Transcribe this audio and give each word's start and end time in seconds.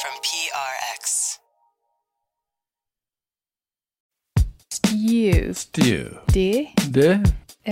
from 0.00 0.12
PRX. 0.22 1.38
Stew. 4.70 5.52
Stew. 5.54 6.18
D. 6.28 6.72
D. 6.90 7.20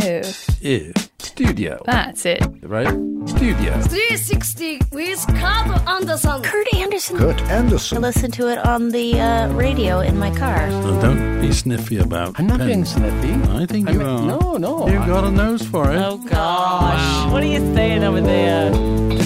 O. 0.02 0.22
U. 0.60 0.92
Studio. 1.40 1.78
That's 1.84 2.24
it. 2.24 2.40
Right? 2.62 2.88
Studio. 3.28 3.72
360 3.82 4.80
with 4.90 5.22
Kurt 5.28 5.86
Andersen. 5.86 6.40
Kurt 6.42 6.74
Andersen. 6.74 7.18
Kurt 7.18 7.42
Andersen. 7.42 7.48
I 7.48 7.56
Andersen. 7.58 8.02
listen 8.02 8.30
to 8.30 8.48
it 8.48 8.58
on 8.66 8.88
the 8.88 9.20
uh, 9.20 9.52
radio 9.52 10.00
in 10.00 10.18
my 10.18 10.30
car. 10.34 10.66
Now, 10.70 10.98
don't 11.02 11.40
be 11.42 11.52
sniffy 11.52 11.98
about 11.98 12.40
I'm 12.40 12.46
not 12.46 12.60
being 12.60 12.86
sniffy. 12.86 13.34
I 13.52 13.66
think 13.66 13.86
I 13.90 13.92
you 13.92 13.98
mean, 13.98 14.08
are. 14.08 14.26
no, 14.40 14.56
no. 14.56 14.88
You've 14.88 15.02
I- 15.02 15.06
got 15.06 15.24
a 15.24 15.30
nose 15.30 15.60
for 15.60 15.92
it. 15.92 15.96
Oh 15.98 16.16
gosh, 16.16 17.30
what 17.30 17.42
are 17.42 17.46
you 17.46 17.58
saying 17.74 18.02
over 18.02 18.22
there? 18.22 18.72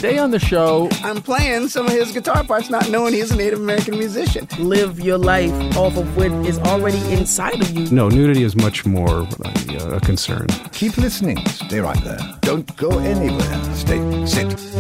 Today 0.01 0.17
on 0.19 0.31
the 0.31 0.39
show, 0.39 0.89
I'm 1.05 1.21
playing 1.21 1.69
some 1.69 1.85
of 1.87 1.93
his 1.93 2.11
guitar 2.11 2.43
parts, 2.43 2.71
not 2.71 2.89
knowing 2.89 3.12
he's 3.12 3.31
a 3.33 3.37
Native 3.37 3.61
American 3.61 3.98
musician. 3.98 4.48
live 4.59 4.98
your 4.98 5.19
life 5.19 5.53
off 5.77 5.95
of 5.98 6.17
what 6.17 6.33
is 6.47 6.59
already 6.61 6.98
inside 7.12 7.61
of 7.61 7.70
you. 7.73 7.84
No, 7.91 8.09
nudity 8.09 8.42
is 8.42 8.56
much 8.56 8.87
more 8.87 9.29
uh, 9.45 9.91
a 9.97 10.01
concern. 10.01 10.47
Keep 10.73 10.97
listening. 10.97 11.37
Stay 11.48 11.81
right 11.81 12.00
Don't 12.41 12.77
go 12.77 12.99
anywhere. 12.99 13.75
Stay. 13.75 14.27
Sit. 14.27 14.71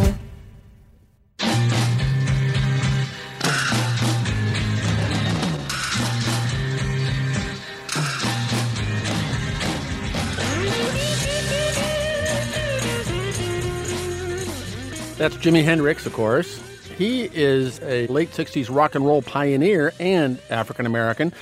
that's 15.20 15.36
Jimi 15.36 15.62
Hendrix, 15.62 16.06
of 16.06 16.14
course. 16.14 16.58
He 16.96 17.24
is 17.34 17.78
a 17.82 18.06
late 18.06 18.30
60s 18.30 18.74
rock 18.74 18.94
and 18.94 19.04
roll 19.04 19.20
pioneer 19.20 19.92
and 20.00 20.40
African 20.48 20.86
American. 20.86 21.34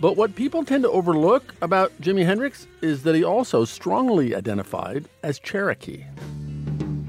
But 0.00 0.16
what 0.16 0.34
people 0.34 0.64
tend 0.64 0.84
to 0.84 0.90
overlook 0.90 1.54
about 1.60 1.92
Jimi 2.00 2.24
Hendrix 2.24 2.66
is 2.80 3.02
that 3.02 3.14
he 3.14 3.22
also 3.22 3.66
strongly 3.66 4.34
identified 4.34 5.04
as 5.22 5.38
Cherokee. 5.38 6.06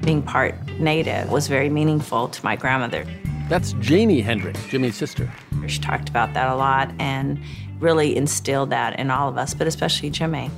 Being 0.04 0.22
part 0.22 0.56
native 0.78 1.32
was 1.32 1.48
very 1.48 1.70
meaningful 1.70 2.28
to 2.28 2.44
my 2.44 2.58
grandmother. 2.58 3.06
That's 3.48 3.72
Janie 3.80 4.20
Hendrix, 4.20 4.60
Jimi's 4.64 4.98
sister. 4.98 5.32
She 5.68 5.80
talked 5.80 6.10
about 6.10 6.34
that 6.34 6.50
a 6.50 6.56
lot 6.56 6.92
and 7.00 7.40
really 7.80 8.14
instilled 8.18 8.72
that 8.72 9.00
in 9.00 9.10
all 9.10 9.30
of 9.30 9.38
us, 9.38 9.54
but 9.54 9.68
especially 9.68 10.12
Jimi. 10.12 10.52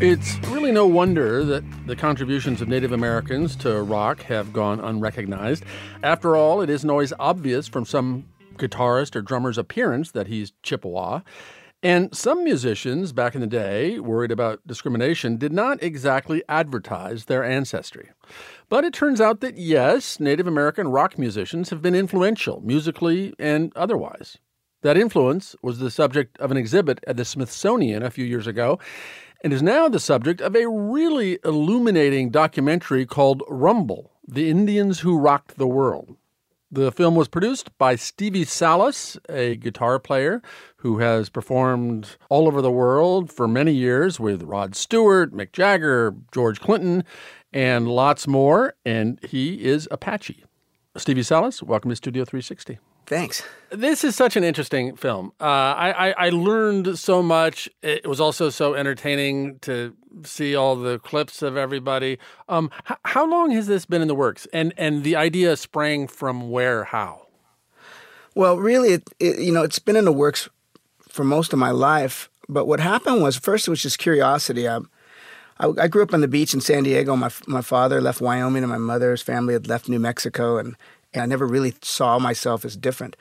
It's 0.00 0.38
really 0.48 0.72
no 0.72 0.86
wonder 0.86 1.44
that 1.44 1.64
the 1.86 1.96
contributions 1.96 2.62
of 2.62 2.68
Native 2.68 2.92
Americans 2.92 3.54
to 3.56 3.82
rock 3.82 4.22
have 4.22 4.50
gone 4.52 4.80
unrecognized. 4.80 5.64
After 6.02 6.36
all, 6.36 6.62
it 6.62 6.70
isn't 6.70 6.88
always 6.88 7.12
obvious 7.18 7.68
from 7.68 7.84
some 7.84 8.24
guitarist 8.58 9.16
or 9.16 9.22
drummer's 9.22 9.58
appearance 9.58 10.10
that 10.12 10.26
he's 10.26 10.52
Chippewa. 10.62 11.20
And 11.82 12.14
some 12.16 12.42
musicians 12.42 13.12
back 13.12 13.34
in 13.34 13.40
the 13.40 13.46
day, 13.46 14.00
worried 14.00 14.32
about 14.32 14.66
discrimination, 14.66 15.36
did 15.36 15.52
not 15.52 15.82
exactly 15.82 16.42
advertise 16.48 17.26
their 17.26 17.44
ancestry. 17.44 18.10
But 18.68 18.84
it 18.84 18.94
turns 18.94 19.20
out 19.20 19.40
that 19.40 19.58
yes, 19.58 20.18
Native 20.18 20.46
American 20.46 20.88
rock 20.88 21.18
musicians 21.18 21.70
have 21.70 21.82
been 21.82 21.94
influential, 21.94 22.60
musically 22.62 23.34
and 23.38 23.72
otherwise. 23.76 24.38
That 24.82 24.96
influence 24.96 25.54
was 25.62 25.78
the 25.78 25.90
subject 25.90 26.38
of 26.38 26.50
an 26.50 26.56
exhibit 26.56 27.00
at 27.06 27.16
the 27.16 27.24
Smithsonian 27.24 28.02
a 28.02 28.10
few 28.10 28.24
years 28.24 28.46
ago 28.46 28.78
and 29.44 29.52
is 29.52 29.62
now 29.62 29.88
the 29.88 30.00
subject 30.00 30.40
of 30.40 30.56
a 30.56 30.68
really 30.68 31.38
illuminating 31.44 32.30
documentary 32.30 33.06
called 33.06 33.42
Rumble 33.48 34.12
The 34.26 34.50
Indians 34.50 35.00
Who 35.00 35.18
Rocked 35.18 35.58
the 35.58 35.68
World. 35.68 36.16
The 36.70 36.90
film 36.90 37.14
was 37.14 37.28
produced 37.28 37.70
by 37.78 37.94
Stevie 37.94 38.44
Salas, 38.44 39.16
a 39.28 39.54
guitar 39.54 40.00
player 40.00 40.42
who 40.78 40.98
has 40.98 41.28
performed 41.28 42.16
all 42.28 42.48
over 42.48 42.60
the 42.60 42.72
world 42.72 43.30
for 43.30 43.46
many 43.46 43.72
years 43.72 44.18
with 44.18 44.42
Rod 44.42 44.74
Stewart, 44.74 45.32
Mick 45.32 45.52
Jagger, 45.52 46.16
George 46.32 46.58
Clinton, 46.58 47.04
and 47.52 47.86
lots 47.86 48.26
more. 48.26 48.74
And 48.84 49.20
he 49.22 49.64
is 49.64 49.86
Apache. 49.92 50.44
Stevie 50.96 51.22
Salas, 51.22 51.62
welcome 51.62 51.90
to 51.90 51.96
Studio 51.96 52.24
360. 52.24 52.80
Thanks. 53.06 53.42
This 53.70 54.04
is 54.04 54.14
such 54.14 54.36
an 54.36 54.44
interesting 54.44 54.96
film. 54.96 55.32
Uh, 55.40 55.44
I, 55.44 56.08
I, 56.08 56.14
I 56.26 56.28
learned 56.30 56.98
so 56.98 57.22
much. 57.22 57.68
It 57.82 58.06
was 58.06 58.20
also 58.20 58.50
so 58.50 58.74
entertaining 58.74 59.58
to 59.60 59.94
see 60.24 60.54
all 60.54 60.76
the 60.76 60.98
clips 61.00 61.42
of 61.42 61.56
everybody. 61.56 62.18
Um, 62.48 62.70
h- 62.90 62.96
how 63.04 63.28
long 63.28 63.50
has 63.52 63.66
this 63.66 63.84
been 63.84 64.02
in 64.02 64.08
the 64.08 64.14
works? 64.14 64.46
And 64.52 64.72
and 64.76 65.04
the 65.04 65.16
idea 65.16 65.56
sprang 65.56 66.08
from 66.08 66.50
where? 66.50 66.84
How? 66.84 67.26
Well, 68.34 68.56
really, 68.58 68.90
it, 68.90 69.10
it, 69.18 69.38
you 69.38 69.52
know, 69.52 69.62
it's 69.62 69.78
been 69.78 69.96
in 69.96 70.04
the 70.04 70.12
works 70.12 70.48
for 71.08 71.24
most 71.24 71.52
of 71.52 71.58
my 71.58 71.70
life. 71.70 72.28
But 72.48 72.66
what 72.66 72.80
happened 72.80 73.22
was, 73.22 73.36
first, 73.36 73.66
it 73.66 73.70
was 73.70 73.82
just 73.82 73.98
curiosity. 73.98 74.68
I, 74.68 74.78
I, 75.58 75.72
I 75.80 75.88
grew 75.88 76.02
up 76.02 76.14
on 76.14 76.20
the 76.20 76.28
beach 76.28 76.54
in 76.54 76.60
San 76.60 76.84
Diego. 76.84 77.16
My 77.16 77.30
my 77.46 77.62
father 77.62 78.00
left 78.00 78.20
Wyoming, 78.20 78.62
and 78.62 78.70
my 78.70 78.78
mother's 78.78 79.22
family 79.22 79.54
had 79.54 79.66
left 79.66 79.88
New 79.88 79.98
Mexico, 79.98 80.58
and, 80.58 80.76
and 81.12 81.22
I 81.22 81.26
never 81.26 81.46
really 81.46 81.74
saw 81.82 82.18
myself 82.18 82.64
as 82.64 82.76
different. 82.76 83.16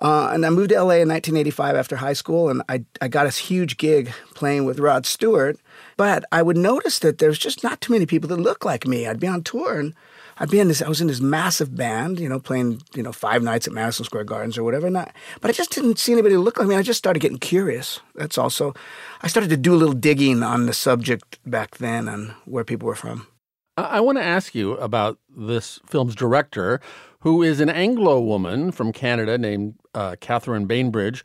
Uh, 0.00 0.30
and 0.32 0.46
I 0.46 0.50
moved 0.50 0.70
to 0.70 0.76
LA 0.76 1.02
in 1.02 1.08
1985 1.08 1.74
after 1.74 1.96
high 1.96 2.12
school, 2.12 2.48
and 2.48 2.62
I, 2.68 2.84
I 3.02 3.08
got 3.08 3.24
this 3.24 3.38
huge 3.38 3.76
gig 3.78 4.12
playing 4.34 4.64
with 4.64 4.78
Rod 4.78 5.06
Stewart. 5.06 5.58
But 5.96 6.24
I 6.30 6.42
would 6.42 6.56
notice 6.56 7.00
that 7.00 7.18
there's 7.18 7.38
just 7.38 7.64
not 7.64 7.80
too 7.80 7.92
many 7.92 8.06
people 8.06 8.28
that 8.28 8.36
look 8.36 8.64
like 8.64 8.86
me. 8.86 9.08
I'd 9.08 9.18
be 9.18 9.26
on 9.26 9.42
tour, 9.42 9.80
and 9.80 9.94
I'd 10.38 10.50
be 10.50 10.60
in 10.60 10.68
this. 10.68 10.80
I 10.80 10.88
was 10.88 11.00
in 11.00 11.08
this 11.08 11.20
massive 11.20 11.76
band, 11.76 12.20
you 12.20 12.28
know, 12.28 12.38
playing 12.38 12.80
you 12.94 13.02
know 13.02 13.10
five 13.10 13.42
nights 13.42 13.66
at 13.66 13.72
Madison 13.72 14.04
Square 14.04 14.24
Gardens 14.24 14.56
or 14.56 14.62
whatever. 14.62 14.86
I, 14.86 15.10
but 15.40 15.50
I 15.50 15.52
just 15.52 15.72
didn't 15.72 15.98
see 15.98 16.12
anybody 16.12 16.36
look 16.36 16.58
like 16.58 16.68
me. 16.68 16.76
I 16.76 16.82
just 16.82 16.98
started 16.98 17.18
getting 17.18 17.38
curious. 17.38 17.98
That's 18.14 18.38
also. 18.38 18.74
I 19.22 19.26
started 19.26 19.50
to 19.50 19.56
do 19.56 19.74
a 19.74 19.76
little 19.76 19.94
digging 19.94 20.44
on 20.44 20.66
the 20.66 20.74
subject 20.74 21.40
back 21.44 21.78
then 21.78 22.06
and 22.06 22.30
where 22.44 22.62
people 22.62 22.86
were 22.86 22.94
from. 22.94 23.26
I, 23.82 24.00
want 24.00 24.18
to 24.18 24.24
ask 24.24 24.54
you 24.54 24.72
about 24.74 25.18
this 25.28 25.80
film's 25.86 26.14
director, 26.14 26.80
who 27.20 27.42
is 27.42 27.60
an 27.60 27.68
Anglo 27.68 28.20
woman 28.20 28.72
from 28.72 28.92
Canada 28.92 29.38
named 29.38 29.74
uh, 29.94 30.16
Catherine 30.20 30.66
Bainbridge, 30.66 31.24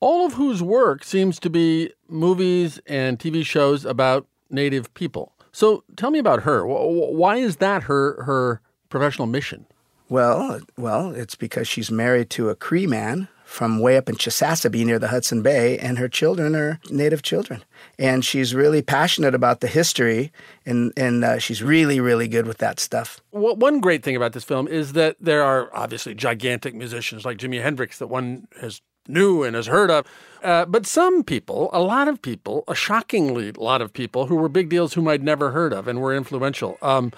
all 0.00 0.26
of 0.26 0.34
whose 0.34 0.62
work 0.62 1.04
seems 1.04 1.38
to 1.40 1.50
be 1.50 1.92
movies 2.08 2.80
and 2.86 3.18
TV 3.18 3.44
shows 3.44 3.84
about 3.84 4.26
Native 4.50 4.92
people. 4.94 5.32
So 5.52 5.84
tell 5.96 6.10
me 6.10 6.18
about 6.18 6.42
her. 6.42 6.64
Wh- 6.66 6.82
wh- 6.82 7.12
Why 7.14 7.36
is 7.36 7.56
that 7.56 7.84
her 7.84 8.22
her 8.24 8.60
professional 8.88 9.26
mission? 9.26 9.66
Well, 10.08 10.60
well, 10.76 11.10
it's 11.12 11.34
because 11.34 11.66
she's 11.66 11.90
married 11.90 12.28
to 12.30 12.50
a 12.50 12.54
Cree 12.54 12.86
man 12.86 13.28
from 13.54 13.78
way 13.78 13.96
up 13.96 14.08
in 14.08 14.16
Chisasibi 14.16 14.84
near 14.84 14.98
the 14.98 15.08
Hudson 15.08 15.40
Bay, 15.40 15.78
and 15.78 15.96
her 15.96 16.08
children 16.08 16.56
are 16.56 16.80
Native 16.90 17.22
children. 17.22 17.62
And 17.98 18.24
she's 18.24 18.52
really 18.52 18.82
passionate 18.82 19.34
about 19.34 19.60
the 19.60 19.68
history, 19.68 20.32
and 20.66 20.92
and 20.96 21.24
uh, 21.24 21.38
she's 21.38 21.62
really, 21.62 22.00
really 22.00 22.26
good 22.26 22.46
with 22.46 22.58
that 22.58 22.80
stuff. 22.80 23.20
Well, 23.30 23.54
one 23.54 23.80
great 23.80 24.02
thing 24.02 24.16
about 24.16 24.32
this 24.32 24.44
film 24.44 24.66
is 24.66 24.92
that 24.94 25.16
there 25.20 25.44
are 25.44 25.70
obviously 25.72 26.14
gigantic 26.14 26.74
musicians 26.74 27.24
like 27.24 27.38
Jimi 27.38 27.62
Hendrix 27.62 27.98
that 27.98 28.08
one 28.08 28.48
has 28.60 28.80
knew 29.06 29.44
and 29.44 29.54
has 29.54 29.66
heard 29.66 29.90
of. 29.90 30.06
Uh, 30.42 30.64
but 30.64 30.86
some 30.86 31.22
people, 31.22 31.70
a 31.72 31.80
lot 31.80 32.08
of 32.08 32.20
people, 32.20 32.64
a 32.66 32.74
shockingly 32.74 33.52
lot 33.52 33.82
of 33.82 33.92
people 33.92 34.26
who 34.26 34.34
were 34.34 34.48
big 34.48 34.68
deals 34.68 34.94
whom 34.94 35.08
I'd 35.08 35.22
never 35.22 35.50
heard 35.50 35.72
of 35.72 35.86
and 35.86 36.00
were 36.00 36.14
influential. 36.14 36.76
Um, 36.82 37.12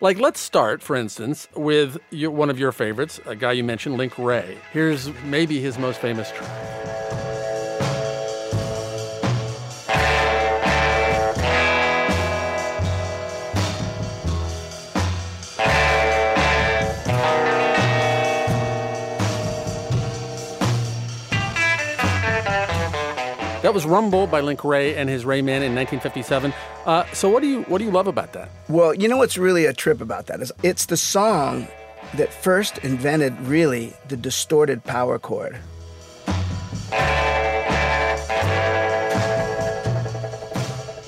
like, 0.00 0.18
let's 0.18 0.40
start, 0.40 0.82
for 0.82 0.96
instance, 0.96 1.48
with 1.54 1.98
your, 2.10 2.30
one 2.30 2.50
of 2.50 2.58
your 2.58 2.72
favorites, 2.72 3.20
a 3.26 3.36
guy 3.36 3.52
you 3.52 3.64
mentioned, 3.64 3.96
Link 3.96 4.18
Wray. 4.18 4.56
Here's 4.72 5.12
maybe 5.24 5.60
his 5.60 5.78
most 5.78 6.00
famous 6.00 6.30
track. 6.30 7.09
That 23.70 23.74
was 23.74 23.86
Rumble 23.86 24.26
by 24.26 24.40
Link 24.40 24.64
Wray 24.64 24.96
and 24.96 25.08
his 25.08 25.24
Ray 25.24 25.42
Men 25.42 25.62
in 25.62 25.76
1957. 25.76 26.52
Uh, 26.86 27.04
so 27.12 27.28
what 27.30 27.40
do 27.40 27.46
you 27.46 27.62
what 27.62 27.78
do 27.78 27.84
you 27.84 27.92
love 27.92 28.08
about 28.08 28.32
that? 28.32 28.50
Well, 28.68 28.92
you 28.92 29.06
know 29.06 29.16
what's 29.16 29.38
really 29.38 29.64
a 29.64 29.72
trip 29.72 30.00
about 30.00 30.26
that 30.26 30.40
is 30.40 30.52
it's 30.64 30.86
the 30.86 30.96
song 30.96 31.68
that 32.14 32.32
first 32.32 32.78
invented 32.78 33.40
really 33.42 33.92
the 34.08 34.16
distorted 34.16 34.82
power 34.82 35.20
chord. 35.20 35.56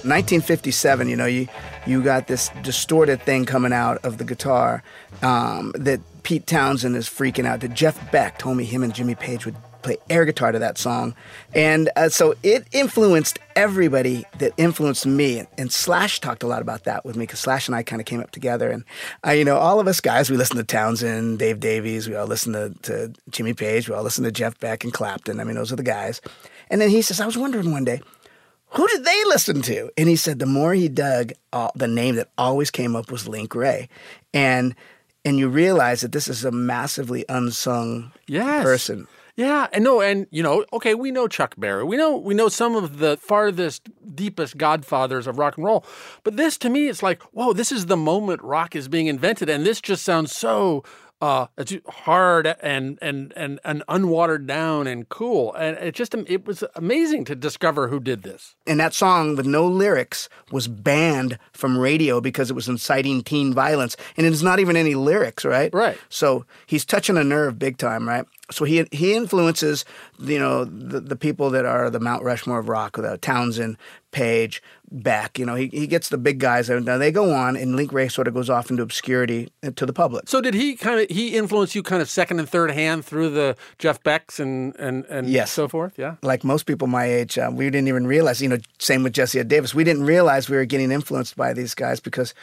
Nineteen 0.05 0.41
fifty-seven. 0.41 1.09
You 1.09 1.17
know, 1.17 1.27
you 1.27 1.49
you 1.85 2.01
got 2.01 2.29
this 2.29 2.51
distorted 2.63 3.23
thing 3.23 3.45
coming 3.45 3.73
out 3.73 3.99
of 4.05 4.19
the 4.19 4.25
guitar 4.25 4.85
um, 5.23 5.73
that 5.75 6.01
Pete 6.23 6.47
Townshend 6.47 6.95
is 6.95 7.09
freaking 7.09 7.45
out. 7.45 7.59
That 7.59 7.75
Jeff 7.75 8.13
Beck 8.13 8.39
told 8.39 8.57
me 8.57 8.63
him 8.63 8.85
and 8.85 8.95
Jimmy 8.95 9.17
Page 9.17 9.47
would 9.47 9.57
play 9.83 9.97
air 10.09 10.25
guitar 10.25 10.53
to 10.53 10.59
that 10.59 10.79
song, 10.79 11.15
and 11.55 11.91
uh, 11.97 12.09
so 12.09 12.35
it 12.43 12.67
influenced 12.73 13.39
everybody 13.57 14.25
that 14.39 14.53
influenced 14.57 15.07
me. 15.07 15.45
And 15.59 15.73
Slash 15.73 16.21
talked 16.21 16.43
a 16.43 16.47
lot 16.47 16.63
about 16.63 16.85
that 16.85 17.05
with 17.05 17.17
me 17.17 17.25
because 17.25 17.41
Slash 17.41 17.69
and 17.69 17.75
I 17.75 17.83
kind 17.83 18.01
of 18.01 18.07
came 18.07 18.21
up 18.21 18.31
together, 18.31 18.71
and 18.71 18.85
uh, 19.27 19.31
you 19.33 19.45
know, 19.45 19.57
all 19.59 19.81
of 19.81 19.87
us 19.89 20.01
guys, 20.01 20.31
we 20.31 20.37
listened 20.37 20.59
to 20.59 20.65
Townshend, 20.65 21.39
Dave 21.39 21.61
Davies, 21.61 22.09
we 22.09 22.15
all 22.15 22.27
listened 22.27 22.55
to, 22.55 22.75
to 22.83 23.13
Jimmy 23.31 23.55
Page, 23.55 23.89
we 23.89 23.95
all 23.95 24.03
listened 24.03 24.25
to 24.25 24.33
Jeff 24.33 24.59
Beck 24.61 24.85
and 24.85 24.93
Clapton. 24.93 25.41
I 25.41 25.45
mean, 25.45 25.57
those 25.57 25.73
are 25.73 25.77
the 25.77 25.83
guys. 25.83 26.21
And 26.71 26.81
then 26.81 26.91
he 26.91 27.03
says, 27.03 27.21
I 27.21 27.27
was 27.27 27.37
wondering 27.37 27.71
one 27.73 27.85
day 27.85 28.01
who 28.75 28.89
did 28.89 29.05
they 29.05 29.25
listen 29.27 29.61
to? 29.63 29.91
And 29.99 30.09
he 30.09 30.17
said 30.17 30.39
the 30.39 30.47
more 30.47 30.73
he 30.73 30.89
dug, 30.89 31.33
uh, 31.53 31.69
the 31.75 31.87
name 31.89 32.15
that 32.17 32.31
always 32.39 32.71
came 32.71 32.97
up 32.97 33.11
was 33.11 33.29
Link 33.29 33.55
Wray, 33.55 33.89
and 34.33 34.75
and 35.25 35.39
you 35.39 35.49
realize 35.49 36.01
that 36.01 36.11
this 36.13 36.27
is 36.27 36.45
a 36.45 36.51
massively 36.51 37.25
unsung 37.29 38.11
Yes. 38.27 38.63
person. 38.65 39.07
Yeah, 39.43 39.67
and 39.73 39.83
no, 39.83 40.01
and 40.01 40.29
you 40.31 40.41
know, 40.41 40.65
okay, 40.73 40.95
we 40.95 41.11
know 41.11 41.27
Chuck 41.27 41.57
Berry. 41.59 41.83
We 41.83 41.97
know 41.97 42.17
we 42.17 42.33
know 42.33 42.49
some 42.49 42.77
of 42.77 42.99
the 42.99 43.17
farthest, 43.17 43.89
deepest 44.15 44.57
godfathers 44.57 45.27
of 45.27 45.37
rock 45.37 45.57
and 45.57 45.67
roll. 45.67 45.85
But 46.23 46.37
this 46.37 46.57
to 46.59 46.71
me 46.71 46.87
it's 46.87 47.03
like, 47.03 47.21
whoa, 47.33 47.53
this 47.53 47.73
is 47.73 47.87
the 47.87 47.97
moment 47.97 48.41
rock 48.43 48.77
is 48.77 48.87
being 48.87 49.09
invented 49.09 49.49
and 49.49 49.67
this 49.67 49.81
just 49.81 50.05
sounds 50.05 50.35
so 50.35 50.85
uh, 51.23 51.47
it's 51.57 51.73
hard 51.89 52.49
and 52.61 52.99
and 53.01 53.33
and 53.37 53.61
and 53.65 53.85
unwatered 53.89 54.45
down 54.45 54.89
and 54.89 55.09
cool, 55.09 55.55
and 55.55 55.79
it 55.79 55.95
just 55.95 56.17
it 56.27 56.45
was 56.45 56.65
amazing 56.75 57.25
to 57.27 57.37
discover 57.37 57.87
who 57.87 58.01
did 58.01 58.25
this. 58.25 58.57
And 58.67 58.81
that 58.81 58.93
song 58.93 59.37
with 59.37 59.47
no 59.47 59.65
lyrics 59.65 60.29
was 60.51 60.67
banned 60.67 61.39
from 61.53 61.79
radio 61.79 62.21
because 62.21 62.51
it 62.51 62.55
was 62.55 62.69
inciting 62.69 63.23
teen 63.23 63.55
violence, 63.55 63.97
and 64.17 64.27
it's 64.27 64.43
not 64.43 64.59
even 64.59 64.77
any 64.77 64.97
lyrics, 64.97 65.45
right? 65.45 65.73
Right. 65.73 65.97
So 66.09 66.45
he's 66.67 66.85
touching 66.85 67.17
a 67.17 67.23
nerve 67.23 67.57
big 67.57 67.79
time, 67.79 68.09
right? 68.09 68.27
So 68.51 68.65
he 68.65 68.85
he 68.91 69.15
influences 69.15 69.85
you 70.19 70.41
know 70.41 70.65
the, 70.65 70.99
the 70.99 71.17
people 71.17 71.51
that 71.51 71.65
are 71.65 71.89
the 71.89 72.01
Mount 72.01 72.25
Rushmore 72.25 72.59
of 72.59 72.69
rock, 72.69 72.97
the 72.97 73.17
Townshend, 73.19 73.77
Page, 74.11 74.61
Beck. 74.93 75.39
You 75.39 75.47
know 75.47 75.55
he, 75.55 75.69
he 75.69 75.87
gets 75.87 76.09
the 76.11 76.19
big 76.19 76.39
guys, 76.39 76.69
and 76.69 76.85
now 76.85 76.99
they 76.99 77.11
go 77.11 77.33
on, 77.33 77.57
and 77.57 77.75
Link 77.77 77.93
Wray 77.93 78.09
sort 78.09 78.29
of 78.29 78.35
goes 78.35 78.51
off 78.51 78.71
into 78.71 78.83
obscurity 78.83 79.51
to 79.77 79.87
the 79.87 79.93
public. 79.93 80.29
So 80.29 80.41
did 80.41 80.55
he 80.55 80.77
kind 80.77 81.01
of 81.01 81.09
he 81.11 81.35
influence 81.37 81.75
you 81.75 81.83
kind 81.83 82.03
of 82.03 82.09
second 82.11 82.39
and 82.39 82.49
third 82.49 82.71
hand 82.71 83.05
through 83.05 83.31
the 83.31 83.57
Jeff 83.79 84.03
Becks 84.03 84.39
and 84.39 84.75
and 84.79 85.05
and 85.07 85.29
Yes. 85.29 85.51
so 85.51 85.67
forth? 85.69 85.95
Yeah. 85.97 86.17
like 86.23 86.45
most 86.45 86.67
people 86.67 86.87
my 86.89 87.07
age, 87.07 87.39
uh, 87.39 87.51
we 87.53 87.65
didn't 87.71 87.89
even 87.89 88.07
realize, 88.07 88.43
you 88.43 88.49
know, 88.49 88.59
same 88.79 89.03
with 89.03 89.13
Jesse 89.15 89.43
Davis. 89.45 89.75
We 89.75 89.85
didn't 89.85 90.05
realize 90.05 90.49
we 90.51 90.57
were 90.57 90.65
getting 90.67 90.91
influenced 90.93 91.37
by 91.37 91.53
these 91.55 91.75
guys 91.75 91.99
because 92.01 92.35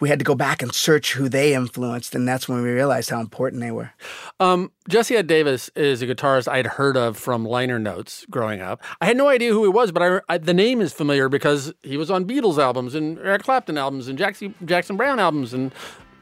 we 0.00 0.08
had 0.08 0.18
to 0.18 0.24
go 0.24 0.34
back 0.34 0.62
and 0.62 0.72
search 0.72 1.12
who 1.12 1.28
they 1.28 1.54
influenced. 1.54 2.14
And 2.14 2.26
that's 2.26 2.48
when 2.48 2.62
we 2.62 2.70
realized 2.70 3.10
how 3.10 3.20
important 3.20 3.62
they 3.62 3.70
were. 3.70 3.92
Um, 4.40 4.72
Jesse 4.88 5.16
Ed 5.16 5.26
Davis 5.26 5.70
is 5.74 6.02
a 6.02 6.06
guitarist 6.06 6.48
I'd 6.48 6.66
heard 6.66 6.96
of 6.96 7.16
from 7.16 7.44
liner 7.44 7.78
notes 7.78 8.26
growing 8.30 8.60
up. 8.60 8.82
I 9.00 9.06
had 9.06 9.16
no 9.16 9.28
idea 9.28 9.52
who 9.52 9.62
he 9.62 9.68
was, 9.68 9.92
but 9.92 10.02
I, 10.02 10.20
I, 10.28 10.38
the 10.38 10.54
name 10.54 10.80
is 10.80 10.92
familiar 10.92 11.28
because 11.28 11.72
he 11.82 11.96
was 11.96 12.10
on 12.10 12.24
Beatles 12.24 12.58
albums 12.58 12.94
and 12.94 13.18
Eric 13.18 13.42
Clapton 13.42 13.78
albums 13.78 14.08
and 14.08 14.18
Jackson, 14.18 14.54
Jackson 14.64 14.96
Browne 14.96 15.18
albums 15.18 15.54
and 15.54 15.72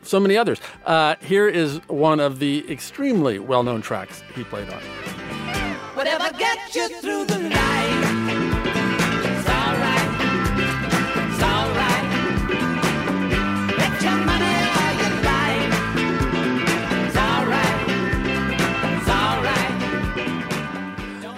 so 0.02 0.20
many 0.20 0.36
others. 0.36 0.60
Uh, 0.84 1.16
here 1.20 1.48
is 1.48 1.78
one 1.88 2.20
of 2.20 2.38
the 2.38 2.70
extremely 2.70 3.38
well 3.38 3.62
known 3.62 3.82
tracks 3.82 4.22
he 4.34 4.44
played 4.44 4.68
on. 4.70 4.80
Whatever 5.94 6.30
gets 6.36 6.74
you 6.74 6.88
through 7.00 7.24
the 7.26 7.38
night. 7.38 7.63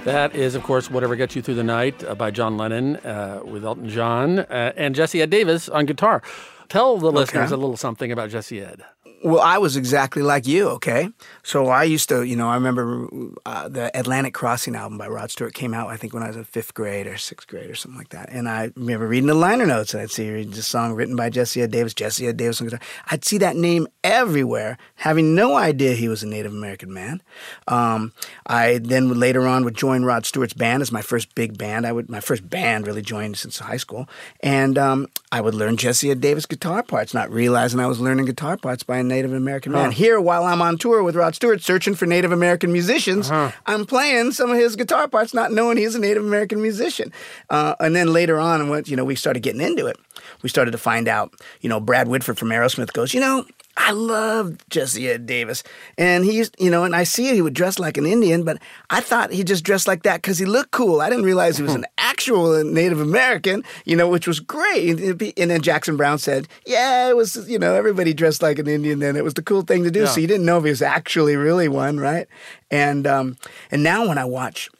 That 0.07 0.37
is, 0.37 0.55
of 0.55 0.63
course, 0.63 0.89
Whatever 0.89 1.17
Gets 1.17 1.35
You 1.35 1.43
Through 1.43 1.57
the 1.57 1.65
Night 1.65 2.05
uh, 2.05 2.15
by 2.15 2.31
John 2.31 2.57
Lennon 2.57 2.95
uh, 2.99 3.41
with 3.45 3.65
Elton 3.65 3.89
John 3.89 4.39
uh, 4.39 4.73
and 4.77 4.95
Jesse 4.95 5.21
Ed 5.21 5.31
Davis 5.31 5.69
on 5.69 5.85
guitar. 5.85 6.23
Tell 6.69 6.99
the 6.99 7.13
listeners 7.13 7.53
a 7.53 7.57
little 7.57 7.77
something 7.77 8.13
about 8.13 8.31
Jesse 8.31 8.61
Ed. 8.61 8.85
Well, 9.25 9.41
I 9.41 9.59
was 9.59 9.77
exactly 9.77 10.23
like 10.23 10.47
you, 10.47 10.69
okay? 10.69 11.09
So 11.43 11.69
I 11.69 11.85
used 11.85 12.11
to, 12.11 12.23
you 12.23 12.37
know, 12.37 12.49
I 12.49 12.55
remember 12.55 13.09
uh, 13.47 13.67
the 13.69 13.91
Atlantic 13.99 14.35
Crossing 14.35 14.77
album 14.77 14.99
by 14.99 15.09
Rod 15.09 15.31
Stewart 15.31 15.55
came 15.55 15.73
out, 15.73 15.89
I 15.89 15.97
think, 15.97 16.13
when 16.13 16.23
I 16.23 16.29
was 16.29 16.37
in 16.37 16.45
fifth 16.45 16.75
grade 16.75 17.07
or 17.07 17.17
sixth 17.17 17.49
grade 17.49 17.71
or 17.71 17.75
something 17.75 17.99
like 17.99 18.11
that. 18.11 18.29
And 18.31 18.49
I 18.49 18.71
remember 18.77 19.09
reading 19.09 19.27
the 19.27 19.35
liner 19.35 19.67
notes, 19.67 19.95
and 19.95 20.03
I'd 20.03 20.11
see 20.11 20.45
the 20.45 20.63
song 20.63 20.93
written 20.93 21.17
by 21.17 21.31
Jesse 21.31 21.63
Ed 21.63 21.71
Davis, 21.71 21.95
Jesse 21.95 22.27
Ed 22.29 22.37
Davis 22.37 22.61
on 22.61 22.69
guitar. 22.69 22.87
I'd 23.11 23.25
see 23.25 23.39
that 23.39 23.57
name 23.57 23.89
everywhere, 24.05 24.77
having 24.97 25.35
no 25.35 25.57
idea 25.57 25.95
he 25.95 26.09
was 26.09 26.23
a 26.23 26.27
Native 26.29 26.53
American 26.53 26.93
man. 26.93 27.23
Um, 27.67 28.13
I 28.47 28.79
then 28.79 29.19
later 29.19 29.47
on 29.47 29.65
would 29.65 29.77
join 29.77 30.05
Rod 30.05 30.27
Stewart's 30.27 30.55
band 30.55 30.83
as 30.83 30.93
my 30.93 31.03
first 31.03 31.35
big 31.35 31.57
band. 31.57 31.87
I 31.87 31.93
would 31.93 32.11
my 32.11 32.21
first 32.21 32.49
band 32.49 32.87
really 32.87 33.03
joined 33.03 33.39
since 33.39 33.59
high 33.59 33.79
school, 33.79 34.09
and 34.41 34.77
um, 34.77 35.09
I 35.33 35.41
would 35.41 35.55
learn 35.55 35.79
Jesse 35.79 36.11
Ed 36.11 36.21
Davis 36.21 36.47
guitar 36.47 36.56
parts, 36.83 37.15
not 37.15 37.31
realizing 37.31 37.81
I 37.81 37.87
was 37.87 38.01
learning 38.01 38.27
guitar 38.27 38.57
parts 38.57 38.83
by 38.83 38.99
a 38.99 39.03
Native 39.03 39.33
American 39.33 39.73
man. 39.73 39.93
Here, 39.93 40.21
while 40.21 40.45
I'm 40.45 40.61
on 40.63 40.79
tour 40.79 41.03
with 41.03 41.17
Rod 41.17 41.35
Stewart, 41.35 41.63
searching 41.63 41.95
for 41.95 42.07
Native 42.07 42.33
American 42.33 42.73
musicians, 42.73 43.31
I'm 43.67 43.87
playing 43.87 44.33
some 44.33 44.51
of 44.51 44.57
his 44.59 44.77
guitar 44.77 45.09
parts, 45.09 45.33
not 45.35 45.53
knowing 45.53 45.77
he's 45.77 45.95
a 45.95 45.99
Native 45.99 46.25
American 46.25 46.61
musician. 46.63 47.13
Uh, 47.51 47.75
and 47.81 47.95
then 47.95 48.13
later 48.13 48.39
on, 48.41 48.69
when 48.69 48.85
you 48.87 48.97
know 48.97 49.05
we 49.05 49.15
started 49.15 49.41
getting 49.41 49.61
into 49.61 49.87
it, 49.87 49.97
we 50.43 50.49
started 50.49 50.71
to 50.73 50.79
find 50.79 51.09
out. 51.09 51.33
You 51.61 51.69
know, 51.69 51.81
Brad 51.81 52.09
Whitford 52.09 52.39
from 52.39 52.49
Aerosmith 52.49 52.93
goes, 52.93 53.15
you 53.15 53.21
know. 53.21 53.45
I 53.77 53.93
loved 53.93 54.65
Jesse 54.71 55.09
Ed 55.09 55.27
Davis. 55.27 55.63
And 55.99 56.25
he 56.25 56.33
used, 56.33 56.57
you 56.59 56.71
know, 56.71 56.85
and 56.85 56.97
I 56.97 57.05
see 57.05 57.33
he 57.35 57.43
would 57.43 57.55
dress 57.55 57.79
like 57.79 57.97
an 57.97 58.07
Indian, 58.07 58.43
but 58.43 58.59
I 58.91 59.01
thought 59.01 59.33
he 59.33 59.45
just 59.45 59.65
dressed 59.65 59.87
like 59.87 60.03
that 60.05 60.23
because 60.23 60.39
he 60.39 60.47
looked 60.47 60.71
cool. 60.71 61.01
I 61.01 61.11
didn't 61.11 61.25
realize 61.25 61.57
he 61.57 61.63
was 61.63 61.75
an 61.75 61.85
actual 61.99 62.65
Native 62.65 63.01
American, 63.01 63.65
you 63.85 63.95
know, 63.95 64.09
which 64.09 64.27
was 64.27 64.41
great. 64.41 64.99
And 65.39 65.51
then 65.51 65.61
Jackson 65.61 65.97
Browne 65.97 66.19
said, 66.19 66.49
yeah, 66.65 67.09
it 67.09 67.17
was, 67.17 67.49
you 67.49 67.59
know, 67.59 67.75
everybody 67.75 68.15
dressed 68.15 68.43
like 68.43 68.59
an 68.59 68.67
Indian 68.67 68.99
then. 68.99 69.15
It 69.15 69.25
was 69.25 69.35
the 69.35 69.43
cool 69.43 69.63
thing 69.63 69.85
to 69.85 69.91
do. 69.91 70.01
Yeah. 70.01 70.07
So 70.07 70.21
you 70.21 70.27
didn't 70.27 70.47
know 70.47 70.59
if 70.59 70.65
he 70.65 70.71
was 70.71 70.83
actually 70.83 71.37
really 71.37 71.69
one, 71.69 72.01
right? 72.01 72.27
And, 72.71 73.07
um, 73.07 73.37
and 73.71 73.83
now 73.83 74.09
when 74.09 74.19
I 74.19 74.25
watch 74.25 74.71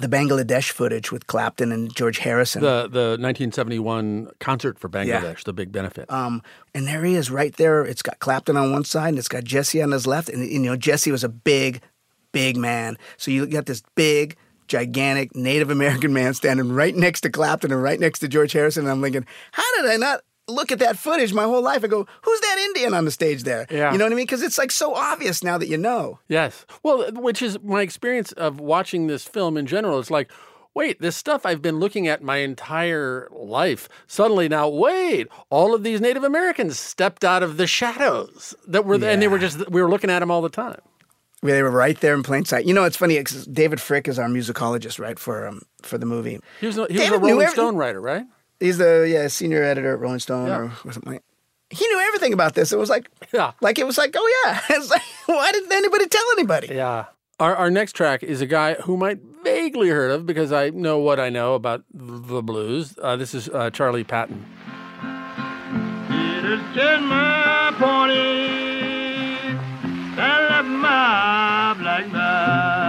the 0.00 0.08
Bangladesh 0.08 0.70
footage 0.70 1.12
with 1.12 1.26
Clapton 1.28 1.70
and 1.70 1.94
George 1.94 2.18
Harrison, 2.18 2.62
The 2.62 2.88
the 2.88 3.16
1971 3.20 4.30
concert 4.40 4.78
for 4.78 4.88
Bangladesh, 4.88 5.44
the 5.44 5.52
big 5.52 5.70
benefit. 5.70 6.10
um, 6.10 6.42
and 6.74 6.86
there 6.88 7.04
he 7.04 7.14
is 7.14 7.30
right 7.30 7.54
there. 7.56 7.84
It's 7.84 8.02
got 8.02 8.18
Clapton 8.18 8.56
on 8.56 8.72
one 8.72 8.84
side 8.84 9.10
and 9.10 9.18
it's 9.18 9.28
got 9.28 9.44
Jesse 9.44 9.80
on 9.82 9.92
his 9.92 10.06
left. 10.06 10.28
And, 10.28 10.44
you 10.50 10.58
know, 10.58 10.76
Jesse 10.76 11.12
was 11.12 11.22
a 11.22 11.28
big, 11.28 11.80
big 12.32 12.56
man. 12.56 12.98
So 13.16 13.30
you 13.30 13.46
got 13.46 13.66
this 13.66 13.82
big, 13.94 14.36
gigantic 14.66 15.36
Native 15.36 15.70
American 15.70 16.12
man 16.12 16.34
standing 16.34 16.72
right 16.72 16.94
next 16.96 17.20
to 17.20 17.30
Clapton 17.30 17.70
and 17.70 17.80
right 17.82 18.00
next 18.00 18.18
to 18.20 18.28
George 18.28 18.52
Harrison. 18.52 18.84
And 18.84 18.90
I'm 18.92 19.00
thinking, 19.02 19.24
how 19.52 19.62
did 19.82 19.90
I 19.92 19.96
not 19.96 20.22
look 20.48 20.70
at 20.72 20.78
that 20.80 20.98
footage 20.98 21.32
my 21.32 21.44
whole 21.44 21.62
life 21.62 21.82
and 21.82 21.90
go, 21.90 22.06
who's 22.22 22.40
that 22.40 22.58
Indian 22.58 22.92
on 22.94 23.04
the 23.04 23.10
stage 23.10 23.44
there? 23.44 23.66
Yeah. 23.70 23.92
You 23.92 23.98
know 23.98 24.04
what 24.04 24.12
I 24.12 24.16
mean? 24.16 24.24
Because 24.26 24.42
it's 24.42 24.58
like 24.58 24.70
so 24.70 24.94
obvious 24.94 25.42
now 25.42 25.56
that 25.58 25.68
you 25.68 25.78
know. 25.78 26.18
Yes. 26.28 26.66
Well, 26.82 27.10
which 27.12 27.40
is 27.42 27.58
my 27.62 27.82
experience 27.82 28.32
of 28.32 28.60
watching 28.60 29.06
this 29.06 29.24
film 29.24 29.56
in 29.56 29.66
general. 29.66 29.98
It's 29.98 30.10
like, 30.10 30.30
wait, 30.74 31.00
this 31.00 31.16
stuff 31.16 31.46
I've 31.46 31.62
been 31.62 31.78
looking 31.78 32.08
at 32.08 32.22
my 32.22 32.38
entire 32.38 33.28
life. 33.32 33.88
Suddenly 34.06 34.48
now, 34.48 34.68
wait, 34.68 35.28
all 35.48 35.74
of 35.74 35.82
these 35.84 36.00
Native 36.00 36.24
Americans 36.24 36.78
stepped 36.78 37.24
out 37.24 37.42
of 37.42 37.56
the 37.56 37.66
shadows 37.66 38.54
that 38.66 38.84
were, 38.84 38.96
and 38.96 39.22
they 39.22 39.28
were 39.28 39.38
just, 39.38 39.70
we 39.70 39.80
were 39.80 39.88
looking 39.88 40.10
at 40.10 40.18
them 40.18 40.30
all 40.30 40.42
the 40.42 40.48
time. 40.48 40.80
They 41.42 41.62
were 41.62 41.70
right 41.70 41.98
there 42.00 42.14
in 42.14 42.22
plain 42.22 42.44
sight. 42.46 42.64
You 42.64 42.72
know, 42.72 42.84
it's 42.84 42.96
funny. 42.96 43.22
David 43.22 43.78
Fricke 43.78 44.08
is 44.08 44.18
our 44.18 44.28
musicologist, 44.28 44.98
right, 44.98 45.18
for 45.18 45.46
um, 45.46 45.60
for 45.82 45.98
the 45.98 46.06
movie. 46.06 46.40
He 46.60 46.66
was, 46.66 46.78
a- 46.78 46.86
he 46.88 46.98
was 46.98 47.08
a 47.10 47.18
Rolling 47.18 47.48
Stone 47.48 47.76
writer, 47.76 48.00
right? 48.00 48.24
He's 48.60 48.78
the 48.78 49.06
yeah 49.10 49.26
senior 49.28 49.62
editor 49.62 49.92
at 49.94 50.00
Rolling 50.00 50.20
Stone 50.20 50.46
Yeah. 50.48 50.58
or, 50.58 50.64
or 50.84 50.92
something 50.92 51.12
like. 51.14 51.22
He 51.70 51.86
knew 51.88 51.98
everything 52.08 52.32
about 52.32 52.54
this. 52.54 52.72
It 52.72 52.78
was 52.78 52.88
like 52.90 53.08
Yeah. 53.32 53.52
like 53.60 53.78
it 53.78 53.86
was 53.86 53.98
like 53.98 54.14
oh 54.16 54.42
yeah. 54.44 54.60
It's 54.76 54.90
like 54.90 55.02
why 55.26 55.50
didn't 55.52 55.72
anybody 55.72 56.06
tell 56.06 56.24
anybody? 56.32 56.68
Yeah. 56.74 57.06
Our, 57.40 57.56
our 57.56 57.70
next 57.70 57.94
track 57.94 58.22
is 58.22 58.40
a 58.40 58.46
guy 58.46 58.74
who 58.74 58.96
might 58.96 59.18
vaguely 59.42 59.88
heard 59.88 60.12
of 60.12 60.24
because 60.24 60.52
I 60.52 60.70
know 60.70 60.98
what 60.98 61.18
I 61.18 61.30
know 61.30 61.54
about 61.54 61.82
the 61.92 62.42
blues. 62.42 62.96
Uh, 63.02 63.16
this 63.16 63.34
is 63.34 63.48
uh, 63.48 63.70
Charlie 63.70 64.04
Patton. 64.04 64.44
my 67.02 67.74
pony 67.76 68.14
and 70.16 70.48
left 70.48 70.68
my 70.68 71.74
black 71.78 72.06
man. 72.12 72.83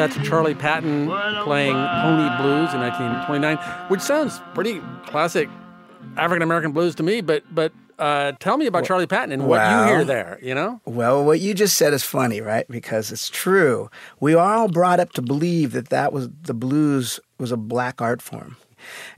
That's 0.00 0.16
Charlie 0.26 0.54
Patton 0.54 1.08
playing 1.44 1.74
Pony 1.74 2.34
Blues 2.40 2.72
in 2.72 2.80
1929, 2.80 3.58
which 3.88 4.00
sounds 4.00 4.40
pretty 4.54 4.80
classic 5.04 5.46
African 6.16 6.40
American 6.40 6.72
blues 6.72 6.94
to 6.94 7.02
me, 7.02 7.20
but 7.20 7.42
but 7.54 7.70
uh, 7.98 8.32
tell 8.40 8.56
me 8.56 8.64
about 8.64 8.86
Charlie 8.86 9.06
Patton 9.06 9.30
and 9.30 9.46
what 9.46 9.60
you 9.60 9.92
hear 9.92 10.04
there. 10.06 10.38
You 10.40 10.54
know, 10.54 10.80
Well, 10.86 11.22
what 11.22 11.40
you 11.40 11.52
just 11.52 11.76
said 11.76 11.92
is 11.92 12.02
funny, 12.02 12.40
right? 12.40 12.66
Because 12.70 13.12
it's 13.12 13.28
true. 13.28 13.90
We 14.20 14.32
are 14.32 14.54
all 14.54 14.68
brought 14.68 15.00
up 15.00 15.12
to 15.12 15.22
believe 15.22 15.72
that 15.72 15.90
that 15.90 16.14
was 16.14 16.30
the 16.44 16.54
blues 16.54 17.20
was 17.38 17.52
a 17.52 17.58
black 17.58 18.00
art 18.00 18.22
form. 18.22 18.56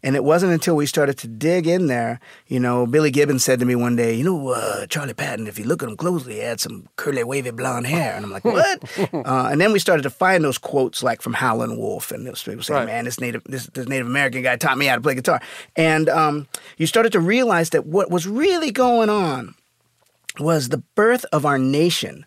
And 0.03 0.17
it 0.17 0.25
wasn't 0.25 0.53
until 0.53 0.77
we 0.77 0.87
started 0.87 1.19
to 1.19 1.29
dig 1.29 1.67
in 1.67 1.87
there, 1.87 2.21
you 2.47 2.61
know, 2.61 2.87
Billy 2.87 3.11
Gibbons 3.11 3.45
said 3.45 3.61
to 3.61 3.67
me 3.67 3.75
one 3.75 3.97
day, 3.97 4.15
you 4.15 4.25
know, 4.25 4.49
uh, 4.49 4.87
Charlie 4.87 5.15
Patton, 5.15 5.47
if 5.47 5.59
you 5.59 5.65
look 5.65 5.83
at 5.83 5.89
him 5.89 5.97
closely, 5.97 6.35
he 6.35 6.41
had 6.41 6.61
some 6.61 6.89
curly, 6.97 7.25
wavy 7.25 7.51
blonde 7.51 7.87
hair. 7.87 8.15
And 8.15 8.25
I'm 8.25 8.31
like, 8.31 8.45
what? 8.47 8.99
uh, 9.15 9.49
and 9.51 9.61
then 9.61 9.73
we 9.73 9.79
started 9.79 10.03
to 10.03 10.11
find 10.11 10.45
those 10.45 10.59
quotes 10.59 11.03
like 11.03 11.23
from 11.23 11.35
Howlin' 11.35 11.77
Wolf. 11.77 12.11
And 12.11 12.27
those 12.27 12.43
people 12.43 12.63
saying, 12.63 12.81
Right. 12.81 12.87
man, 12.87 13.05
this 13.05 13.21
Native, 13.21 13.43
this, 13.45 13.67
this 13.69 13.89
Native 13.89 14.07
American 14.07 14.43
guy 14.43 14.57
taught 14.57 14.79
me 14.79 14.87
how 14.87 14.97
to 14.97 15.01
play 15.01 15.15
guitar. 15.15 15.41
And 15.77 16.09
um, 16.09 16.49
you 16.79 16.87
started 16.87 17.13
to 17.13 17.21
realize 17.21 17.71
that 17.71 17.87
what 17.87 18.11
was 18.11 18.27
really 18.27 18.71
going 18.71 19.09
on 19.11 19.55
was 20.39 20.69
the 20.71 20.79
birth 20.95 21.25
of 21.33 21.45
our 21.45 21.59
nation, 21.59 22.25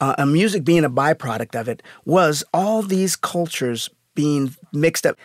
uh, 0.00 0.14
and 0.18 0.32
music 0.32 0.64
being 0.64 0.84
a 0.84 0.90
byproduct 0.90 1.58
of 1.58 1.68
it, 1.68 1.82
was 2.04 2.44
all 2.52 2.82
these 2.82 3.16
cultures 3.16 3.90
being 4.14 4.54
mixed 4.72 5.06
up. 5.06 5.16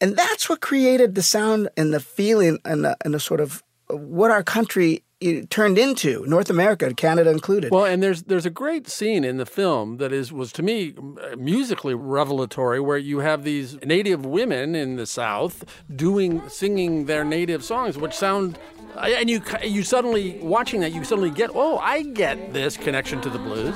And 0.00 0.16
that's 0.16 0.48
what 0.48 0.60
created 0.60 1.14
the 1.14 1.22
sound 1.22 1.68
and 1.76 1.92
the 1.92 2.00
feeling 2.00 2.58
and 2.64 2.84
the, 2.84 2.96
and 3.04 3.14
the 3.14 3.20
sort 3.20 3.40
of 3.40 3.62
what 3.88 4.30
our 4.30 4.42
country 4.42 5.02
turned 5.48 5.78
into, 5.78 6.26
North 6.26 6.50
America, 6.50 6.92
Canada 6.92 7.30
included. 7.30 7.70
Well, 7.70 7.86
and 7.86 8.02
there's 8.02 8.24
there's 8.24 8.44
a 8.44 8.50
great 8.50 8.86
scene 8.88 9.24
in 9.24 9.38
the 9.38 9.46
film 9.46 9.96
that 9.96 10.12
is 10.12 10.32
was 10.32 10.52
to 10.52 10.62
me 10.62 10.94
uh, 10.96 11.36
musically 11.36 11.94
revelatory, 11.94 12.80
where 12.80 12.98
you 12.98 13.20
have 13.20 13.42
these 13.42 13.80
native 13.84 14.26
women 14.26 14.74
in 14.74 14.96
the 14.96 15.06
South 15.06 15.64
doing 15.94 16.46
singing 16.48 17.06
their 17.06 17.24
native 17.24 17.64
songs, 17.64 17.96
which 17.96 18.12
sound. 18.12 18.58
And 18.98 19.28
you 19.28 19.42
you 19.62 19.82
suddenly 19.82 20.38
watching 20.42 20.80
that 20.80 20.92
you 20.92 21.04
suddenly 21.04 21.30
get 21.30 21.50
oh 21.54 21.78
I 21.78 22.02
get 22.02 22.52
this 22.52 22.76
connection 22.76 23.20
to 23.22 23.30
the 23.30 23.38
blues. 23.38 23.74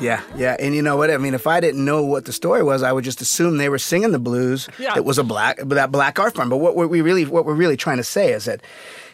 Yeah, 0.00 0.22
yeah, 0.36 0.56
and 0.58 0.74
you 0.74 0.82
know 0.82 0.96
what? 0.96 1.10
I 1.10 1.16
mean, 1.16 1.34
if 1.34 1.46
I 1.46 1.60
didn't 1.60 1.84
know 1.84 2.04
what 2.04 2.26
the 2.26 2.32
story 2.32 2.62
was, 2.62 2.82
I 2.82 2.92
would 2.92 3.04
just 3.04 3.20
assume 3.20 3.56
they 3.56 3.68
were 3.68 3.78
singing 3.78 4.12
the 4.12 4.18
blues. 4.18 4.68
Yeah. 4.78 4.94
It 4.96 5.04
was 5.04 5.18
a 5.18 5.24
black, 5.24 5.58
that 5.58 5.90
black 5.90 6.18
art 6.18 6.34
form. 6.34 6.50
But 6.50 6.58
what 6.58 6.76
we 6.76 7.00
really, 7.00 7.24
what 7.24 7.46
we're 7.46 7.54
really 7.54 7.76
trying 7.76 7.96
to 7.96 8.04
say 8.04 8.32
is 8.32 8.44
that 8.44 8.62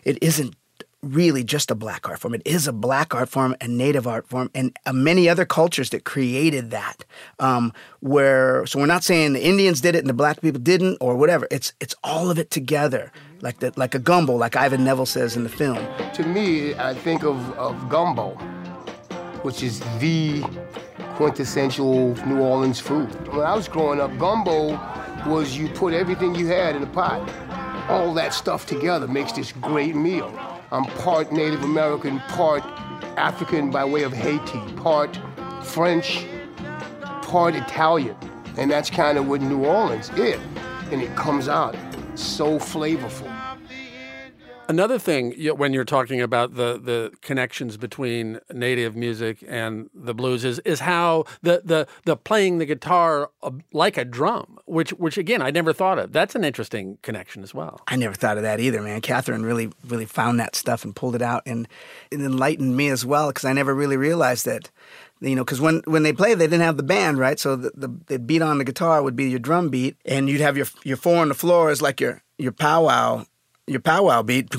it 0.05 0.19
isn't 0.21 0.57
really 1.03 1.43
just 1.43 1.71
a 1.71 1.75
black 1.75 2.09
art 2.09 2.21
form. 2.21 2.35
It 2.35 2.43
is 2.45 2.69
a 2.69 2.73
black 2.73 3.15
art 3.15 3.29
form, 3.29 3.57
a 3.61 3.67
native 3.67 4.07
art 4.07 4.29
form, 4.29 4.51
and 4.55 4.77
uh, 4.87 4.93
many 4.93 5.29
other 5.29 5.45
cultures 5.45 5.91
that 5.91 6.05
created 6.05 6.71
that. 6.71 7.05
Um, 7.39 7.73
where 8.01 8.65
so 8.67 8.79
we're 8.79 8.87
not 8.87 9.05
saying 9.05 9.33
the 9.33 9.45
Indians 9.45 9.81
did 9.81 9.95
it 9.97 9.99
and 9.99 10.09
the 10.09 10.15
black 10.15 10.41
people 10.41 10.61
didn't, 10.61 10.99
or 11.01 11.17
whatever. 11.17 11.49
It's 11.51 11.73
it's 11.81 11.95
all 12.05 12.31
of 12.31 12.39
it 12.39 12.51
together, 12.51 13.13
like 13.41 13.59
the, 13.59 13.73
like 13.77 13.95
a 13.95 13.99
gumbo, 13.99 14.35
like 14.35 14.57
Ivan 14.57 14.85
Neville 14.85 15.07
says 15.07 15.37
in 15.37 15.43
the 15.43 15.49
film. 15.49 15.85
To 16.15 16.23
me, 16.25 16.75
I 16.75 16.95
think 16.95 17.25
of, 17.25 17.37
of 17.59 17.89
gumbo, 17.89 18.39
which 19.43 19.63
is 19.63 19.81
the 19.99 20.43
quintessential 21.17 22.15
New 22.27 22.41
Orleans 22.41 22.81
food. 22.81 23.09
When 23.29 23.43
I 23.43 23.55
was 23.55 23.69
growing 23.69 24.01
up, 24.01 24.17
gumbo 24.19 24.73
was 25.27 25.57
you 25.57 25.69
put 25.69 25.95
everything 25.95 26.35
you 26.35 26.47
had 26.47 26.77
in 26.77 26.83
a 26.83 26.87
pot. 26.87 27.29
All 27.89 28.15
that 28.15 28.33
stuff 28.33 28.67
together 28.67 29.07
makes 29.07 29.33
this 29.33 29.53
great 29.53 29.95
meal. 29.95 30.33
I'm 30.71 30.85
part 30.85 31.33
Native 31.33 31.65
American, 31.65 32.21
part 32.21 32.63
African 33.17 33.71
by 33.71 33.85
way 33.85 34.05
of 34.05 34.13
Haiti, 34.13 34.61
part 34.75 35.19
French, 35.63 36.25
part 37.23 37.55
Italian. 37.55 38.17
And 38.57 38.71
that's 38.71 38.91
kind 38.91 39.19
of 39.19 39.29
what 39.29 39.41
New 39.43 39.65
Orleans 39.65 40.11
is. 40.11 40.41
And 40.91 41.03
it 41.03 41.15
comes 41.17 41.49
out 41.49 41.77
so 42.15 42.59
flavorful. 42.59 43.42
Another 44.69 44.99
thing 44.99 45.33
when 45.57 45.73
you're 45.73 45.85
talking 45.85 46.21
about 46.21 46.55
the, 46.55 46.81
the 46.83 47.13
connections 47.21 47.77
between 47.77 48.41
native 48.53 48.97
music 48.97 49.45
and 49.47 49.91
the 49.93 50.15
blues 50.15 50.45
is 50.45 50.61
is 50.61 50.81
how 50.81 51.25
the 51.43 51.63
the, 51.65 51.87
the 52.05 52.17
playing 52.17 52.59
the 52.59 52.65
guitar 52.65 53.31
uh, 53.43 53.51
like 53.73 53.97
a 53.97 54.05
drum, 54.05 54.59
which 54.67 54.91
which 54.95 55.19
again 55.19 55.43
I 55.43 55.51
never 55.51 55.73
thought 55.73 55.99
of. 55.99 56.13
That's 56.13 56.35
an 56.35 56.45
interesting 56.45 56.99
connection 57.03 57.43
as 57.43 57.53
well. 57.53 57.81
I 57.89 57.97
never 57.97 58.15
thought 58.15 58.37
of 58.37 58.45
that 58.45 58.61
either, 58.61 58.81
man. 58.81 59.01
Catherine 59.01 59.45
really, 59.45 59.71
really 59.87 60.07
found 60.07 60.39
that 60.41 60.55
stuff 60.55 60.85
and 60.85 60.95
pulled 60.95 61.17
it 61.17 61.23
out, 61.23 61.43
and 61.45 61.69
it 62.11 62.21
enlightened 62.21 62.77
me 62.77 62.89
as 62.89 63.05
well 63.05 63.29
because 63.29 63.45
I 63.45 63.53
never 63.53 63.75
really 63.75 63.97
realized 63.97 64.47
that. 64.47 64.71
You 65.21 65.37
know, 65.37 65.45
because 65.45 65.61
when, 65.61 65.83
when 65.85 66.03
they 66.03 66.13
played, 66.13 66.41
they 66.41 66.49
didn't 66.49 66.63
have 66.63 66.77
the 66.77 66.83
band, 66.83 67.17
right? 67.17 67.39
So 67.39 67.55
the, 67.55 67.71
the, 67.77 67.89
the 68.07 68.19
beat 68.19 68.43
on 68.43 68.59
the 68.59 68.65
guitar 68.65 69.05
would 69.05 69.15
be 69.15 69.31
your 69.31 69.39
drum 69.39 69.69
beat, 69.69 69.97
and 70.05 70.29
you'd 70.29 70.41
have 70.41 70.57
your 70.57 70.67
your 70.83 70.97
four 70.97 71.19
on 71.19 71.29
the 71.29 71.35
floor 71.35 71.71
is 71.71 71.81
like 71.81 72.01
your 72.01 72.23
your 72.39 72.51
powwow 72.53 73.25
your 73.67 73.81
powwow 73.81 74.23
beat. 74.23 74.55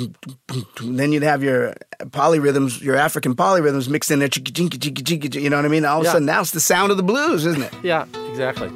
Then 0.82 1.12
you'd 1.12 1.24
have 1.24 1.44
your 1.44 1.74
polyrhythms, 2.06 2.82
your 2.82 2.96
African 2.96 3.36
polyrhythms 3.36 3.90
mixed 3.90 4.12
in 4.12 4.20
there. 4.20 4.30
You 4.34 5.50
know 5.50 5.58
what 5.58 5.66
I 5.66 5.68
mean? 5.70 5.86
All 5.86 6.00
of 6.00 6.04
Yeah. 6.06 6.10
a 6.10 6.14
sudden, 6.14 6.26
now 6.26 6.42
it's 6.42 6.52
the 6.52 6.60
sound 6.60 6.92
of 6.92 6.98
the 6.98 7.04
blues, 7.04 7.46
isn't 7.46 7.64
it? 7.64 7.74
Yeah, 7.84 8.06
exactly. 8.30 8.72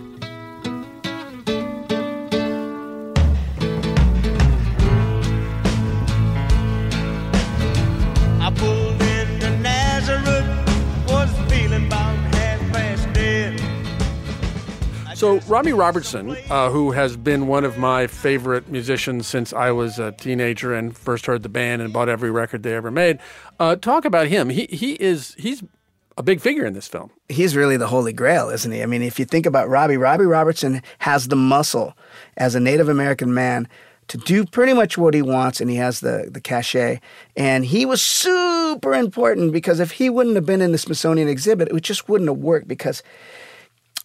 So 15.17 15.39
Robbie 15.47 15.73
Robertson, 15.73 16.37
uh, 16.47 16.69
who 16.69 16.91
has 16.91 17.17
been 17.17 17.47
one 17.47 17.65
of 17.65 17.79
my 17.79 18.05
favorite 18.05 18.69
musicians 18.69 19.25
since 19.25 19.51
I 19.51 19.71
was 19.71 19.97
a 19.97 20.11
teenager 20.11 20.75
and 20.75 20.95
first 20.95 21.25
heard 21.25 21.41
the 21.41 21.49
band 21.49 21.81
and 21.81 21.91
bought 21.91 22.07
every 22.07 22.29
record 22.29 22.61
they 22.61 22.75
ever 22.75 22.91
made, 22.91 23.17
uh, 23.59 23.77
talk 23.77 24.05
about 24.05 24.27
him. 24.27 24.49
He 24.49 24.67
he 24.69 24.93
is 24.93 25.33
he's 25.39 25.63
a 26.19 26.21
big 26.21 26.39
figure 26.39 26.67
in 26.67 26.73
this 26.73 26.87
film. 26.87 27.09
he's 27.29 27.55
really 27.55 27.77
the 27.77 27.87
holy 27.87 28.13
grail, 28.13 28.49
isn't 28.49 28.71
he? 28.71 28.83
I 28.83 28.85
mean, 28.85 29.01
if 29.01 29.17
you 29.17 29.25
think 29.25 29.47
about 29.47 29.69
Robbie, 29.69 29.97
Robbie 29.97 30.27
Robertson 30.27 30.83
has 30.99 31.29
the 31.29 31.35
muscle 31.35 31.97
as 32.37 32.53
a 32.53 32.59
Native 32.59 32.87
American 32.87 33.33
man 33.33 33.67
to 34.09 34.19
do 34.19 34.45
pretty 34.45 34.73
much 34.73 34.99
what 34.99 35.15
he 35.15 35.23
wants, 35.23 35.59
and 35.59 35.67
he 35.71 35.77
has 35.77 35.99
the 36.01 36.29
the 36.31 36.39
cachet. 36.39 37.01
And 37.35 37.65
he 37.65 37.87
was 37.87 38.03
super 38.03 38.93
important 38.93 39.51
because 39.51 39.79
if 39.79 39.93
he 39.93 40.11
wouldn't 40.11 40.35
have 40.35 40.45
been 40.45 40.61
in 40.61 40.73
the 40.73 40.77
Smithsonian 40.77 41.27
exhibit, 41.27 41.69
it 41.69 41.81
just 41.81 42.07
wouldn't 42.07 42.29
have 42.29 42.37
worked 42.37 42.67
because. 42.67 43.01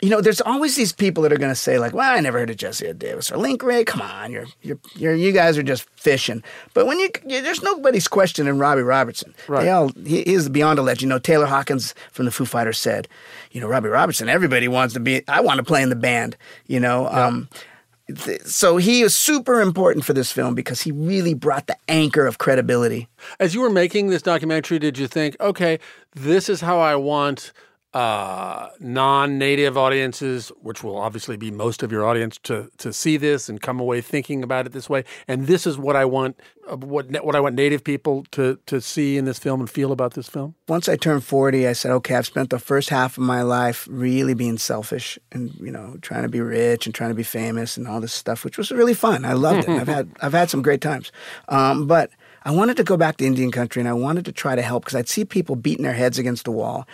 You 0.02 0.10
know, 0.10 0.20
there's 0.20 0.40
always 0.40 0.74
these 0.74 0.92
people 0.92 1.22
that 1.22 1.32
are 1.32 1.38
going 1.38 1.52
to 1.52 1.56
say, 1.56 1.78
like, 1.78 1.94
"Well, 1.94 2.12
I 2.12 2.18
never 2.18 2.40
heard 2.40 2.50
of 2.50 2.56
Jesse 2.56 2.88
Ed 2.88 2.98
Davis 2.98 3.30
or 3.30 3.36
Link 3.36 3.62
Wray. 3.62 3.84
Come 3.84 4.02
on, 4.02 4.32
you're, 4.32 4.46
you're, 4.60 4.78
you're, 4.96 5.14
you 5.14 5.30
guys 5.30 5.56
are 5.56 5.62
just 5.62 5.88
fishing." 5.90 6.42
But 6.74 6.86
when 6.86 6.98
you, 6.98 7.08
you 7.24 7.40
there's 7.40 7.62
nobody's 7.62 8.08
questioning 8.08 8.58
Robbie 8.58 8.82
Robertson. 8.82 9.32
Right. 9.46 9.62
They 9.62 9.70
all 9.70 9.90
he, 10.04 10.20
is 10.20 10.48
beyond 10.48 10.80
a 10.80 10.82
legend. 10.82 11.02
You 11.02 11.08
know, 11.08 11.18
Taylor 11.20 11.46
Hawkins 11.46 11.94
from 12.10 12.24
the 12.24 12.32
Foo 12.32 12.44
Fighters 12.44 12.78
said, 12.78 13.06
"You 13.52 13.60
know, 13.60 13.68
Robbie 13.68 13.90
Robertson. 13.90 14.28
Everybody 14.28 14.66
wants 14.66 14.92
to 14.94 15.00
be. 15.00 15.22
I 15.28 15.40
want 15.40 15.58
to 15.58 15.64
play 15.64 15.82
in 15.82 15.88
the 15.88 15.96
band." 15.96 16.36
You 16.66 16.80
know. 16.80 17.06
Um, 17.08 17.48
th- 18.12 18.42
so 18.42 18.78
he 18.78 19.02
is 19.02 19.16
super 19.16 19.60
important 19.60 20.04
for 20.04 20.12
this 20.12 20.32
film 20.32 20.54
because 20.54 20.82
he 20.82 20.90
really 20.92 21.34
brought 21.34 21.66
the 21.66 21.76
anchor 21.88 22.26
of 22.26 22.38
credibility. 22.38 23.08
As 23.38 23.54
you 23.54 23.60
were 23.60 23.70
making 23.70 24.08
this 24.08 24.22
documentary, 24.22 24.78
did 24.78 24.98
you 24.98 25.06
think, 25.06 25.36
okay, 25.40 25.78
this 26.14 26.48
is 26.48 26.60
how 26.60 26.80
I 26.80 26.96
want 26.96 27.52
uh, 27.94 28.68
non-native 28.80 29.76
audiences, 29.76 30.50
which 30.60 30.82
will 30.82 30.96
obviously 30.96 31.36
be 31.36 31.50
most 31.50 31.82
of 31.82 31.92
your 31.92 32.06
audience, 32.06 32.38
to 32.44 32.70
to 32.78 32.92
see 32.92 33.16
this 33.16 33.48
and 33.48 33.60
come 33.60 33.78
away 33.78 34.00
thinking 34.00 34.42
about 34.42 34.66
it 34.66 34.72
this 34.72 34.88
way, 34.88 35.04
and 35.28 35.46
this 35.46 35.66
is 35.66 35.76
what 35.76 35.94
I 35.94 36.04
want, 36.04 36.40
uh, 36.68 36.76
what 36.76 37.10
what 37.22 37.36
I 37.36 37.40
want 37.40 37.54
native 37.54 37.84
people 37.84 38.24
to 38.32 38.58
to 38.66 38.80
see 38.80 39.18
in 39.18 39.26
this 39.26 39.38
film 39.38 39.60
and 39.60 39.68
feel 39.68 39.92
about 39.92 40.14
this 40.14 40.28
film. 40.28 40.54
Once 40.68 40.88
I 40.88 40.96
turned 40.96 41.24
40, 41.24 41.66
I 41.68 41.74
said, 41.74 41.90
okay, 41.92 42.14
I've 42.14 42.26
spent 42.26 42.50
the 42.50 42.58
first 42.58 42.88
half 42.88 43.18
of 43.18 43.24
my 43.24 43.42
life 43.42 43.86
really 43.90 44.34
being 44.34 44.58
selfish 44.58 45.18
and, 45.30 45.54
you 45.60 45.70
know, 45.70 45.96
trying 46.00 46.22
to 46.22 46.28
be 46.28 46.40
rich 46.40 46.86
and 46.86 46.94
trying 46.94 47.10
to 47.10 47.14
be 47.14 47.22
famous 47.22 47.76
and 47.76 47.86
all 47.86 48.00
this 48.00 48.12
stuff, 48.12 48.44
which 48.44 48.56
was 48.56 48.70
really 48.70 48.94
fun. 48.94 49.24
I 49.24 49.34
loved 49.34 49.68
it. 49.68 49.70
I've 49.80 49.88
had 49.88 50.10
I've 50.22 50.32
had 50.32 50.48
some 50.48 50.62
great 50.62 50.80
times. 50.80 51.12
Um, 51.48 51.86
but 51.86 52.10
I 52.44 52.50
wanted 52.50 52.76
to 52.78 52.84
go 52.84 52.96
back 52.96 53.16
to 53.18 53.24
Indian 53.24 53.50
country 53.50 53.80
and 53.80 53.88
I 53.88 53.92
wanted 53.92 54.24
to 54.26 54.32
try 54.32 54.54
to 54.56 54.62
help 54.62 54.84
because 54.84 54.96
I'd 54.96 55.08
see 55.08 55.24
people 55.24 55.56
beating 55.56 55.84
their 55.84 55.92
heads 55.94 56.18
against 56.18 56.44
the 56.44 56.50
wall. 56.50 56.86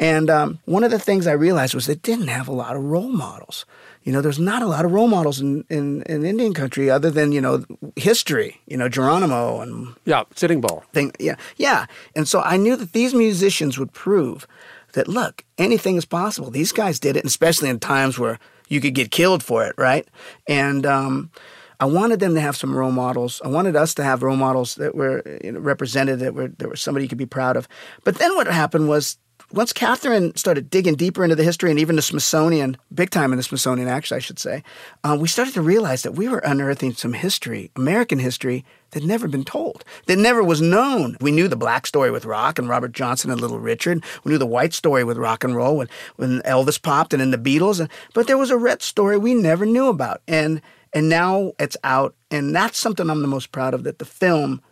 And 0.00 0.28
um, 0.30 0.58
one 0.64 0.84
of 0.84 0.90
the 0.90 0.98
things 0.98 1.26
I 1.26 1.32
realized 1.32 1.74
was 1.74 1.86
they 1.86 1.94
didn't 1.94 2.28
have 2.28 2.48
a 2.48 2.52
lot 2.52 2.76
of 2.76 2.82
role 2.82 3.08
models. 3.08 3.64
You 4.02 4.12
know, 4.12 4.20
there's 4.20 4.38
not 4.38 4.62
a 4.62 4.66
lot 4.66 4.84
of 4.84 4.92
role 4.92 5.08
models 5.08 5.40
in, 5.40 5.64
in, 5.68 6.02
in 6.02 6.24
Indian 6.24 6.54
country 6.54 6.88
other 6.90 7.10
than, 7.10 7.32
you 7.32 7.40
know, 7.40 7.64
history, 7.96 8.60
you 8.66 8.76
know, 8.76 8.88
Geronimo 8.88 9.60
and 9.60 9.94
Yeah, 10.04 10.24
Sitting 10.34 10.60
Bull. 10.60 10.84
thing. 10.92 11.12
Yeah, 11.18 11.34
yeah. 11.56 11.86
And 12.14 12.28
so 12.28 12.40
I 12.40 12.56
knew 12.56 12.76
that 12.76 12.92
these 12.92 13.14
musicians 13.14 13.78
would 13.78 13.92
prove 13.92 14.46
that 14.92 15.08
look, 15.08 15.44
anything 15.58 15.96
is 15.96 16.04
possible. 16.04 16.50
These 16.50 16.72
guys 16.72 17.00
did 17.00 17.16
it, 17.16 17.24
especially 17.24 17.68
in 17.68 17.80
times 17.80 18.18
where 18.18 18.38
you 18.68 18.80
could 18.80 18.94
get 18.94 19.10
killed 19.10 19.42
for 19.42 19.64
it, 19.66 19.74
right? 19.76 20.06
And 20.48 20.86
um, 20.86 21.30
I 21.80 21.84
wanted 21.84 22.20
them 22.20 22.34
to 22.34 22.40
have 22.40 22.56
some 22.56 22.74
role 22.74 22.92
models. 22.92 23.40
I 23.44 23.48
wanted 23.48 23.76
us 23.76 23.94
to 23.94 24.04
have 24.04 24.22
role 24.22 24.36
models 24.36 24.76
that 24.76 24.94
were 24.94 25.22
you 25.42 25.52
know, 25.52 25.60
represented, 25.60 26.20
that 26.20 26.34
were 26.34 26.48
that 26.48 26.68
were 26.68 26.76
somebody 26.76 27.04
you 27.04 27.08
could 27.08 27.18
be 27.18 27.26
proud 27.26 27.56
of. 27.56 27.68
But 28.04 28.16
then 28.16 28.34
what 28.34 28.46
happened 28.46 28.88
was 28.88 29.18
once 29.52 29.72
Catherine 29.72 30.34
started 30.34 30.70
digging 30.70 30.96
deeper 30.96 31.22
into 31.22 31.36
the 31.36 31.44
history 31.44 31.70
and 31.70 31.78
even 31.78 31.94
the 31.94 32.02
Smithsonian, 32.02 32.76
big 32.92 33.10
time 33.10 33.32
in 33.32 33.36
the 33.36 33.44
Smithsonian, 33.44 33.86
actually, 33.86 34.16
I 34.16 34.20
should 34.20 34.40
say, 34.40 34.64
uh, 35.04 35.16
we 35.18 35.28
started 35.28 35.54
to 35.54 35.62
realize 35.62 36.02
that 36.02 36.16
we 36.16 36.28
were 36.28 36.38
unearthing 36.38 36.94
some 36.94 37.12
history, 37.12 37.70
American 37.76 38.18
history, 38.18 38.64
that 38.90 39.04
never 39.04 39.28
been 39.28 39.44
told, 39.44 39.84
that 40.06 40.18
never 40.18 40.42
was 40.42 40.60
known. 40.60 41.16
We 41.20 41.30
knew 41.30 41.46
the 41.46 41.56
black 41.56 41.86
story 41.86 42.10
with 42.10 42.24
rock 42.24 42.58
and 42.58 42.68
Robert 42.68 42.92
Johnson 42.92 43.30
and 43.30 43.40
Little 43.40 43.60
Richard. 43.60 44.02
We 44.24 44.32
knew 44.32 44.38
the 44.38 44.46
white 44.46 44.74
story 44.74 45.04
with 45.04 45.16
rock 45.16 45.44
and 45.44 45.54
roll 45.54 45.76
when, 45.76 45.88
when 46.16 46.40
Elvis 46.40 46.80
popped 46.80 47.12
and 47.12 47.20
then 47.20 47.30
the 47.30 47.38
Beatles. 47.38 47.78
And, 47.78 47.88
but 48.14 48.26
there 48.26 48.38
was 48.38 48.50
a 48.50 48.56
red 48.56 48.82
story 48.82 49.16
we 49.16 49.34
never 49.34 49.64
knew 49.64 49.88
about. 49.88 50.22
And, 50.26 50.60
and 50.96 51.10
now 51.10 51.52
it's 51.58 51.76
out. 51.84 52.14
And 52.30 52.56
that's 52.56 52.78
something 52.78 53.10
I'm 53.10 53.20
the 53.20 53.28
most 53.28 53.52
proud 53.52 53.74
of 53.74 53.84
that 53.84 53.98
the 53.98 54.06
film 54.06 54.62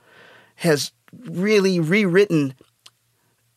has 0.56 0.90
really 1.28 1.78
rewritten 1.78 2.54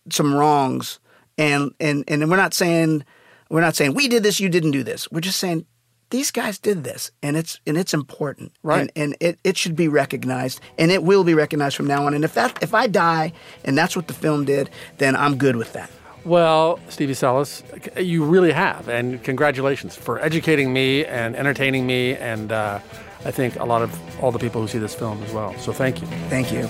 some 0.10 0.34
wrongs 0.34 1.00
and 1.38 1.72
and 1.80 2.04
and 2.08 2.30
we're 2.30 2.36
not 2.36 2.54
saying 2.54 3.04
we're 3.50 3.62
not 3.62 3.76
saying 3.76 3.94
we 3.94 4.08
did 4.08 4.22
this 4.24 4.40
you 4.40 4.48
didn't 4.50 4.72
do 4.72 4.84
this 4.84 5.10
we're 5.12 5.20
just 5.20 5.40
saying 5.40 5.66
these 6.12 6.32
guys 6.32 6.60
did 6.60 6.84
this 6.84 7.12
and 7.22 7.36
it's 7.36 7.60
and 7.68 7.78
it's 7.78 7.94
important 7.94 8.52
Right. 8.64 8.82
and, 8.82 8.92
and 8.96 9.18
it, 9.20 9.40
it 9.44 9.58
should 9.58 9.76
be 9.76 9.88
recognized 9.88 10.62
and 10.78 10.92
it 10.92 11.04
will 11.04 11.24
be 11.24 11.34
recognized 11.34 11.76
from 11.76 11.88
now 11.88 12.06
on 12.06 12.14
and 12.14 12.24
if 12.24 12.34
that 12.36 12.58
if 12.62 12.74
i 12.74 12.88
die 12.88 13.34
and 13.66 13.78
that's 13.78 13.96
what 13.96 14.08
the 14.08 14.14
film 14.14 14.46
did 14.46 14.70
then 14.98 15.16
i'm 15.16 15.38
good 15.38 15.56
with 15.58 15.74
that 15.74 15.90
Well, 16.28 16.78
Stevie 16.90 17.14
Salas, 17.14 17.64
you 17.96 18.26
really 18.26 18.52
have, 18.52 18.90
and 18.90 19.24
congratulations 19.24 19.96
for 19.96 20.20
educating 20.20 20.74
me 20.74 21.06
and 21.06 21.38
entertaining 21.38 21.88
me, 21.88 22.18
and 22.18 22.52
uh, 22.52 22.80
I 23.24 23.32
think 23.32 23.58
a 23.58 23.64
lot 23.64 23.82
of 23.82 23.98
all 24.22 24.34
the 24.34 24.38
people 24.38 24.60
who 24.60 24.68
see 24.68 24.78
this 24.78 24.94
film 24.94 25.24
as 25.24 25.32
well. 25.32 25.58
So 25.58 25.72
thank 25.72 26.02
you. 26.02 26.08
thank 26.28 26.52
you 26.52 26.68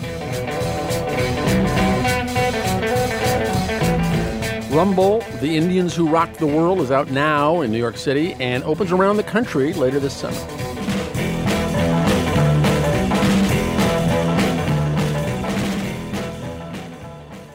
Rumble, 4.77 5.21
The 5.41 5.57
Indians 5.57 5.95
Who 5.95 6.07
Rocked 6.07 6.37
the 6.37 6.45
World, 6.45 6.79
is 6.79 6.91
out 6.91 7.09
now 7.09 7.61
in 7.61 7.71
New 7.71 7.79
York 7.79 7.97
City 7.97 8.35
and 8.35 8.63
opens 8.63 8.91
around 8.91 9.17
the 9.17 9.23
country 9.23 9.73
later 9.73 9.99
this 9.99 10.15
summer. 10.15 10.37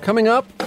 Coming 0.00 0.26
up, 0.26 0.62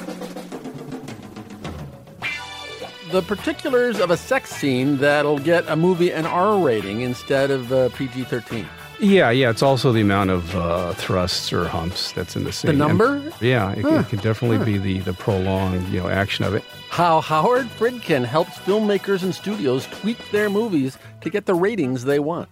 the 3.12 3.21
particulars 3.21 4.00
of 4.00 4.12
a 4.12 4.17
sex 4.17 4.50
scene 4.50 4.97
that'll 4.97 5.39
get 5.39 5.63
a 5.67 5.75
movie 5.75 6.12
an 6.12 6.25
R 6.25 6.57
rating 6.57 7.01
instead 7.01 7.51
of 7.51 7.71
uh, 7.71 7.89
PG 7.89 8.24
13. 8.25 8.67
Yeah, 9.00 9.29
yeah. 9.29 9.50
It's 9.50 9.62
also 9.62 9.91
the 9.91 10.00
amount 10.01 10.29
of 10.29 10.55
uh, 10.55 10.93
thrusts 10.93 11.51
or 11.51 11.65
humps 11.67 12.13
that's 12.13 12.35
in 12.38 12.45
the 12.45 12.51
scene. 12.53 12.71
The 12.71 12.77
number? 12.77 13.15
And- 13.17 13.33
yeah, 13.41 13.71
it, 13.74 13.81
Huh. 13.83 14.00
it 14.00 14.09
can 14.09 14.19
definitely 14.19 14.57
Huh. 14.57 14.63
be 14.63 14.77
the, 14.77 15.00
the 15.00 15.13
prolonged, 15.13 15.88
you 15.89 16.00
know, 16.01 16.07
action 16.07 16.45
of 16.45 16.53
it. 16.53 16.63
How 16.89 17.19
Howard 17.19 17.67
Fridkin 17.77 18.24
helps 18.25 18.57
filmmakers 18.59 19.21
and 19.24 19.35
studios 19.35 19.85
tweak 19.88 20.17
their 20.31 20.50
movies 20.50 20.97
to 21.21 21.29
get 21.29 21.45
the 21.45 21.53
ratings 21.53 22.05
they 22.05 22.19
want. 22.19 22.47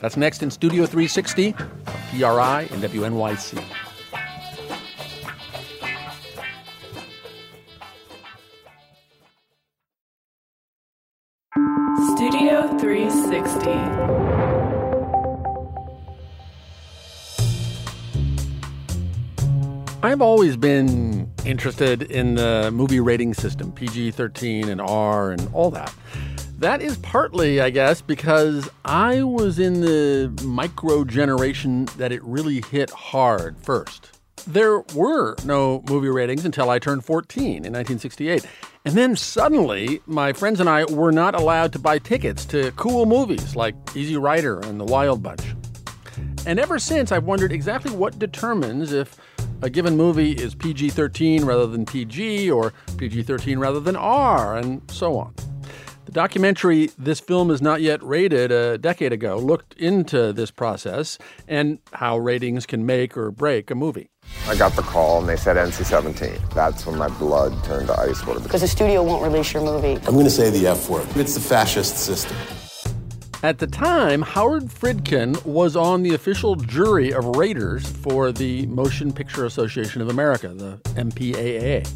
That's 0.00 0.16
next 0.16 0.42
in 0.44 0.50
Studio 0.52 0.86
360, 0.86 1.52
PRI 2.16 2.68
and 2.70 2.80
WNYC. 2.82 3.62
360. 13.62 14.02
I've 20.02 20.20
always 20.20 20.56
been 20.56 21.30
interested 21.44 22.02
in 22.02 22.34
the 22.34 22.70
movie 22.72 23.00
rating 23.00 23.34
system, 23.34 23.70
PG 23.72 24.10
13 24.12 24.68
and 24.68 24.80
R 24.80 25.30
and 25.30 25.48
all 25.52 25.70
that. 25.70 25.94
That 26.58 26.82
is 26.82 26.96
partly, 26.98 27.60
I 27.60 27.70
guess, 27.70 28.00
because 28.02 28.68
I 28.84 29.22
was 29.22 29.58
in 29.58 29.80
the 29.80 30.32
micro 30.44 31.04
generation 31.04 31.86
that 31.96 32.12
it 32.12 32.22
really 32.22 32.62
hit 32.70 32.90
hard 32.90 33.56
first. 33.58 34.18
There 34.46 34.80
were 34.94 35.36
no 35.44 35.82
movie 35.88 36.08
ratings 36.08 36.44
until 36.44 36.68
I 36.70 36.78
turned 36.78 37.04
14 37.04 37.46
in 37.46 37.72
1968. 37.72 38.46
And 38.84 38.96
then 38.96 39.14
suddenly, 39.14 40.00
my 40.06 40.32
friends 40.32 40.58
and 40.58 40.68
I 40.68 40.84
were 40.84 41.12
not 41.12 41.36
allowed 41.36 41.72
to 41.74 41.78
buy 41.78 42.00
tickets 42.00 42.44
to 42.46 42.72
cool 42.72 43.06
movies 43.06 43.54
like 43.54 43.76
Easy 43.94 44.16
Rider 44.16 44.58
and 44.58 44.80
The 44.80 44.84
Wild 44.84 45.22
Bunch. 45.22 45.54
And 46.46 46.58
ever 46.58 46.80
since, 46.80 47.12
I've 47.12 47.22
wondered 47.22 47.52
exactly 47.52 47.92
what 47.92 48.18
determines 48.18 48.92
if 48.92 49.16
a 49.62 49.70
given 49.70 49.96
movie 49.96 50.32
is 50.32 50.56
PG 50.56 50.90
13 50.90 51.44
rather 51.44 51.68
than 51.68 51.86
PG 51.86 52.50
or 52.50 52.72
PG 52.96 53.22
13 53.22 53.60
rather 53.60 53.78
than 53.78 53.94
R, 53.94 54.56
and 54.56 54.82
so 54.90 55.16
on. 55.16 55.32
The 56.12 56.20
documentary 56.20 56.90
This 56.98 57.20
Film 57.20 57.50
Is 57.50 57.62
Not 57.62 57.80
Yet 57.80 58.02
Rated 58.02 58.52
a 58.52 58.76
decade 58.76 59.14
ago 59.14 59.38
looked 59.38 59.72
into 59.80 60.34
this 60.34 60.50
process 60.50 61.16
and 61.48 61.78
how 61.94 62.18
ratings 62.18 62.66
can 62.66 62.84
make 62.84 63.16
or 63.16 63.30
break 63.30 63.70
a 63.70 63.74
movie. 63.74 64.10
I 64.46 64.54
got 64.54 64.76
the 64.76 64.82
call 64.82 65.20
and 65.20 65.26
they 65.26 65.36
said 65.36 65.56
NC 65.56 65.86
17. 65.86 66.38
That's 66.54 66.84
when 66.84 66.98
my 66.98 67.08
blood 67.08 67.64
turned 67.64 67.86
to 67.86 67.98
ice 67.98 68.26
water. 68.26 68.40
Because 68.40 68.60
the 68.60 68.68
studio 68.68 69.02
won't 69.02 69.22
release 69.22 69.54
your 69.54 69.62
movie. 69.62 69.94
I'm 70.06 70.12
going 70.12 70.24
to 70.24 70.30
say 70.30 70.50
the 70.50 70.66
F 70.66 70.90
word. 70.90 71.08
It's 71.16 71.32
the 71.32 71.40
fascist 71.40 71.96
system. 71.96 72.36
At 73.42 73.58
the 73.58 73.66
time, 73.66 74.20
Howard 74.20 74.64
Fridkin 74.64 75.42
was 75.46 75.76
on 75.76 76.02
the 76.02 76.12
official 76.12 76.56
jury 76.56 77.10
of 77.14 77.24
raters 77.36 77.90
for 77.90 78.32
the 78.32 78.66
Motion 78.66 79.14
Picture 79.14 79.46
Association 79.46 80.02
of 80.02 80.10
America, 80.10 80.48
the 80.48 80.76
MPAA. 80.94 81.88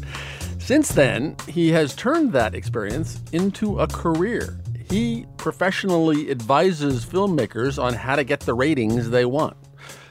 Since 0.59 0.89
then, 0.89 1.35
he 1.47 1.69
has 1.71 1.95
turned 1.95 2.33
that 2.33 2.53
experience 2.53 3.21
into 3.31 3.79
a 3.79 3.87
career. 3.87 4.59
He 4.89 5.25
professionally 5.37 6.29
advises 6.29 7.05
filmmakers 7.05 7.81
on 7.81 7.93
how 7.93 8.15
to 8.15 8.23
get 8.23 8.41
the 8.41 8.53
ratings 8.53 9.09
they 9.09 9.25
want. 9.25 9.55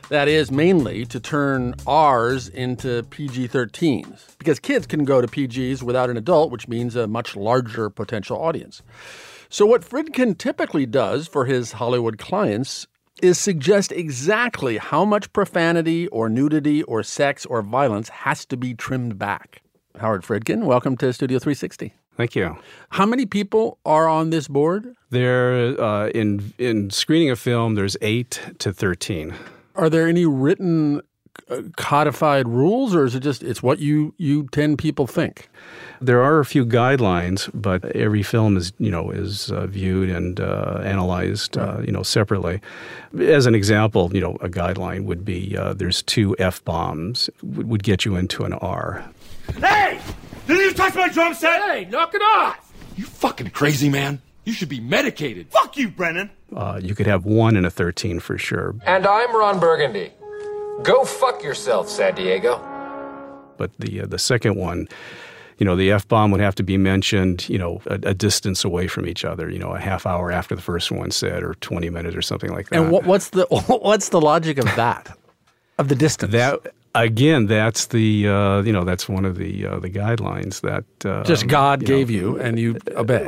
That 0.09 0.29
is 0.29 0.51
mainly 0.51 1.05
to 1.07 1.19
turn 1.19 1.75
R's 1.87 2.49
into 2.49 3.03
PG 3.11 3.49
13s, 3.49 4.39
because 4.39 4.61
kids 4.61 4.87
can 4.87 5.05
go 5.05 5.21
to 5.21 5.27
PGs 5.27 5.83
without 5.83 6.11
an 6.11 6.17
adult, 6.17 6.53
which 6.53 6.69
means 6.69 6.95
a 6.95 7.07
much 7.07 7.35
larger 7.35 7.91
potential 7.91 8.39
audience. 8.39 8.83
So, 9.49 9.67
what 9.67 9.83
Fridkin 9.83 10.39
typically 10.39 10.87
does 10.87 11.27
for 11.27 11.45
his 11.45 11.73
Hollywood 11.73 12.19
clients 12.19 12.87
is 13.21 13.39
suggest 13.39 13.93
exactly 13.93 14.79
how 14.79 15.05
much 15.05 15.33
profanity 15.33 16.07
or 16.09 16.29
nudity 16.29 16.83
or 16.85 17.03
sex 17.03 17.45
or 17.45 17.63
violence 17.63 18.09
has 18.09 18.45
to 18.47 18.57
be 18.57 18.75
trimmed 18.75 19.19
back. 19.19 19.63
Howard 19.99 20.23
Fridkin, 20.23 20.65
welcome 20.65 20.97
to 20.99 21.13
Studio 21.13 21.39
360. 21.39 21.95
Thank 22.17 22.35
you. 22.35 22.57
How 22.91 23.07
many 23.07 23.27
people 23.27 23.79
are 23.85 24.09
on 24.09 24.31
this 24.31 24.49
board? 24.49 24.95
There, 25.11 25.81
uh, 25.81 26.09
in 26.09 26.53
in 26.59 26.91
screening 26.91 27.31
a 27.31 27.37
film, 27.37 27.75
there's 27.75 27.97
eight 28.01 28.41
to 28.59 28.73
thirteen. 28.73 29.35
Are 29.75 29.91
there 29.91 30.07
any 30.09 30.25
written 30.25 31.03
uh, 31.51 31.63
codified 31.77 32.49
rules 32.49 32.95
or 32.95 33.05
is 33.05 33.15
it 33.15 33.21
just 33.21 33.43
it's 33.43 33.63
what 33.63 33.79
you 33.79 34.15
you 34.17 34.49
10 34.53 34.77
people 34.77 35.07
think? 35.07 35.49
There 36.01 36.23
are 36.23 36.41
a 36.41 36.45
few 36.45 36.65
guidelines, 36.65 37.51
but 37.53 37.85
every 37.95 38.23
film 38.23 38.57
is, 38.57 38.73
you 38.79 38.91
know, 38.91 39.11
is 39.11 39.51
uh, 39.51 39.67
viewed 39.67 40.09
and 40.09 40.41
uh, 40.41 40.81
analyzed, 40.83 41.57
uh, 41.59 41.81
you 41.85 41.93
know, 41.93 42.03
separately. 42.03 42.61
As 43.19 43.47
an 43.47 43.55
example, 43.55 44.11
you 44.15 44.21
know, 44.21 44.37
a 44.41 44.49
guideline 44.49 45.05
would 45.05 45.25
be 45.25 45.57
uh, 45.57 45.75
there's 45.75 46.03
two 46.03 46.35
f 46.39 46.65
bombs 46.65 47.29
would, 47.43 47.69
would 47.69 47.83
get 47.83 48.05
you 48.05 48.17
into 48.17 48.45
an 48.45 48.55
R. 48.55 49.05
Hey! 49.61 50.01
Did 50.47 50.59
you 50.59 50.73
touch 50.73 50.95
my 50.95 51.09
drum 51.09 51.35
set? 51.35 51.61
Hey, 51.63 51.85
knock 51.87 52.15
it 52.15 52.23
off! 52.23 52.73
You 52.97 53.05
fucking 53.05 53.51
crazy, 53.51 53.89
man. 53.89 54.21
You 54.45 54.53
should 54.53 54.69
be 54.69 54.81
medicated. 54.81 55.49
Fuck 55.51 55.77
you, 55.77 55.89
Brennan. 55.89 56.31
Uh, 56.55 56.79
you 56.83 56.95
could 56.95 57.07
have 57.07 57.25
one 57.25 57.57
and 57.57 57.67
a 57.67 57.71
thirteen 57.71 58.21
for 58.21 58.39
sure, 58.39 58.75
And 58.85 59.07
I'm 59.07 59.35
Ron 59.35 59.59
Burgundy. 59.59 60.13
Go 60.85 61.05
fuck 61.05 61.43
yourself, 61.43 61.89
San 61.89 62.15
Diego. 62.15 62.59
but 63.57 63.71
the 63.79 64.03
uh, 64.03 64.07
the 64.07 64.19
second 64.19 64.57
one. 64.57 64.89
You 65.59 65.65
know, 65.65 65.75
the 65.75 65.91
f 65.91 66.07
bomb 66.07 66.31
would 66.33 66.41
have 66.43 66.55
to 66.57 66.63
be 66.63 66.77
mentioned. 66.77 67.49
You 67.49 67.57
know, 67.59 67.81
a, 67.87 67.95
a 67.95 68.15
distance 68.15 68.63
away 68.63 68.87
from 68.89 69.07
each 69.09 69.25
other. 69.25 69.51
You 69.51 69.59
know, 69.59 69.71
a 69.71 69.81
half 69.81 70.05
hour 70.07 70.31
after 70.31 70.55
the 70.55 70.61
first 70.63 70.93
one 70.93 71.11
said, 71.11 71.43
or 71.43 71.55
twenty 71.55 71.89
minutes, 71.91 72.15
or 72.15 72.21
something 72.23 72.51
like 72.53 72.69
that. 72.69 72.79
And 72.81 72.93
what, 72.93 73.05
what's 73.05 73.31
the 73.31 73.47
what's 73.83 74.11
the 74.11 74.21
logic 74.21 74.59
of 74.59 74.67
that? 74.77 75.17
Of 75.79 75.89
the 75.89 75.95
distance? 75.95 76.33
That 76.33 76.61
again, 77.05 77.47
that's 77.47 77.87
the 77.87 78.29
uh, 78.29 78.63
you 78.63 78.73
know 78.73 78.85
that's 78.85 79.09
one 79.09 79.25
of 79.25 79.37
the 79.37 79.67
uh, 79.67 79.79
the 79.79 79.91
guidelines 79.91 80.61
that 80.63 80.85
uh, 81.09 81.25
Just 81.25 81.47
God 81.47 81.83
you 81.83 81.89
know, 81.89 81.95
gave 81.95 82.11
you 82.11 82.39
and 82.39 82.59
you 82.59 82.79
obey. 82.93 83.27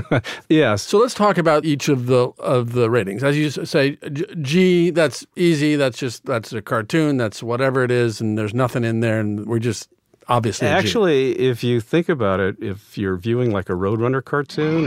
yes. 0.48 0.82
So 0.82 0.98
let's 0.98 1.14
talk 1.14 1.38
about 1.38 1.64
each 1.64 1.88
of 1.88 2.06
the 2.06 2.28
of 2.38 2.72
the 2.72 2.90
ratings. 2.90 3.22
As 3.22 3.36
you 3.36 3.50
say, 3.50 3.96
G- 4.12 4.26
G, 4.40 4.90
that's 4.90 5.26
easy. 5.36 5.76
That's 5.76 5.98
just 5.98 6.24
that's 6.24 6.52
a 6.52 6.62
cartoon. 6.62 7.16
That's 7.16 7.42
whatever 7.42 7.84
it 7.84 7.90
is, 7.90 8.20
and 8.20 8.38
there's 8.38 8.54
nothing 8.54 8.84
in 8.84 9.00
there, 9.00 9.20
and 9.20 9.46
we're 9.46 9.58
just 9.58 9.88
obviously 10.28 10.66
a 10.66 10.70
G. 10.70 10.76
Actually, 10.76 11.38
if 11.38 11.62
you 11.64 11.80
think 11.80 12.08
about 12.08 12.40
it, 12.40 12.56
if 12.60 12.96
you're 12.98 13.16
viewing 13.16 13.50
like 13.52 13.68
a 13.68 13.72
Roadrunner 13.72 14.24
cartoon, 14.24 14.86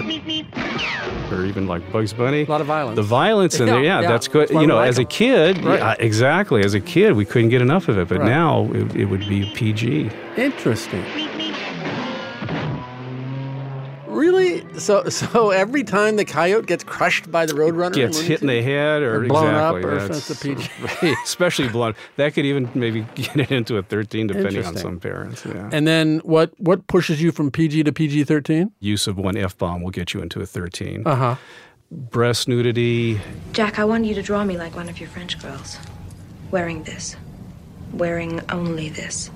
or 1.31 1.45
even 1.45 1.67
like 1.67 1.91
Bugs 1.91 2.13
Bunny, 2.13 2.43
a 2.43 2.45
lot 2.49 2.61
of 2.61 2.67
violence. 2.67 2.95
The 2.95 3.01
violence 3.03 3.59
in 3.59 3.67
Yeah, 3.67 3.73
there, 3.73 3.83
yeah, 3.83 4.01
yeah. 4.01 4.07
that's 4.07 4.27
good. 4.27 4.49
That's 4.49 4.61
You 4.61 4.67
know, 4.67 4.75
like 4.77 4.89
as 4.89 4.99
a 4.99 5.05
kid, 5.05 5.63
Right. 5.63 5.79
yeah, 5.79 5.95
exactly. 5.99 6.63
As 6.63 6.73
a 6.73 6.79
kid, 6.79 7.13
we 7.13 7.25
couldn't 7.25 7.49
get 7.49 7.61
enough 7.61 7.87
of 7.89 7.97
it, 7.97 8.07
but 8.07 8.19
Right. 8.19 8.27
now 8.29 8.69
it, 8.73 8.95
it 8.95 9.05
would 9.05 9.27
be 9.27 9.51
PG. 9.55 10.09
Interesting. 10.37 11.03
So 14.79 15.09
so 15.09 15.49
every 15.51 15.83
time 15.83 16.15
the 16.15 16.25
coyote 16.25 16.65
gets 16.65 16.83
crushed 16.83 17.31
by 17.31 17.45
the 17.45 17.53
roadrunner, 17.53 17.93
Gets 17.95 18.19
hit 18.19 18.41
in 18.41 18.47
the 18.47 18.61
head 18.61 19.01
or, 19.03 19.23
Or 19.23 19.27
blown 19.27 19.47
exactly. 19.49 19.81
up, 19.81 19.85
or 19.85 19.95
if 19.95 20.01
that's- 20.03 20.29
it's 20.31 20.43
a 20.43 20.55
PG. 20.55 21.15
especially 21.23 21.67
blown. 21.69 21.95
That 22.17 22.33
could 22.33 22.45
even 22.45 22.69
maybe 22.75 23.01
get 23.15 23.35
it 23.37 23.51
into 23.51 23.77
a 23.77 23.83
13, 23.83 24.27
depending 24.27 24.65
on 24.65 24.77
some 24.77 24.99
parents. 24.99 25.45
Yeah. 25.45 25.69
And 25.71 25.85
then 25.87 26.19
what 26.23 26.51
what 26.59 26.87
pushes 26.87 27.21
you 27.21 27.31
from 27.31 27.51
PG 27.51 27.83
to 27.83 27.91
PG 27.91 28.23
thirteen? 28.25 28.71
Use 28.79 29.07
of 29.07 29.17
one 29.17 29.37
f 29.37 29.57
bomb 29.57 29.81
will 29.81 29.91
get 29.91 30.13
you 30.13 30.21
into 30.21 30.41
a 30.41 30.45
13. 30.45 31.03
Uh 31.05 31.15
huh. 31.15 31.35
Breast 31.91 32.47
nudity. 32.47 33.19
Jack, 33.53 33.77
I 33.79 33.85
want 33.85 34.05
you 34.05 34.15
to 34.15 34.21
draw 34.23 34.43
me 34.43 34.57
like 34.57 34.75
one 34.75 34.89
of 34.89 34.99
your 34.99 35.07
French 35.09 35.39
girls. 35.41 35.77
Wearing 36.51 36.83
this. 36.83 37.15
Wearing 37.93 38.41
only 38.51 38.89
this. 38.89 39.29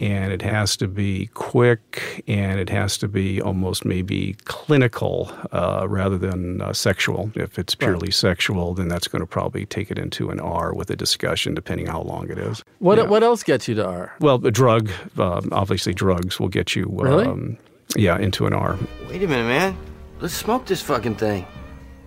And 0.00 0.32
it 0.32 0.42
has 0.42 0.76
to 0.78 0.88
be 0.88 1.26
quick 1.34 2.24
and 2.26 2.58
it 2.58 2.68
has 2.68 2.98
to 2.98 3.08
be 3.08 3.40
almost 3.40 3.84
maybe 3.84 4.34
clinical 4.44 5.30
uh, 5.52 5.86
rather 5.88 6.18
than 6.18 6.60
uh, 6.60 6.72
sexual. 6.72 7.30
If 7.34 7.58
it's 7.58 7.74
purely 7.74 8.10
sexual, 8.10 8.74
then 8.74 8.88
that's 8.88 9.08
going 9.08 9.20
to 9.20 9.26
probably 9.26 9.66
take 9.66 9.90
it 9.90 9.98
into 9.98 10.30
an 10.30 10.40
R 10.40 10.74
with 10.74 10.90
a 10.90 10.96
discussion, 10.96 11.54
depending 11.54 11.86
how 11.86 12.02
long 12.02 12.28
it 12.30 12.38
is. 12.38 12.62
What 12.80 12.98
Yeah. 12.98 13.04
what 13.04 13.22
else 13.22 13.42
gets 13.42 13.68
you 13.68 13.74
to 13.76 13.86
R? 13.86 14.14
Well, 14.20 14.38
the 14.38 14.50
drug, 14.50 14.90
um, 15.18 15.48
obviously, 15.52 15.94
drugs 15.94 16.40
will 16.40 16.48
get 16.48 16.74
you, 16.74 16.86
Really? 16.90 17.24
um, 17.26 17.56
yeah, 17.96 18.18
into 18.18 18.46
an 18.46 18.52
R. 18.52 18.76
Wait 19.08 19.22
a 19.22 19.28
minute, 19.28 19.46
man. 19.46 19.76
Let's 20.20 20.34
smoke 20.34 20.66
this 20.66 20.80
fucking 20.82 21.16
thing. 21.16 21.46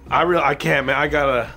I 0.10 0.24
really, 0.24 0.44
I 0.44 0.56
can't, 0.56 0.86
man. 0.88 0.96
I 0.96 1.08
gotta. 1.08 1.50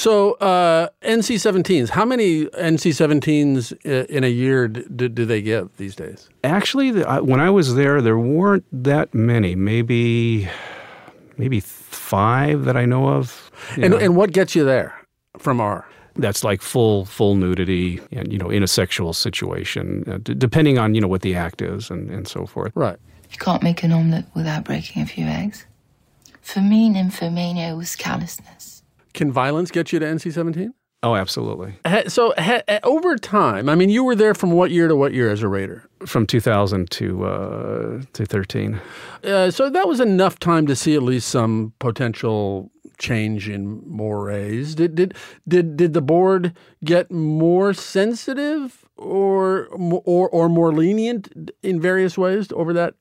So 0.00 0.32
uh, 0.34 0.88
NC-17s, 1.02 1.90
how 1.90 2.06
many 2.06 2.46
NC-17s 2.46 3.84
in 4.06 4.24
a 4.24 4.28
year 4.28 4.66
do, 4.66 5.08
do 5.10 5.26
they 5.26 5.42
give 5.42 5.76
these 5.76 5.94
days? 5.94 6.30
Actually, 6.42 6.90
the, 6.90 7.06
I, 7.06 7.20
when 7.20 7.38
I 7.38 7.50
was 7.50 7.74
there, 7.74 8.00
there 8.00 8.18
weren't 8.18 8.64
that 8.72 9.12
many. 9.12 9.54
Maybe, 9.54 10.48
maybe 11.36 11.60
five 11.60 12.64
that 12.64 12.78
I 12.78 12.86
know 12.86 13.08
of. 13.10 13.50
And, 13.76 13.92
Yeah. 13.92 14.00
and 14.00 14.16
what 14.16 14.32
gets 14.32 14.54
you 14.56 14.64
there 14.64 14.94
from 15.38 15.60
R? 15.60 15.86
that's 16.16 16.42
like 16.42 16.60
full 16.60 17.04
full 17.04 17.36
nudity 17.36 18.00
and 18.10 18.32
you 18.32 18.38
know 18.38 18.50
in 18.50 18.64
a 18.64 18.66
sexual 18.66 19.12
situation 19.12 20.02
uh, 20.08 20.18
d- 20.20 20.34
depending 20.34 20.76
on 20.76 20.92
you 20.94 21.00
know 21.00 21.06
what 21.06 21.22
the 21.22 21.36
act 21.36 21.62
is 21.62 21.88
and, 21.88 22.10
and 22.10 22.26
so 22.26 22.44
forth 22.46 22.72
right 22.74 22.98
You 23.30 23.38
can't 23.38 23.62
make 23.62 23.84
an 23.84 23.92
omelette 23.92 24.26
without 24.34 24.64
breaking 24.64 25.02
a 25.02 25.06
few 25.06 25.24
eggs. 25.26 25.66
For 26.42 26.60
me, 26.60 26.90
nymphomania 26.90 27.76
was 27.76 27.94
callousness. 27.94 28.79
Can 29.14 29.32
violence 29.32 29.70
get 29.70 29.92
you 29.92 29.98
to 29.98 30.06
NC-17? 30.06 30.70
oh 31.02 31.16
absolutely 31.16 31.72
So 32.08 32.34
ha- 32.36 32.60
over 32.82 33.16
time, 33.16 33.70
I 33.70 33.74
mean, 33.74 33.88
you 33.88 34.04
were 34.04 34.14
there 34.14 34.34
from 34.34 34.50
what 34.52 34.70
year 34.70 34.86
to 34.86 34.94
what 34.94 35.12
year 35.14 35.30
as 35.30 35.42
a 35.42 35.48
rater? 35.48 35.88
from 36.06 36.26
2000 36.26 36.90
to 36.90 37.24
uh, 37.24 38.02
to 38.12 38.24
13 38.26 38.80
Uh, 39.24 39.50
so 39.50 39.70
that 39.70 39.86
was 39.88 40.00
enough 40.00 40.38
time 40.38 40.66
to 40.66 40.74
see 40.76 40.94
at 40.94 41.02
least 41.02 41.28
some 41.28 41.72
potential 41.78 42.70
change 42.98 43.48
in 43.48 43.82
mores. 43.86 44.74
Did 44.74 44.94
did 44.94 45.14
did 45.48 45.76
did 45.78 45.92
the 45.94 46.02
board 46.02 46.52
get 46.84 47.10
more 47.10 47.72
sensitive 47.74 48.84
or 48.98 49.68
or 50.04 50.28
or 50.30 50.48
more 50.50 50.72
lenient 50.72 51.28
in 51.62 51.80
various 51.80 52.18
ways 52.18 52.48
over 52.52 52.72
that 52.74 52.94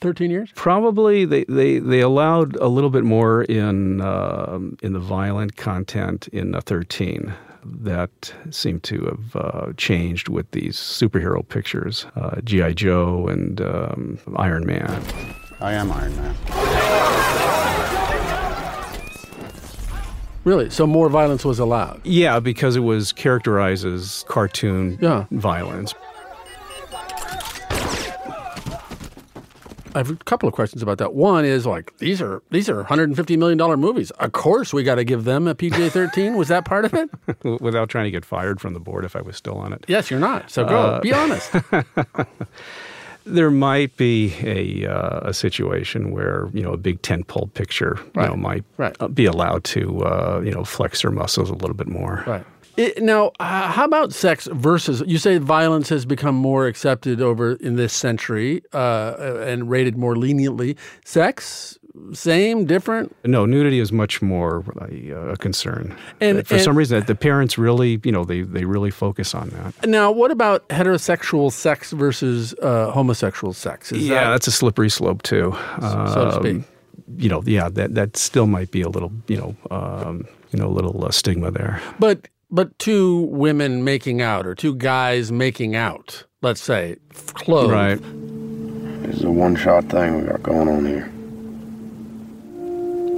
thirteen 0.00 0.30
years? 0.30 0.50
probably 0.54 1.24
they, 1.24 1.44
they, 1.44 1.78
they 1.78 2.00
allowed 2.00 2.56
a 2.56 2.68
little 2.68 2.90
bit 2.90 3.04
more 3.04 3.42
in 3.44 4.00
um, 4.00 4.76
in 4.82 4.92
the 4.92 4.98
violent 5.00 5.56
content 5.56 6.28
in 6.28 6.54
uh, 6.54 6.60
13 6.60 7.32
that 7.64 8.32
seemed 8.50 8.82
to 8.82 9.04
have 9.04 9.36
uh, 9.36 9.72
changed 9.76 10.28
with 10.28 10.50
these 10.52 10.76
superhero 10.76 11.46
pictures 11.46 12.06
uh, 12.16 12.40
gi 12.44 12.72
joe 12.74 13.26
and 13.28 13.60
um, 13.60 14.18
iron 14.36 14.64
man 14.66 15.02
I 15.62 15.74
am 15.74 15.92
Iron 15.92 16.16
Man. 16.16 17.40
Really? 20.44 20.70
So 20.70 20.86
more 20.86 21.10
violence 21.10 21.44
was 21.44 21.58
allowed? 21.58 22.00
Yeah, 22.02 22.40
because 22.40 22.74
it 22.76 22.80
was 22.80 23.12
characterized 23.12 23.84
as 23.84 24.24
cartoon 24.26 24.96
Yeah. 25.02 25.26
violence. 25.30 25.92
I 29.94 29.98
have 29.98 30.10
a 30.10 30.16
couple 30.16 30.48
of 30.48 30.54
questions 30.54 30.82
about 30.82 30.98
that. 30.98 31.14
One 31.14 31.44
is 31.44 31.66
like 31.66 31.96
these 31.98 32.20
are 32.22 32.42
these 32.50 32.68
are 32.68 32.76
150 32.76 33.36
million 33.36 33.58
dollar 33.58 33.76
movies. 33.76 34.10
Of 34.12 34.32
course, 34.32 34.72
we 34.72 34.82
got 34.82 34.96
to 34.96 35.04
give 35.04 35.24
them 35.24 35.48
a 35.48 35.54
PG 35.54 35.88
13. 35.90 36.36
was 36.36 36.48
that 36.48 36.64
part 36.64 36.84
of 36.84 36.94
it? 36.94 37.10
Without 37.60 37.88
trying 37.88 38.04
to 38.04 38.10
get 38.10 38.24
fired 38.24 38.60
from 38.60 38.74
the 38.74 38.80
board 38.80 39.04
if 39.04 39.16
I 39.16 39.20
was 39.20 39.36
still 39.36 39.56
on 39.58 39.72
it. 39.72 39.84
Yes, 39.88 40.10
you're 40.10 40.20
not. 40.20 40.50
So 40.50 40.64
go. 40.64 40.76
Uh, 40.78 41.00
Be 41.00 41.12
honest. 41.12 41.50
There 43.26 43.50
might 43.50 43.94
be 43.98 44.32
a 44.42 44.90
uh, 44.90 45.28
a 45.28 45.34
situation 45.34 46.10
where 46.10 46.48
you 46.54 46.62
know 46.62 46.72
a 46.72 46.78
big 46.78 47.02
tentpole 47.02 47.52
picture 47.52 47.98
you 48.16 48.22
know 48.22 48.34
might 48.34 48.64
Right. 48.78 48.96
be 49.14 49.26
allowed 49.26 49.62
to 49.64 50.02
uh, 50.04 50.40
you 50.42 50.50
know 50.50 50.64
flex 50.64 51.02
their 51.02 51.10
muscles 51.10 51.50
a 51.50 51.54
little 51.54 51.74
bit 51.76 51.86
more. 51.86 52.24
Right. 52.26 52.44
It, 52.80 53.02
now, 53.02 53.32
uh, 53.40 53.70
how 53.70 53.84
about 53.84 54.12
sex 54.12 54.48
versus? 54.52 55.02
You 55.06 55.18
say 55.18 55.38
violence 55.38 55.88
has 55.90 56.06
become 56.06 56.34
more 56.34 56.66
accepted 56.66 57.20
over 57.20 57.52
in 57.54 57.76
this 57.76 57.92
century 57.92 58.62
uh, 58.72 59.42
and 59.46 59.68
rated 59.68 59.96
more 59.98 60.16
leniently. 60.16 60.76
Sex, 61.04 61.78
same, 62.12 62.64
different. 62.64 63.14
No, 63.24 63.44
nudity 63.44 63.80
is 63.80 63.92
much 63.92 64.22
more 64.22 64.64
a, 64.90 65.32
a 65.32 65.36
concern. 65.36 65.94
And- 66.20 66.38
Uh, 66.38 66.42
for 66.42 66.54
and- 66.54 66.62
some 66.64 66.78
reason, 66.78 67.04
the 67.04 67.14
parents 67.14 67.58
really, 67.58 68.00
you 68.04 68.12
know, 68.12 68.24
they, 68.24 68.42
they 68.42 68.64
really 68.64 68.90
focus 68.90 69.34
on 69.34 69.50
that. 69.50 69.86
Now, 69.88 70.10
what 70.10 70.30
about 70.30 70.66
heterosexual 70.68 71.52
sex 71.52 71.90
versus 71.92 72.54
uh, 72.62 72.90
homosexual 72.92 73.52
sex? 73.52 73.92
Is 73.92 74.08
yeah, 74.08 74.24
that, 74.24 74.30
that's 74.30 74.46
a 74.46 74.52
slippery 74.52 74.88
slope 74.90 75.22
too. 75.22 75.54
so 75.82 76.24
to 76.24 76.32
speak. 76.40 76.56
Um, 76.56 76.64
You 77.16 77.28
know, 77.28 77.42
yeah, 77.44 77.68
that 77.74 77.94
that 77.94 78.16
still 78.16 78.46
might 78.46 78.70
be 78.70 78.82
a 78.82 78.88
little, 78.88 79.10
you 79.26 79.36
know, 79.36 79.54
um, 79.70 80.24
you 80.52 80.58
know, 80.60 80.68
a 80.68 80.74
little 80.78 81.04
uh, 81.04 81.10
stigma 81.10 81.50
there. 81.50 81.80
but 81.98 82.28
but 82.50 82.78
two 82.78 83.22
women 83.30 83.84
making 83.84 84.20
out 84.22 84.46
or 84.46 84.54
two 84.54 84.74
guys 84.74 85.30
making 85.30 85.76
out, 85.76 86.24
let's 86.42 86.60
say, 86.60 86.96
clothed. 87.34 87.72
Right. 87.72 88.00
This 89.02 89.16
is 89.16 89.24
a 89.24 89.30
one-shot 89.30 89.84
thing 89.84 90.20
we 90.20 90.26
got 90.26 90.42
going 90.42 90.68
on 90.68 90.84
here. 90.84 91.10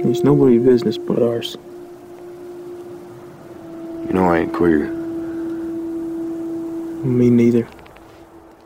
It's 0.09 0.23
nobody's 0.23 0.63
business 0.63 0.97
but 0.97 1.21
ours. 1.21 1.55
You 4.07 4.13
know 4.13 4.25
I 4.25 4.39
ain't 4.39 4.53
queer. 4.53 4.91
Me 7.03 7.29
neither. 7.29 7.67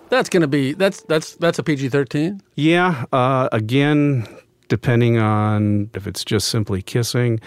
That's 0.10 0.30
going 0.30 0.41
to 0.41 0.47
be 0.47 0.73
that's 0.73 1.01
that's 1.03 1.36
that's 1.36 1.60
a 1.60 1.63
PG 1.63 1.89
thirteen. 1.89 2.41
Yeah. 2.56 3.06
Uh, 3.12 3.49
again, 3.51 4.27
depending 4.67 5.17
on 5.17 5.89
if 5.93 6.08
it's 6.08 6.23
just 6.23 6.47
simply 6.47 6.82
kissing, 6.82 7.39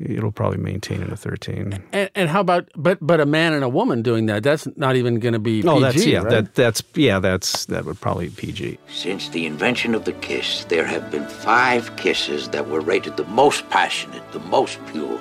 it'll 0.00 0.32
probably 0.32 0.58
maintain 0.58 1.02
in 1.02 1.10
a 1.10 1.16
thirteen. 1.16 1.82
And, 1.92 2.10
and 2.14 2.28
how 2.28 2.40
about 2.40 2.68
but 2.76 2.98
but 3.00 3.20
a 3.20 3.26
man 3.26 3.52
and 3.52 3.64
a 3.64 3.68
woman 3.68 4.02
doing 4.02 4.26
that? 4.26 4.42
That's 4.42 4.66
not 4.76 4.96
even 4.96 5.20
going 5.20 5.32
to 5.34 5.38
be 5.38 5.62
PG. 5.62 5.68
Oh, 5.68 5.80
that's 5.80 6.04
yeah. 6.04 6.18
right? 6.18 6.30
That 6.30 6.54
that's 6.54 6.82
yeah. 6.94 7.18
That's 7.18 7.66
that 7.66 7.84
would 7.84 8.00
probably 8.00 8.28
be 8.28 8.34
PG. 8.52 8.78
Since 8.92 9.30
the 9.30 9.46
invention 9.46 9.94
of 9.94 10.04
the 10.04 10.12
kiss, 10.14 10.64
there 10.66 10.86
have 10.86 11.10
been 11.10 11.26
five 11.26 11.94
kisses 11.96 12.48
that 12.50 12.68
were 12.68 12.80
rated 12.80 13.16
the 13.16 13.24
most 13.26 13.68
passionate, 13.70 14.22
the 14.32 14.40
most 14.40 14.78
pure. 14.86 15.20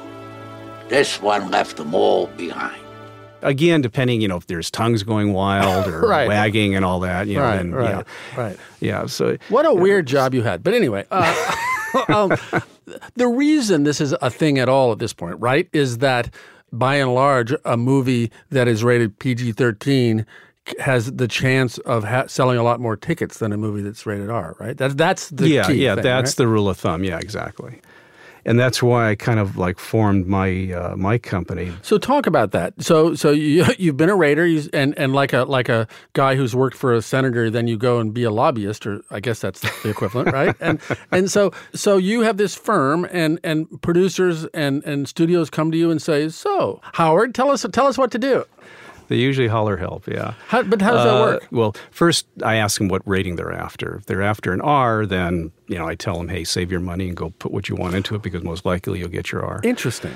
This 0.90 1.22
one 1.22 1.50
left 1.50 1.78
them 1.78 1.96
all 1.96 2.28
behind. 2.28 2.80
Again, 3.42 3.82
depending, 3.82 4.22
you 4.22 4.28
know, 4.30 4.38
if 4.38 4.48
there's 4.48 4.72
tongues 4.72 5.04
going 5.04 5.34
wild 5.34 5.88
or 5.88 6.02
Right. 6.08 6.30
wagging 6.30 6.76
and 6.76 6.86
all 6.86 7.02
that, 7.02 7.28
you 7.28 7.36
know, 7.36 7.42
right, 7.42 7.58
then 7.58 7.72
right, 7.74 7.90
yeah, 7.90 8.42
right. 8.42 8.58
yeah. 8.80 9.06
So 9.06 9.38
What 9.50 9.66
a 9.66 9.74
weird 9.74 10.06
job 10.06 10.34
you 10.34 10.44
had. 10.44 10.64
But 10.64 10.74
anyway, 10.74 11.06
uh, 11.12 11.56
um, 12.08 12.38
the 13.16 13.28
reason 13.28 13.84
this 13.84 14.02
is 14.02 14.16
a 14.22 14.30
thing 14.30 14.60
at 14.60 14.70
all 14.70 14.92
at 14.92 15.00
this 15.00 15.14
point, 15.14 15.40
right, 15.40 15.68
is 15.74 16.00
that 16.00 16.34
by 16.72 16.96
and 16.96 17.14
large, 17.14 17.54
a 17.66 17.78
movie 17.78 18.32
that 18.50 18.68
is 18.68 18.84
rated 18.84 19.20
PG 19.20 19.54
13 19.54 20.26
has 20.80 21.12
the 21.12 21.28
chance 21.28 21.78
of 21.80 22.04
ha- 22.04 22.28
selling 22.28 22.58
a 22.58 22.64
lot 22.64 22.80
more 22.80 22.96
tickets 22.96 23.40
than 23.40 23.52
a 23.52 23.58
movie 23.58 23.82
that's 23.82 24.06
rated 24.06 24.30
R, 24.30 24.56
right? 24.60 24.78
That's, 24.78 24.96
that's 24.96 25.30
the 25.30 25.50
yeah, 25.50 25.68
key 25.68 25.84
yeah. 25.84 25.96
thing, 25.96 26.04
that's 26.04 26.32
right? 26.32 26.38
the 26.38 26.48
rule 26.48 26.70
of 26.70 26.78
thumb. 26.78 27.04
Yeah, 27.04 27.20
exactly. 27.20 27.82
And 28.46 28.60
that's 28.60 28.84
why 28.84 29.10
I 29.10 29.16
kind 29.16 29.40
of 29.40 29.58
like 29.58 29.80
formed 29.80 30.28
my 30.28 30.72
uh, 30.72 30.96
my 30.96 31.18
company. 31.18 31.72
So 31.82 31.98
talk 31.98 32.28
about 32.28 32.52
that. 32.52 32.74
So 32.82 33.16
so 33.16 33.32
you 33.32 33.66
you've 33.78 33.98
been 33.98 34.10
a 34.10 34.16
rater, 34.16 34.46
and 34.74 34.98
and 34.98 35.14
like 35.14 35.34
a 35.34 35.44
like 35.44 35.70
a 35.70 35.88
guy 36.14 36.36
who's 36.36 36.56
worked 36.56 36.78
for 36.78 36.94
a 36.94 37.02
senator, 37.02 37.50
then 37.50 37.68
you 37.68 37.78
go 37.78 38.00
and 38.00 38.14
be 38.14 38.24
a 38.24 38.32
lobbyist, 38.32 38.86
or 38.86 39.02
I 39.10 39.20
guess 39.20 39.40
that's 39.40 39.62
the 39.82 39.90
equivalent, 39.90 40.32
right? 40.34 40.56
And 40.60 40.80
and 41.12 41.32
so 41.32 41.52
so 41.74 41.98
you 41.98 42.22
have 42.22 42.38
this 42.38 42.56
firm, 42.56 43.08
and 43.12 43.40
and 43.44 43.82
producers 43.82 44.46
and 44.54 44.84
and 44.84 45.08
studios 45.08 45.50
come 45.50 45.72
to 45.72 45.78
you 45.78 45.92
and 45.92 46.02
say, 46.02 46.30
so 46.30 46.80
Howard, 46.94 47.34
tell 47.36 47.52
us 47.52 47.66
tell 47.72 47.88
us 47.88 47.98
what 47.98 48.12
to 48.12 48.20
do. 48.20 48.46
They 49.14 49.20
usually 49.20 49.48
holler 49.48 49.78
help. 49.78 50.08
Yeah. 50.08 50.34
How, 50.48 50.64
but 50.64 50.82
how 50.82 50.94
does 50.96 51.04
that 51.06 51.14
Uh, 51.16 51.22
work? 51.22 51.48
Well, 51.52 51.76
first 51.92 52.26
I 52.44 52.56
ask 52.56 52.80
them 52.80 52.88
what 52.88 53.04
rating 53.08 53.36
they're 53.36 53.54
after. 53.54 53.98
If 53.98 54.08
they're 54.08 54.24
after 54.24 54.54
an 54.54 54.62
R, 54.62 55.06
then 55.06 55.52
you 55.68 55.78
know 55.78 55.88
I 55.88 55.94
tell 55.94 56.18
them, 56.18 56.30
hey, 56.30 56.44
save 56.44 56.72
your 56.72 56.80
money 56.80 57.10
and 57.10 57.16
go 57.16 57.30
put 57.38 57.52
what 57.52 57.70
you 57.70 57.76
want 57.76 57.94
into 57.94 58.16
it 58.16 58.24
because 58.24 58.42
most 58.44 58.66
likely 58.66 58.98
you'll 58.98 59.10
get 59.10 59.32
your 59.32 59.46
R. 59.46 59.62
Interesting. 59.64 60.16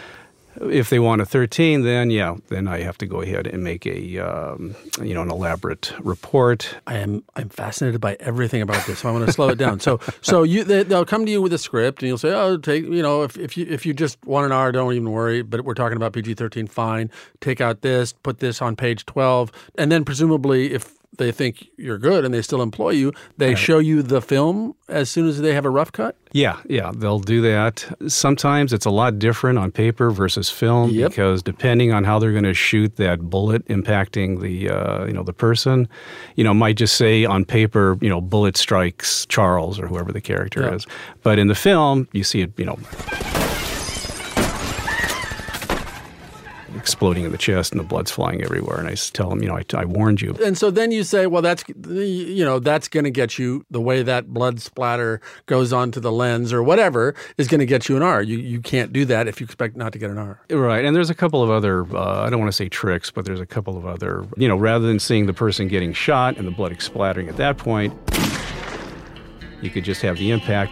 If 0.62 0.90
they 0.90 1.00
want 1.00 1.22
a 1.22 1.26
13, 1.26 1.84
then 1.84 2.10
yeah, 2.10 2.36
then 2.48 2.68
I 2.68 2.82
have 2.82 2.98
to 3.00 3.06
go 3.06 3.22
ahead 3.22 3.48
and 3.48 3.64
make 3.64 3.86
a 3.86 4.20
um, 4.20 4.76
you 5.04 5.14
know 5.14 5.22
an 5.22 5.30
elaborate 5.30 5.94
report. 6.00 6.76
I 6.88 6.98
am 6.98 7.24
I'm 7.36 7.50
fascinated 7.50 8.02
by 8.02 8.18
everything 8.20 8.62
about 8.62 8.86
this, 8.88 9.00
so 9.00 9.10
I 9.10 9.12
want 9.12 9.26
to 9.26 9.32
slow 9.32 9.50
it 9.50 9.58
down. 9.58 9.80
So 9.80 10.00
so 10.22 10.44
you 10.44 10.64
they, 10.64 10.84
they'll 10.84 11.06
come 11.06 11.26
to 11.26 11.32
you 11.32 11.42
with 11.42 11.54
a 11.54 11.58
script, 11.58 12.02
and 12.02 12.08
you'll 12.08 12.18
say, 12.18 12.34
oh, 12.34 12.58
take 12.58 12.84
you 12.84 13.02
know 13.02 13.24
if 13.24 13.38
if 13.38 13.56
you 13.58 13.66
if 13.70 13.86
you 13.86 13.94
just 13.94 14.24
want 14.26 14.46
an 14.46 14.52
hour, 14.52 14.72
don't 14.72 14.94
even 14.94 15.12
worry. 15.12 15.42
But 15.42 15.64
we're 15.64 15.76
talking 15.76 15.96
about 15.98 16.14
PG 16.14 16.34
thirteen, 16.34 16.68
fine. 16.68 17.12
Take 17.40 17.62
out 17.62 17.82
this, 17.82 18.14
put 18.14 18.40
this 18.40 18.62
on 18.62 18.76
page 18.76 19.06
twelve, 19.06 19.52
and 19.78 19.92
then 19.92 20.06
presumably 20.06 20.74
if 20.74 20.97
they 21.18 21.32
think 21.32 21.68
you're 21.78 21.98
good 21.98 22.24
and 22.26 22.34
they 22.34 22.42
still 22.42 22.62
employ 22.62 22.92
you, 22.92 23.12
they 23.38 23.50
Right. 23.50 23.58
show 23.58 23.80
you 23.80 24.02
the 24.02 24.22
film 24.22 24.76
as 24.88 25.10
soon 25.10 25.28
as 25.28 25.40
they 25.42 25.54
have 25.54 25.66
a 25.66 25.70
rough 25.70 25.92
cut. 25.92 26.16
Yeah, 26.32 26.58
yeah, 26.70 26.92
they'll 26.96 27.20
do 27.20 27.42
that. 27.42 27.86
Sometimes 28.08 28.74
it's 28.74 28.86
a 28.86 28.90
lot 28.92 29.18
different 29.18 29.58
on 29.58 29.72
paper 29.72 30.12
versus 30.12 30.50
film 30.50 30.94
because 30.96 31.42
depending 31.42 31.92
on 31.94 32.04
how 32.04 32.20
they're 32.20 32.32
going 32.34 32.44
to 32.44 32.54
shoot 32.54 32.96
that 32.98 33.30
bullet 33.30 33.66
impacting 33.68 34.42
the 34.42 34.70
uh, 34.70 35.06
you 35.06 35.14
know 35.14 35.24
the 35.24 35.34
person, 35.34 35.88
you 36.36 36.44
know, 36.44 36.54
might 36.54 36.76
just 36.78 36.96
say 36.96 37.26
on 37.26 37.46
paper, 37.46 37.98
you 38.02 38.10
know, 38.10 38.22
bullet 38.22 38.58
strikes 38.58 39.26
Charles 39.28 39.80
or 39.80 39.88
whoever 39.88 40.12
the 40.12 40.22
character 40.22 40.62
Yeah. 40.62 40.76
is. 40.76 40.86
But 41.24 41.40
in 41.40 41.48
the 41.48 41.56
film, 41.56 42.08
you 42.12 42.24
see 42.24 42.42
it, 42.42 42.52
you 42.58 42.66
know, 42.66 42.78
exploding 46.78 47.26
in 47.26 47.32
the 47.32 47.38
chest 47.38 47.72
and 47.72 47.80
the 47.80 47.86
blood's 47.86 48.12
flying 48.12 48.44
everywhere. 48.44 48.80
And 48.80 48.88
I 48.88 48.96
tell 48.96 49.30
them, 49.30 49.42
you 49.42 49.48
know, 49.48 49.58
I, 49.58 49.64
I 49.74 49.86
warned 49.86 50.22
you. 50.22 50.36
And 50.44 50.58
so 50.58 50.72
then 50.72 50.92
you 50.92 51.04
say, 51.04 51.28
well, 51.28 51.42
that's 51.42 51.64
you 51.88 52.46
know 52.46 52.60
that's 52.60 52.88
going 52.88 53.04
to 53.04 53.12
get 53.12 53.38
you 53.38 53.66
the 53.70 53.82
way 53.82 54.04
that 54.04 54.28
blood 54.28 54.62
splatter 54.62 55.22
goes 55.46 55.74
onto 55.74 56.00
the 56.00 56.12
lens 56.12 56.54
or 56.54 56.64
whatever 56.64 57.16
is 57.38 57.48
going 57.48 57.60
to 57.60 57.66
get 57.66 57.90
you 57.90 57.98
an 57.98 58.04
R. 58.04 58.22
You 58.22 58.38
you 58.38 58.62
can't 58.62 58.94
do 58.94 59.06
that 59.06 59.28
if 59.28 59.40
you 59.40 59.46
expect 59.46 59.76
not 59.76 59.94
to 59.94 60.00
get 60.00 60.10
an 60.10 60.18
R. 60.18 60.40
Right, 60.50 60.86
and 60.86 60.96
there's 60.96 61.10
a 61.10 61.16
couple 61.16 61.44
of 61.44 61.50
other, 61.50 61.86
uh, 61.96 62.24
I 62.24 62.30
don't 62.30 62.40
want 62.40 62.52
to 62.52 62.56
say 62.56 62.70
tricks, 62.70 63.12
but 63.12 63.26
there's 63.26 63.42
a 63.42 63.46
couple 63.46 63.78
of 63.78 63.86
other, 63.86 64.26
you 64.38 64.48
know, 64.48 64.56
rather 64.56 64.86
than 64.86 65.00
seeing 65.00 65.26
the 65.26 65.34
person 65.34 65.68
getting 65.68 65.94
shot 65.94 66.38
and 66.38 66.48
the 66.48 66.52
blood 66.52 66.76
splattering 66.82 67.30
at 67.30 67.38
that 67.38 67.58
point, 67.58 67.94
you 69.62 69.70
could 69.70 69.84
just 69.84 70.02
have 70.02 70.18
the 70.18 70.32
impact 70.32 70.72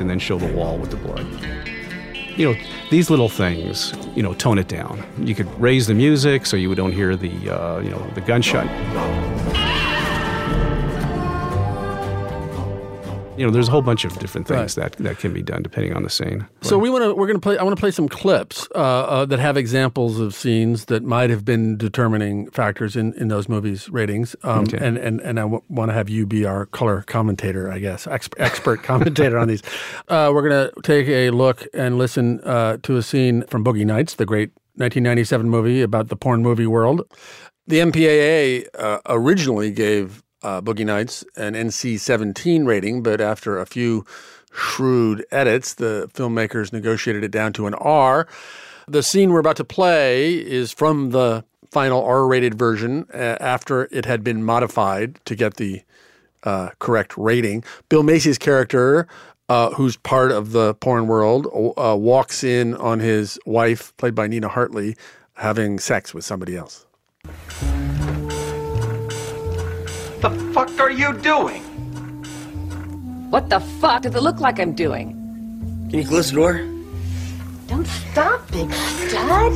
and 0.00 0.10
then 0.10 0.18
show 0.18 0.38
the 0.38 0.52
wall 0.52 0.78
with 0.78 0.90
the 0.90 0.96
blood. 0.96 1.26
You 2.38 2.52
know, 2.52 2.60
these 2.88 3.10
little 3.10 3.28
things, 3.28 3.92
you 4.14 4.22
know, 4.22 4.32
tone 4.32 4.58
it 4.58 4.68
down. 4.68 5.04
You 5.18 5.34
could 5.34 5.48
raise 5.60 5.88
the 5.88 5.94
music 5.94 6.46
so 6.46 6.56
you 6.56 6.72
don't 6.76 6.92
hear 6.92 7.16
the, 7.16 7.50
uh, 7.50 7.80
you 7.80 7.90
know, 7.90 7.98
the 8.14 8.20
gunshot. 8.20 8.66
You 13.38 13.46
know, 13.46 13.52
there's 13.52 13.68
a 13.68 13.70
whole 13.70 13.82
bunch 13.82 14.04
of 14.04 14.18
different 14.18 14.46
things 14.48 14.74
that, 14.74 14.92
that 14.96 15.18
can 15.18 15.32
be 15.32 15.42
done 15.42 15.62
depending 15.62 15.94
on 15.94 16.02
the 16.02 16.10
scene. 16.10 16.46
So 16.62 16.76
we 16.78 16.90
want 16.90 17.04
to 17.04 17.14
we're 17.14 17.26
going 17.26 17.36
to 17.36 17.40
play. 17.40 17.56
I 17.56 17.62
want 17.62 17.76
to 17.76 17.80
play 17.80 17.90
some 17.92 18.08
clips 18.08 18.66
uh, 18.74 18.78
uh, 18.78 19.24
that 19.26 19.38
have 19.38 19.56
examples 19.56 20.18
of 20.20 20.34
scenes 20.34 20.86
that 20.86 21.02
might 21.04 21.30
have 21.30 21.44
been 21.44 21.76
determining 21.76 22.50
factors 22.50 22.96
in, 22.96 23.12
in 23.14 23.28
those 23.28 23.48
movies' 23.48 23.88
ratings. 23.90 24.34
Um, 24.42 24.64
Okay. 24.64 24.78
And 24.84 24.98
and 24.98 25.20
and 25.20 25.38
I 25.38 25.42
w- 25.42 25.62
want 25.68 25.90
to 25.90 25.94
have 25.94 26.08
you 26.10 26.26
be 26.26 26.44
our 26.44 26.66
color 26.66 27.02
commentator, 27.06 27.70
I 27.70 27.78
guess, 27.78 28.06
ex- 28.06 28.28
expert 28.38 28.82
commentator 28.90 29.38
on 29.38 29.46
these. 29.48 29.62
Uh, 30.08 30.30
we're 30.34 30.48
going 30.48 30.70
to 30.74 30.80
take 30.82 31.06
a 31.08 31.30
look 31.30 31.66
and 31.72 31.96
listen 31.96 32.40
uh, 32.42 32.78
to 32.82 32.96
a 32.96 33.02
scene 33.02 33.44
from 33.46 33.64
Boogie 33.64 33.86
Nights, 33.86 34.14
the 34.16 34.26
great 34.26 34.50
1997 34.74 35.48
movie 35.48 35.80
about 35.80 36.08
the 36.08 36.16
porn 36.16 36.42
movie 36.42 36.66
world. 36.66 37.02
The 37.66 37.78
MPAA 37.78 38.66
uh, 38.78 38.98
originally 39.06 39.70
gave 39.70 40.22
uh, 40.42 40.60
Boogie 40.60 40.86
Nights 40.86 41.24
an 41.36 41.54
NC 41.54 41.98
17 41.98 42.64
rating, 42.64 43.02
but 43.02 43.20
after 43.20 43.58
a 43.58 43.66
few 43.66 44.04
shrewd 44.52 45.24
edits, 45.30 45.74
the 45.74 46.10
filmmakers 46.14 46.72
negotiated 46.72 47.24
it 47.24 47.30
down 47.30 47.52
to 47.54 47.66
an 47.66 47.74
R. 47.74 48.26
The 48.86 49.02
scene 49.02 49.30
we're 49.30 49.40
about 49.40 49.56
to 49.56 49.64
play 49.64 50.34
is 50.34 50.72
from 50.72 51.10
the 51.10 51.44
final 51.70 52.02
R 52.02 52.26
rated 52.26 52.54
version 52.58 53.06
uh, 53.12 53.36
after 53.40 53.88
it 53.90 54.06
had 54.06 54.24
been 54.24 54.42
modified 54.42 55.22
to 55.26 55.34
get 55.34 55.56
the 55.56 55.82
uh, 56.44 56.70
correct 56.78 57.16
rating. 57.18 57.64
Bill 57.88 58.02
Macy's 58.02 58.38
character, 58.38 59.06
uh, 59.48 59.70
who's 59.70 59.96
part 59.96 60.32
of 60.32 60.52
the 60.52 60.74
porn 60.74 61.06
world, 61.06 61.46
uh, 61.76 61.96
walks 61.96 62.42
in 62.42 62.74
on 62.76 63.00
his 63.00 63.38
wife, 63.44 63.94
played 63.96 64.14
by 64.14 64.26
Nina 64.26 64.48
Hartley, 64.48 64.96
having 65.34 65.78
sex 65.78 66.14
with 66.14 66.24
somebody 66.24 66.56
else. 66.56 66.86
What 70.18 70.32
the 70.32 70.52
fuck 70.52 70.80
are 70.80 70.90
you 70.90 71.12
doing? 71.18 71.62
What 73.30 73.50
the 73.50 73.60
fuck 73.60 74.02
does 74.02 74.16
it 74.16 74.20
look 74.20 74.40
like 74.40 74.58
I'm 74.58 74.74
doing? 74.74 75.12
Can 75.90 76.00
you 76.00 76.04
close 76.04 76.30
the 76.30 76.34
door? 76.34 76.54
Don't 77.68 77.86
stop, 77.86 78.50
big 78.50 78.68
stud. 78.72 79.52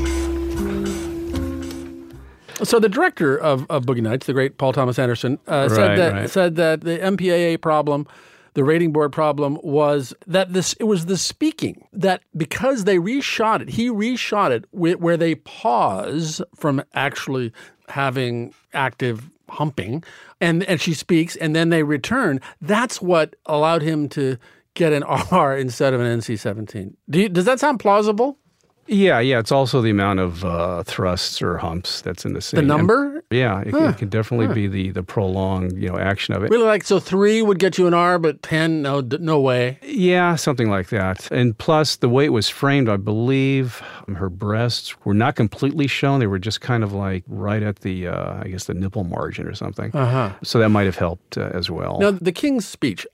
So 2.64 2.78
the 2.78 2.88
director 2.88 3.36
of, 3.36 3.66
of 3.68 3.86
Boogie 3.86 4.02
Nights, 4.02 4.26
the 4.26 4.34
great 4.34 4.56
Paul 4.56 4.72
Thomas 4.72 5.00
Anderson, 5.00 5.40
uh, 5.48 5.68
said 5.68 5.98
that 5.98 6.12
right. 6.12 6.30
said 6.30 6.54
that 6.54 6.82
the 6.82 6.96
MPAA 6.96 7.60
problem, 7.60 8.06
the 8.54 8.62
rating 8.62 8.92
board 8.92 9.10
problem, 9.10 9.58
was 9.64 10.14
that 10.28 10.52
this 10.52 10.74
it 10.74 10.84
was 10.84 11.06
the 11.06 11.18
speaking 11.18 11.88
that 11.92 12.22
because 12.36 12.84
they 12.84 12.98
reshot 12.98 13.62
it, 13.62 13.70
he 13.70 13.88
reshot 13.88 14.52
it 14.52 14.64
where, 14.70 14.96
where 14.96 15.16
they 15.16 15.34
pause 15.34 16.40
from 16.54 16.84
actually 16.94 17.52
having 17.88 18.54
active 18.72 19.28
humping, 19.52 20.02
and 20.40 20.62
and 20.64 20.80
she 20.80 20.94
speaks, 20.94 21.36
and 21.36 21.54
then 21.54 21.68
they 21.68 21.82
return. 21.82 22.40
That's 22.60 23.00
what 23.00 23.36
allowed 23.46 23.82
him 23.82 24.08
to 24.10 24.38
get 24.74 24.92
an 24.92 25.02
R 25.02 25.56
instead 25.66 25.94
of 25.94 26.00
an 26.00 26.18
NC 26.18 26.38
seventeen. 26.38 26.96
Do 27.08 27.20
you, 27.20 27.28
does 27.28 27.44
that 27.44 27.60
sound 27.60 27.80
plausible? 27.80 28.38
Yeah, 28.86 29.20
yeah. 29.20 29.38
It's 29.38 29.52
also 29.52 29.80
the 29.80 29.90
amount 29.90 30.18
of 30.20 30.44
uh, 30.44 30.82
thrusts 30.82 31.40
or 31.40 31.56
humps 31.58 32.00
that's 32.02 32.24
in 32.24 32.32
the 32.34 32.40
scene. 32.40 32.58
The 32.58 32.66
number? 32.66 33.22
yeah, 33.30 33.60
it, 33.60 33.70
Huh. 33.70 33.88
it 33.90 33.98
can 33.98 34.08
definitely 34.08 34.46
Huh. 34.46 34.54
be 34.54 34.66
the 34.66 34.90
the 34.90 35.02
prolonged, 35.02 35.80
you 35.80 35.88
know, 35.88 35.98
action 35.98 36.34
of 36.34 36.42
it. 36.44 36.50
Really 36.50 36.66
like 36.66 36.84
so 36.84 36.98
three 36.98 37.42
would 37.42 37.58
get 37.58 37.78
you 37.78 37.86
an 37.86 37.94
R, 37.94 38.18
but 38.18 38.42
ten 38.42 38.82
no 38.82 39.00
d- 39.00 39.18
no 39.20 39.40
way. 39.40 39.78
Yeah, 39.82 40.34
something 40.36 40.68
like 40.68 40.88
that. 40.88 41.30
And 41.30 41.56
plus, 41.56 41.96
the 41.96 42.08
way 42.08 42.24
it 42.26 42.32
was 42.32 42.48
framed, 42.48 42.88
I 42.88 42.96
believe 42.96 43.80
her 44.16 44.28
breasts 44.28 44.94
were 45.04 45.14
not 45.14 45.36
completely 45.36 45.86
shown. 45.86 46.18
They 46.20 46.26
were 46.26 46.38
just 46.40 46.60
kind 46.60 46.82
of 46.82 46.92
like 46.92 47.24
right 47.28 47.62
at 47.62 47.80
the, 47.80 48.08
uh, 48.08 48.40
I 48.42 48.48
guess, 48.48 48.64
the 48.64 48.74
nipple 48.74 49.04
margin 49.04 49.46
or 49.46 49.54
something. 49.54 49.90
Uh-huh. 49.94 50.32
So 50.42 50.58
that 50.58 50.68
might 50.70 50.84
have 50.86 50.96
helped 50.96 51.38
uh, 51.38 51.50
as 51.54 51.70
well. 51.70 51.98
Now, 52.00 52.10
the 52.10 52.32
King's 52.32 52.66
speech. 52.66 53.06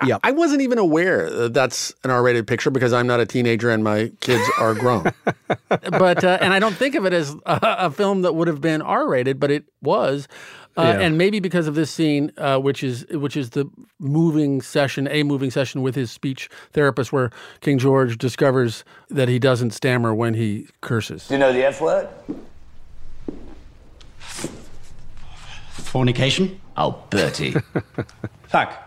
Uh, 0.00 0.18
I, 0.22 0.28
I 0.28 0.32
wasn't 0.32 0.62
even 0.62 0.78
aware 0.78 1.30
that 1.30 1.54
that's 1.54 1.94
an 2.04 2.10
R-rated 2.10 2.46
picture 2.46 2.70
because 2.70 2.92
I'm 2.92 3.06
not 3.06 3.20
a 3.20 3.26
teenager 3.26 3.70
and 3.70 3.84
my 3.84 4.10
kids 4.20 4.42
are 4.58 4.74
grown. 4.74 5.12
but 5.68 6.24
uh, 6.24 6.38
and 6.40 6.52
I 6.52 6.58
don't 6.58 6.74
think 6.74 6.94
of 6.94 7.04
it 7.06 7.12
as 7.12 7.34
a, 7.46 7.58
a 7.62 7.90
film 7.90 8.22
that 8.22 8.34
would 8.34 8.48
have 8.48 8.60
been 8.60 8.82
R-rated, 8.82 9.38
but 9.40 9.50
it 9.50 9.64
was. 9.82 10.26
Uh, 10.76 10.82
Yeah. 10.82 11.06
And 11.06 11.16
maybe 11.16 11.38
because 11.38 11.68
of 11.68 11.76
this 11.76 11.90
scene, 11.92 12.32
uh, 12.36 12.58
which 12.58 12.82
is 12.82 13.06
which 13.10 13.36
is 13.36 13.50
the 13.50 13.70
moving 14.00 14.60
session, 14.60 15.06
a 15.08 15.22
moving 15.22 15.52
session 15.52 15.82
with 15.82 15.94
his 15.94 16.10
speech 16.10 16.48
therapist, 16.72 17.12
where 17.12 17.30
King 17.60 17.78
George 17.78 18.18
discovers 18.18 18.84
that 19.08 19.28
he 19.28 19.38
doesn't 19.38 19.70
stammer 19.70 20.12
when 20.12 20.34
he 20.34 20.66
curses. 20.80 21.28
Do 21.28 21.34
you 21.34 21.38
know 21.38 21.52
the 21.52 21.64
F 21.64 21.80
word? 21.80 22.08
Fornication? 25.70 26.60
Oh, 26.76 27.04
Bertie. 27.10 27.54
Fuck. 28.48 28.83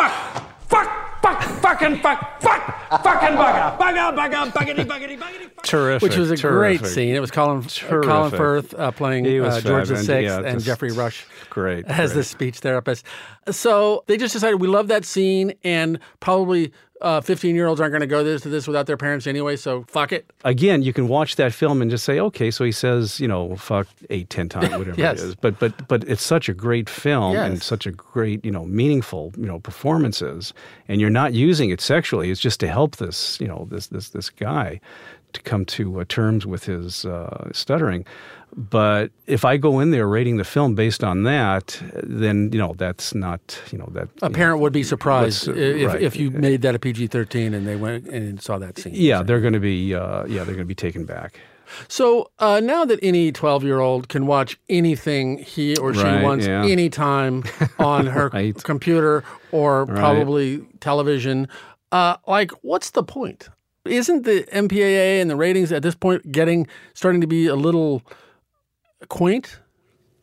Fuck! 0.00 0.42
Fuck! 0.68 1.20
Fuck! 1.20 1.42
Fucking 1.60 1.98
fuck! 1.98 2.40
Fuck! 2.40 3.02
Fucking 3.02 3.36
bugger! 3.36 3.76
Bugger! 3.76 4.16
Bugger! 4.16 4.50
Buggity! 4.50 4.86
Buggity! 4.86 5.18
Buggity! 5.18 5.62
Terrific. 5.62 6.02
Which 6.02 6.16
was 6.16 6.30
a 6.30 6.36
great 6.38 6.86
scene. 6.86 7.14
It 7.14 7.20
was 7.20 7.30
Colin, 7.30 7.62
Colin 7.62 8.30
Firth 8.30 8.72
uh, 8.72 8.92
playing 8.92 9.26
uh, 9.26 9.60
George 9.60 9.88
fab, 9.88 9.96
and, 9.98 10.06
VI 10.06 10.20
yeah, 10.20 10.38
and 10.38 10.54
just 10.54 10.64
Geoffrey 10.64 10.90
Rush 10.92 11.26
Great. 11.50 11.84
as 11.84 12.14
the 12.14 12.24
speech 12.24 12.60
therapist. 12.60 13.04
So 13.50 14.02
they 14.06 14.16
just 14.16 14.32
decided 14.32 14.58
we 14.58 14.68
love 14.68 14.88
that 14.88 15.04
scene, 15.04 15.52
and 15.64 15.98
probably 16.20 16.72
uh, 17.00 17.20
15 17.20 17.54
year 17.54 17.66
olds 17.66 17.80
aren't 17.80 17.92
going 17.92 18.00
to 18.00 18.06
go 18.06 18.22
this 18.22 18.42
to 18.42 18.48
this 18.48 18.66
without 18.66 18.86
their 18.86 18.96
parents 18.96 19.26
anyway. 19.26 19.56
So 19.56 19.84
fuck 19.88 20.12
it. 20.12 20.30
Again, 20.44 20.82
you 20.82 20.92
can 20.92 21.08
watch 21.08 21.36
that 21.36 21.52
film 21.54 21.80
and 21.82 21.90
just 21.90 22.04
say, 22.04 22.20
okay, 22.20 22.50
so 22.50 22.64
he 22.64 22.72
says, 22.72 23.18
you 23.20 23.28
know, 23.28 23.56
fuck 23.56 23.86
eight, 24.10 24.30
ten 24.30 24.48
times, 24.48 24.70
whatever 24.76 25.00
Yes. 25.00 25.20
it 25.20 25.24
is. 25.28 25.34
But 25.34 25.58
but 25.58 25.88
but 25.88 26.04
it's 26.04 26.22
such 26.22 26.48
a 26.48 26.54
great 26.54 26.88
film 26.90 27.36
and 27.36 27.62
such 27.62 27.86
a 27.86 27.90
great, 27.92 28.44
you 28.44 28.50
know, 28.50 28.64
meaningful, 28.66 29.32
you 29.36 29.46
know, 29.46 29.58
performances. 29.60 30.52
And 30.88 31.00
you're 31.00 31.10
not 31.10 31.32
using 31.34 31.70
it 31.70 31.80
sexually. 31.80 32.30
It's 32.30 32.40
just 32.40 32.60
to 32.60 32.68
help 32.68 32.96
this, 32.96 33.40
you 33.40 33.48
know, 33.48 33.66
this 33.70 33.86
this 33.88 34.10
this 34.10 34.30
guy 34.30 34.80
to 35.32 35.40
come 35.42 35.64
to 35.64 36.00
uh, 36.00 36.04
terms 36.08 36.44
with 36.44 36.64
his 36.64 37.04
uh, 37.04 37.48
stuttering. 37.52 38.04
But 38.56 39.10
if 39.26 39.44
I 39.44 39.56
go 39.56 39.78
in 39.80 39.90
there 39.92 40.08
rating 40.08 40.36
the 40.36 40.44
film 40.44 40.74
based 40.74 41.04
on 41.04 41.22
that, 41.22 41.80
then 42.02 42.50
you 42.52 42.58
know 42.58 42.74
that's 42.76 43.14
not 43.14 43.60
you 43.70 43.78
know 43.78 43.88
that 43.92 44.08
A 44.22 44.30
parent 44.30 44.60
would 44.60 44.72
be 44.72 44.82
surprised 44.82 45.46
what's- 45.48 45.60
if, 45.60 45.86
right. 45.86 46.02
if 46.02 46.16
you 46.16 46.30
made 46.30 46.62
that 46.62 46.74
a 46.74 46.78
PG 46.78 47.06
13 47.08 47.54
and 47.54 47.66
they 47.66 47.76
went 47.76 48.06
and 48.08 48.40
saw 48.42 48.58
that 48.58 48.78
scene. 48.78 48.92
yeah 48.94 49.22
they're 49.22 49.40
going 49.40 49.52
to 49.52 49.60
be 49.60 49.94
uh, 49.94 50.24
yeah 50.26 50.38
they're 50.44 50.54
going 50.56 50.58
to 50.58 50.64
be 50.64 50.74
taken 50.74 51.04
back. 51.04 51.38
So 51.86 52.32
uh, 52.40 52.58
now 52.58 52.84
that 52.84 52.98
any 53.00 53.30
12 53.30 53.62
year 53.62 53.78
old 53.78 54.08
can 54.08 54.26
watch 54.26 54.58
anything 54.68 55.38
he 55.38 55.76
or 55.76 55.94
she 55.94 56.02
Right, 56.02 56.20
wants 56.22 56.44
yeah. 56.46 56.64
anytime 56.64 57.44
on 57.78 58.06
her 58.06 58.28
computer 58.64 59.22
or 59.52 59.84
Right. 59.84 59.96
probably 59.96 60.66
television, 60.80 61.46
uh, 61.92 62.16
like, 62.26 62.50
what's 62.62 62.90
the 62.90 63.04
point? 63.04 63.48
Isn't 63.84 64.24
the 64.24 64.42
MPAA 64.52 65.20
and 65.22 65.30
the 65.30 65.36
ratings 65.36 65.70
at 65.70 65.82
this 65.84 65.94
point 65.94 66.32
getting 66.32 66.66
starting 66.94 67.20
to 67.20 67.26
be 67.28 67.46
a 67.46 67.54
little 67.56 68.02
quaint? 69.08 69.58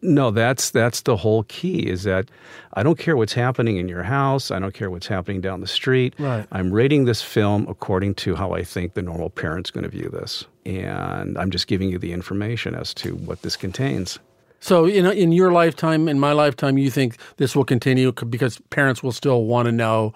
No, 0.02 0.30
that's 0.30 0.70
that's 0.70 1.02
the 1.02 1.18
whole 1.18 1.44
key 1.44 1.88
is 1.90 2.04
that 2.04 2.30
I 2.76 2.84
don't 2.84 3.00
care 3.00 3.18
what's 3.18 3.34
happening 3.34 3.78
in 3.78 3.90
your 3.90 4.04
house, 4.04 4.52
I 4.52 4.60
don't 4.60 4.74
care 4.74 4.92
what's 4.92 5.08
happening 5.08 5.42
down 5.42 5.60
the 5.60 5.68
street. 5.68 6.14
Right. 6.20 6.46
I'm 6.52 6.72
rating 6.72 7.06
this 7.06 7.22
film 7.22 7.66
according 7.68 8.16
to 8.16 8.36
how 8.36 8.52
I 8.52 8.64
think 8.64 8.94
the 8.94 9.02
normal 9.02 9.32
parent's 9.32 9.72
going 9.72 9.86
to 9.86 9.90
view 9.90 10.10
this. 10.10 10.46
And 10.66 11.38
I'm 11.38 11.50
just 11.50 11.68
giving 11.68 11.90
you 11.90 11.98
the 11.98 12.14
information 12.14 12.76
as 12.76 12.94
to 12.96 13.16
what 13.16 13.42
this 13.42 13.56
contains. 13.56 14.20
So, 14.60 14.86
you 14.86 15.02
know, 15.02 15.12
in 15.12 15.32
your 15.32 15.52
lifetime, 15.52 16.08
in 16.08 16.20
my 16.20 16.32
lifetime, 16.32 16.78
you 16.78 16.90
think 16.92 17.18
this 17.38 17.56
will 17.56 17.66
continue 17.66 18.12
because 18.12 18.60
parents 18.70 19.02
will 19.02 19.12
still 19.12 19.46
want 19.46 19.66
to 19.68 19.72
know 19.72 20.14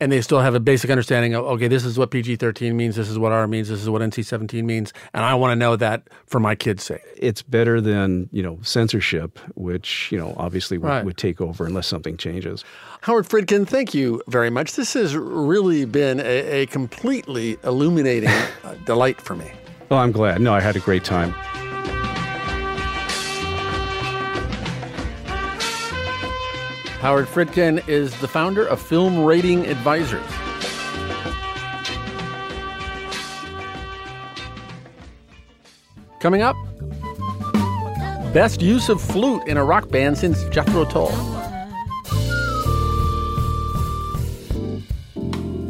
and 0.00 0.10
they 0.10 0.20
still 0.20 0.40
have 0.40 0.54
a 0.54 0.60
basic 0.60 0.90
understanding 0.90 1.34
of, 1.34 1.44
okay, 1.44 1.68
this 1.68 1.84
is 1.84 1.98
what 1.98 2.10
PG 2.10 2.36
13 2.36 2.76
means, 2.76 2.96
this 2.96 3.08
is 3.08 3.18
what 3.18 3.32
R 3.32 3.46
means, 3.46 3.68
this 3.68 3.80
is 3.80 3.88
what 3.88 4.02
NC 4.02 4.24
17 4.24 4.66
means. 4.66 4.92
And 5.12 5.24
I 5.24 5.34
want 5.34 5.52
to 5.52 5.56
know 5.56 5.76
that 5.76 6.02
for 6.26 6.40
my 6.40 6.54
kids' 6.54 6.82
sake. 6.82 7.00
It's 7.16 7.42
better 7.42 7.80
than, 7.80 8.28
you 8.32 8.42
know, 8.42 8.58
censorship, 8.62 9.38
which, 9.54 10.10
you 10.10 10.18
know, 10.18 10.34
obviously 10.36 10.78
would, 10.78 10.88
Right. 10.88 11.04
would 11.04 11.16
take 11.16 11.40
over 11.40 11.64
unless 11.66 11.86
something 11.86 12.16
changes. 12.16 12.64
Howard 13.02 13.26
Fridkin, 13.26 13.66
thank 13.66 13.94
you 13.94 14.22
very 14.28 14.50
much. 14.50 14.74
This 14.76 14.94
has 14.94 15.16
really 15.16 15.84
been 15.84 16.20
a, 16.20 16.62
a 16.62 16.66
completely 16.66 17.56
illuminating 17.64 18.30
uh, 18.64 18.74
delight 18.84 19.20
for 19.20 19.36
me. 19.36 19.50
Oh, 19.90 19.96
I'm 19.96 20.12
glad. 20.12 20.40
No, 20.40 20.52
I 20.54 20.60
had 20.60 20.76
a 20.76 20.80
great 20.80 21.04
time. 21.04 21.34
Howard 27.04 27.26
Fridkin 27.26 27.86
is 27.86 28.18
the 28.22 28.28
founder 28.28 28.66
of 28.66 28.80
Film 28.80 29.26
Rating 29.26 29.66
Advisors. 29.66 30.24
Coming 36.18 36.40
up, 36.40 36.56
best 38.32 38.62
use 38.62 38.88
of 38.88 39.02
flute 39.02 39.46
in 39.46 39.58
a 39.58 39.64
rock 39.66 39.90
band 39.90 40.16
since 40.16 40.44
Jethro 40.44 40.86
Tull. 40.86 41.10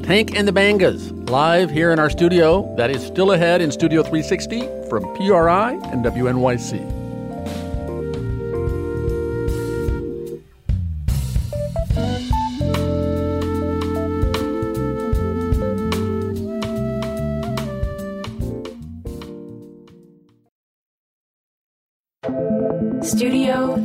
Tank 0.04 0.36
and 0.36 0.46
the 0.46 0.52
Bangas, 0.52 1.28
live 1.28 1.68
here 1.68 1.90
in 1.90 1.98
our 1.98 2.10
studio. 2.10 2.72
That 2.76 2.92
is 2.92 3.04
still 3.04 3.32
ahead 3.32 3.60
in 3.60 3.72
Studio 3.72 4.04
360 4.04 4.88
from 4.88 5.02
PRI 5.16 5.72
and 5.72 6.04
WNYC. 6.04 7.03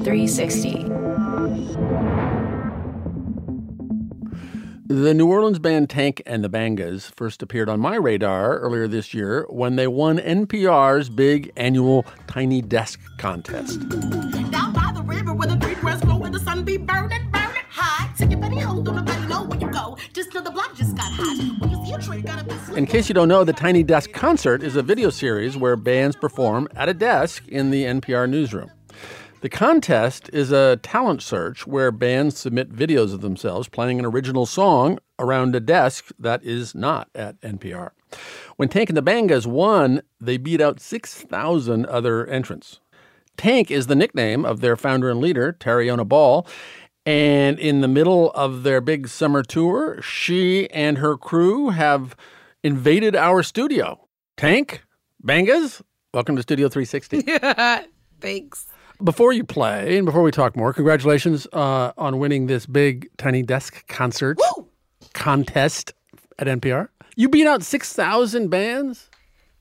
360. 0.10 0.72
The 4.88 5.14
New 5.14 5.28
Orleans 5.28 5.60
band 5.60 5.92
Tank 5.92 6.24
and 6.26 6.44
the 6.44 6.50
Bangas 6.50 7.14
first 7.14 7.44
appeared 7.44 7.70
on 7.70 7.80
my 7.80 7.96
radar 7.96 8.58
earlier 8.58 8.88
this 8.88 9.14
year 9.14 9.46
when 9.50 9.76
they 9.76 9.86
won 9.86 10.18
NPR's 10.18 11.12
big 11.12 11.52
annual 11.56 12.08
Tiny 12.26 12.64
Desk 12.64 13.00
contest. 13.20 13.88
Down 14.50 14.74
by 14.74 14.92
the 14.96 15.04
river 15.06 15.32
where 15.36 15.48
the 15.48 15.58
green 15.58 15.76
grass 15.76 16.02
grow 16.02 16.24
and 16.24 16.34
the 16.34 16.40
sun 16.40 16.64
be 16.64 16.78
burning, 16.78 17.30
burning 17.30 17.62
hot. 17.70 18.12
Take 18.18 18.32
your 18.32 18.40
penny 18.40 18.62
home, 18.62 18.84
don't 18.84 18.96
nobody 18.96 19.28
know 19.28 19.44
where 19.44 19.60
you 19.60 19.70
go. 19.70 19.96
Just 20.14 20.34
know 20.34 20.42
the 20.42 20.50
block 20.50 20.76
just 20.76 20.96
got 20.98 21.12
hot. 21.12 21.38
When 21.60 21.70
you 21.70 21.86
see 21.86 21.94
a 21.94 22.00
tree, 22.00 22.24
gotta 22.24 22.46
be 22.46 22.56
slick. 22.66 22.80
In 22.80 22.88
case 22.88 23.10
you 23.10 23.14
don't 23.14 23.28
know, 23.28 23.44
the 23.44 23.54
Tiny 23.54 23.84
Desk 23.84 24.12
Concert 24.12 24.64
is 24.64 24.76
a 24.76 24.82
video 24.82 25.12
series 25.12 25.56
where 25.56 25.76
bands 25.76 26.16
perform 26.16 26.68
at 26.76 26.90
a 26.90 26.96
desk 26.96 27.48
in 27.48 27.70
the 27.70 27.84
NPR 27.84 28.28
newsroom. 28.28 28.72
The 29.42 29.48
contest 29.50 30.30
is 30.34 30.52
a 30.52 30.76
talent 30.84 31.22
search 31.22 31.66
where 31.66 31.94
bands 31.94 32.38
submit 32.38 32.74
videos 32.74 33.14
of 33.14 33.22
themselves 33.22 33.70
playing 33.70 33.98
an 33.98 34.06
original 34.06 34.46
song 34.46 35.00
around 35.18 35.56
a 35.56 35.62
desk 35.62 36.10
that 36.20 36.44
is 36.44 36.76
not 36.76 37.08
at 37.16 37.40
NPR. 37.40 37.92
When 38.58 38.68
Tank 38.68 38.90
and 38.90 38.98
the 38.98 39.04
Bangas 39.04 39.46
won, 39.46 40.02
they 40.20 40.36
beat 40.36 40.60
out 40.60 40.82
6,000 40.82 41.86
other 41.86 42.28
entrants. 42.28 42.82
Tank 43.38 43.72
is 43.72 43.88
the 43.88 43.96
nickname 43.96 44.44
of 44.44 44.60
their 44.60 44.76
founder 44.76 45.10
and 45.10 45.22
leader, 45.22 45.56
Tarriona 45.58 46.06
Ball. 46.06 46.46
And 47.06 47.58
in 47.58 47.80
the 47.80 47.88
middle 47.88 48.32
of 48.32 48.64
their 48.64 48.82
big 48.82 49.08
summer 49.08 49.42
tour, 49.42 50.02
she 50.02 50.70
and 50.72 50.98
her 50.98 51.16
crew 51.16 51.70
have 51.70 52.14
invaded 52.62 53.16
our 53.16 53.42
studio. 53.42 54.06
Tank, 54.36 54.84
Bangas, 55.26 55.82
welcome 56.14 56.36
to 56.36 56.42
Studio 56.42 56.68
360. 56.68 57.22
Thanks. 58.20 58.68
Before 59.02 59.32
you 59.32 59.46
play 59.46 59.96
and 59.96 60.06
before 60.06 60.22
we 60.22 60.32
talk 60.32 60.58
more, 60.58 60.74
congratulations 60.74 61.48
uh, 61.54 61.94
on 61.98 62.20
winning 62.20 62.48
this 62.48 62.66
big 62.66 63.10
Tiny 63.18 63.44
Desk 63.44 63.88
concert 63.88 64.38
contest 65.14 65.94
at 66.38 66.48
NPR. 66.48 66.90
You 67.16 67.30
beat 67.30 67.48
out 67.48 67.64
6,000 67.64 68.50
bands? 68.50 69.10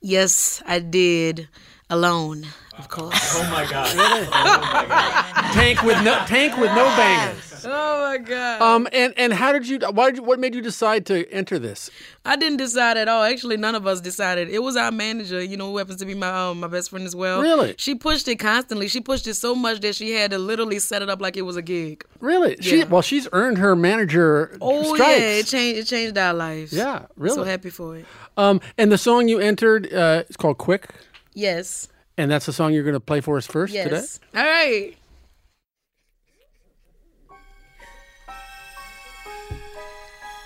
Yes, 0.01 0.61
I 0.65 0.79
did. 0.79 1.47
Alone, 1.89 2.45
of 2.79 2.87
course. 2.89 3.35
Oh 3.41 3.49
my 3.51 3.65
god. 3.69 5.53
Tank 5.53 5.81
with 5.83 6.01
no 6.03 6.17
tank 6.25 6.57
with 6.57 6.69
no 6.71 6.85
bangers. 6.97 7.65
Oh 7.65 8.07
my 8.07 8.17
god. 8.17 8.61
Um 8.61 8.87
and 8.93 9.13
and 9.17 9.33
how 9.33 9.51
did 9.51 9.67
you 9.67 9.79
why 9.91 10.07
did 10.09 10.17
you, 10.17 10.23
what 10.23 10.39
made 10.39 10.55
you 10.55 10.61
decide 10.61 11.05
to 11.07 11.29
enter 11.31 11.59
this? 11.59 11.89
I 12.25 12.35
didn't 12.35 12.57
decide 12.57 12.97
at 12.97 13.07
all. 13.07 13.23
Actually, 13.23 13.57
none 13.57 13.75
of 13.75 13.85
us 13.87 13.99
decided. 14.01 14.49
It 14.49 14.59
was 14.59 14.75
our 14.77 14.91
manager, 14.91 15.41
you 15.43 15.57
know, 15.57 15.69
who 15.71 15.77
happens 15.77 15.99
to 15.99 16.05
be 16.05 16.13
my 16.15 16.29
um, 16.49 16.59
my 16.59 16.67
best 16.67 16.89
friend 16.89 17.05
as 17.05 17.15
well. 17.15 17.41
Really? 17.41 17.75
She 17.77 17.95
pushed 17.95 18.27
it 18.27 18.37
constantly. 18.37 18.87
She 18.87 19.01
pushed 19.01 19.27
it 19.27 19.35
so 19.35 19.55
much 19.55 19.81
that 19.81 19.95
she 19.95 20.11
had 20.11 20.31
to 20.31 20.37
literally 20.37 20.79
set 20.79 21.01
it 21.01 21.09
up 21.09 21.21
like 21.21 21.35
it 21.37 21.43
was 21.43 21.55
a 21.57 21.61
gig. 21.61 22.05
Really? 22.19 22.55
She 22.61 22.79
Yeah. 22.79 22.85
well 22.85 23.01
she's 23.01 23.27
earned 23.31 23.57
her 23.57 23.75
manager 23.75 24.57
Oh 24.61 24.95
stripes. 24.95 25.19
yeah, 25.21 25.27
it 25.39 25.45
changed. 25.47 25.79
It 25.81 25.85
changed 25.85 26.17
our 26.17 26.33
lives. 26.33 26.71
Yeah, 26.73 27.05
really. 27.17 27.35
So 27.35 27.43
happy 27.43 27.69
for 27.69 27.97
it. 27.97 28.05
Um 28.37 28.61
and 28.77 28.91
the 28.91 28.97
song 28.97 29.27
you 29.27 29.39
entered 29.39 29.91
uh 29.93 30.23
is 30.29 30.37
called 30.37 30.57
Quick 30.57 30.89
Yes. 31.33 31.87
And 32.19 32.29
that's 32.29 32.45
the 32.45 32.53
song 32.53 32.73
you're 32.73 32.83
going 32.83 32.93
to 32.93 32.99
play 32.99 33.21
for 33.21 33.37
us 33.37 33.47
first 33.47 33.73
today? 33.73 33.89
Yes. 33.91 34.19
All 34.35 34.43
right. 34.43 34.93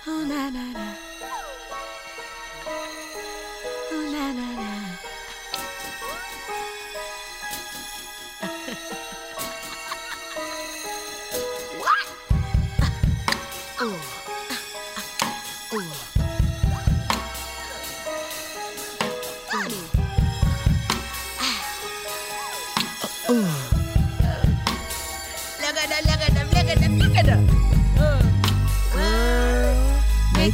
Oh 0.06 0.24
na 0.28 0.50
na 0.50 0.72
na. 0.72 1.13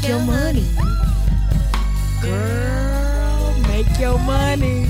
Make 0.01 0.09
your 0.09 0.21
money. 0.21 0.65
Girl, 2.23 3.55
make 3.69 3.99
your 3.99 4.19
money. 4.19 4.89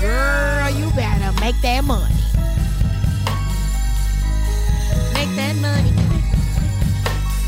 Girl, 0.00 0.70
you 0.70 0.90
better 0.92 1.32
make 1.40 1.60
that 1.62 1.84
money. 1.84 2.14
Make 5.14 5.34
that 5.36 5.56
money. 5.56 5.92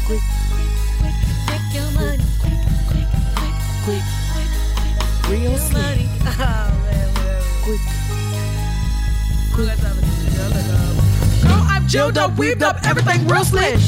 Quick, 0.07 0.21
quick, 0.51 0.71
quick, 0.99 1.15
make 1.49 1.75
your 1.75 1.91
money. 1.93 2.25
Quick, 2.41 2.59
quick, 2.89 3.09
quick, 3.37 3.55
quick, 3.85 4.05
quick, 4.35 4.53
quick, 4.75 5.31
real 5.31 5.59
money. 5.73 6.09
Oh 6.27 6.71
man, 6.85 7.09
quick. 7.63 7.81
Girl, 11.45 11.67
I'm 11.69 11.87
chilled 11.87 12.19
up, 12.19 12.37
weaved 12.37 12.63
up, 12.63 12.79
everything 12.85 13.29
real 13.29 13.45
slick. 13.45 13.79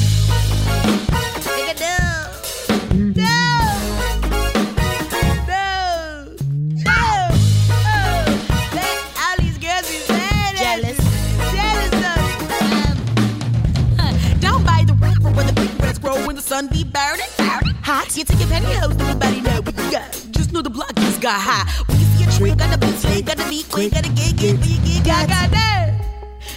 You 18.15 18.23
take 18.23 18.39
your 18.39 18.47
pantyhose, 18.47 18.97
nobody 18.97 19.41
know 19.41 19.59
what 19.61 19.75
you 19.75 19.91
got. 19.91 20.09
Just 20.31 20.53
know 20.53 20.61
the 20.61 20.69
block 20.69 20.95
just 20.95 21.19
got 21.19 21.35
high. 21.37 21.69
When 21.85 21.99
you 21.99 22.05
see 22.05 22.23
a 22.23 22.31
tree, 22.31 22.55
gotta 22.55 22.77
be 22.77 22.87
slick, 22.93 23.25
gotta 23.25 23.43
be 23.49 23.63
quick, 23.63 23.91
gotta 23.91 24.07
get, 24.07 24.37
get, 24.37 24.55
get, 24.61 24.85
get, 24.85 25.05
got, 25.05 25.27
got 25.27 25.51
that. 25.51 25.99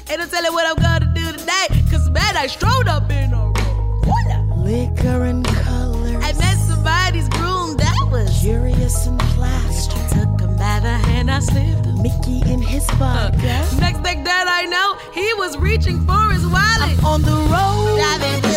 Ain't 0.09 0.21
no 0.21 0.27
telling 0.27 0.53
what 0.53 0.69
I'm 0.69 0.77
gonna 0.81 1.13
do 1.13 1.33
tonight. 1.37 1.71
Cause 1.91 2.09
man, 2.11 2.37
I 2.37 2.47
strode 2.47 2.87
up 2.87 3.11
in 3.11 3.33
a 3.33 3.47
room. 3.47 4.63
Liquor 4.63 5.25
and 5.25 5.45
colors. 5.47 6.23
I 6.23 6.33
met 6.39 6.59
somebody's 6.59 7.29
groom, 7.29 7.77
that 7.79 8.09
was 8.09 8.31
missing 8.47 9.19
plaster. 9.35 9.99
Took 10.15 10.41
him 10.41 10.57
by 10.59 10.79
the 10.79 10.97
hand, 11.11 11.29
I 11.29 11.41
slipped 11.41 11.87
a 11.87 11.93
Mickey 12.01 12.39
in 12.49 12.63
his 12.63 12.87
pocket. 13.03 13.43
Next 13.81 13.99
thing 14.07 14.23
that 14.23 14.47
I 14.47 14.63
know, 14.67 14.95
he 15.13 15.27
was 15.35 15.59
reaching 15.59 16.07
for 16.07 16.31
his 16.31 16.47
wallet. 16.47 16.95
I'm 16.99 17.05
on 17.05 17.23
the 17.23 17.35
road. 17.51 17.99
Driving 17.99 18.48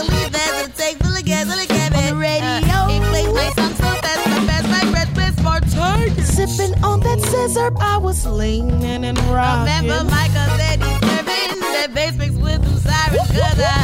Sipping 6.51 6.83
on 6.83 6.99
that 7.01 7.19
scissor, 7.21 7.71
I 7.79 7.97
was 7.97 8.25
leaning 8.25 9.05
and 9.05 9.17
rocking. 9.29 9.87
Remember 9.87 10.03
Michael 10.09 10.49
said 10.59 10.83
he's 10.83 10.99
serving 10.99 11.59
that 11.61 11.91
bass 11.93 12.15
mix 12.17 12.35
with 12.35 12.61
them 12.61 12.77
sirens, 12.77 13.31
cause 13.31 13.59
I, 13.61 13.79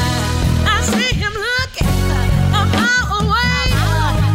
I 0.68 0.82
see 0.84 1.15
him 1.15 1.32
looking 1.32 1.88
a 2.51 2.61
mile 2.68 3.24
away. 3.24 3.72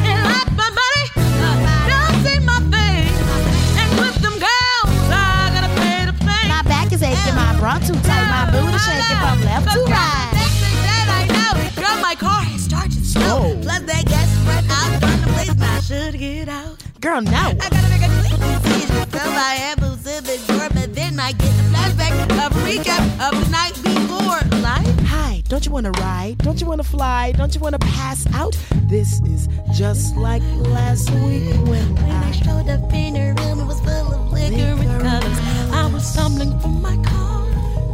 And 0.08 0.24
like 0.32 0.48
my 0.56 0.70
buddy, 0.72 1.04
don't 1.92 2.16
see 2.24 2.40
my 2.40 2.56
face. 2.72 3.20
And 3.76 3.90
with 4.00 4.16
them 4.24 4.36
girls, 4.40 4.96
I 5.12 5.52
gotta 5.52 5.72
pay 5.76 6.08
to 6.08 6.14
play. 6.24 6.44
My 6.48 6.62
back 6.64 6.88
is 6.92 7.02
aching, 7.02 7.36
my 7.36 7.52
bra 7.60 7.78
too 7.84 7.98
tight, 8.00 8.26
my 8.32 8.48
booty 8.48 8.78
shaking 8.80 9.20
from 9.20 9.44
left 9.44 9.68
to 9.76 9.84
right. 9.92 10.32
Next 10.32 10.56
thing 10.56 10.78
that 10.88 11.06
I 11.12 11.22
know, 11.28 11.52
girl, 11.76 12.00
my 12.00 12.16
car 12.16 12.40
has 12.48 12.64
started 12.64 13.04
slow. 13.04 13.60
Plus 13.60 13.82
that 13.84 14.04
gas 14.08 14.24
is 14.24 14.40
run 14.48 14.64
out, 14.72 14.88
from 15.04 15.20
the 15.20 15.28
place, 15.36 15.52
I 15.60 15.80
should 15.84 16.16
get 16.18 16.48
out. 16.48 16.61
Girl, 17.02 17.20
no. 17.20 17.32
I 17.32 17.54
gotta 17.54 17.88
make 17.90 18.00
a 18.00 18.06
quick 18.06 18.38
decision. 18.38 19.10
So 19.10 19.18
I 19.18 19.54
have 19.58 19.82
a 19.82 19.96
civic 19.98 20.46
door, 20.46 20.68
but 20.72 20.94
then 20.94 21.18
I 21.18 21.32
get 21.32 21.50
the 21.58 21.64
flashback 21.74 22.12
of 22.46 22.54
a 22.54 22.60
recap 22.60 23.02
of 23.26 23.44
the 23.44 23.50
night 23.50 23.74
before. 23.82 24.38
Life? 24.60 25.00
Hi, 25.08 25.42
don't 25.48 25.66
you 25.66 25.72
wanna 25.72 25.90
ride? 25.98 26.38
Don't 26.38 26.60
you 26.60 26.66
wanna 26.68 26.84
fly? 26.84 27.32
Don't 27.32 27.52
you 27.56 27.60
wanna 27.60 27.80
pass 27.80 28.24
out? 28.34 28.56
This 28.88 29.20
is 29.22 29.48
just 29.76 30.14
like 30.16 30.42
last 30.58 31.10
week 31.10 31.50
when 31.66 31.92
When 31.96 32.10
I 32.12 32.28
I 32.28 32.30
showed 32.30 32.68
up 32.68 32.92
in 32.94 33.16
her 33.16 33.34
room, 33.34 33.58
it 33.58 33.66
was 33.66 33.80
full 33.80 34.14
of 34.14 34.32
liquor 34.32 34.62
and 34.62 35.02
colors. 35.02 35.38
I 35.72 35.90
was 35.92 36.06
stumbling 36.06 36.56
from 36.60 36.80
my 36.80 36.96
car. 37.02 37.48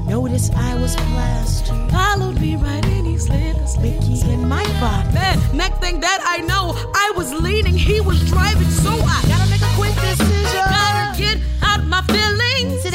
noticed 0.06 0.52
I 0.52 0.74
was 0.74 0.94
plastered. 0.96 1.90
Followed 1.90 2.38
me 2.42 2.56
right 2.56 2.84
in, 2.84 2.97
slid 3.18 3.56
in 4.28 4.48
my 4.48 4.64
pocket. 4.80 5.12
Man, 5.12 5.38
next 5.56 5.78
thing 5.80 6.00
that 6.00 6.20
I 6.24 6.38
know, 6.46 6.74
I 6.94 7.12
was 7.16 7.32
leaning, 7.32 7.76
he 7.76 8.00
was 8.00 8.18
driving, 8.28 8.68
so 8.70 8.90
I 8.90 9.22
Gotta 9.28 9.50
make 9.50 9.62
a 9.62 9.74
quick 9.76 9.94
decision. 9.94 10.62
gotta 10.70 11.18
get 11.18 11.38
out 11.62 11.84
my 11.84 12.02
feelings. 12.02 12.82
See 12.82 12.90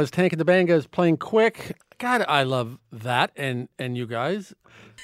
was 0.00 0.10
Tank 0.10 0.32
and 0.32 0.40
the 0.40 0.44
Bangas 0.44 0.90
playing 0.90 1.18
quick. 1.18 1.76
God, 1.98 2.24
I 2.26 2.42
love 2.44 2.78
that 2.90 3.30
and 3.36 3.68
and 3.78 3.96
you 3.96 4.06
guys. 4.06 4.54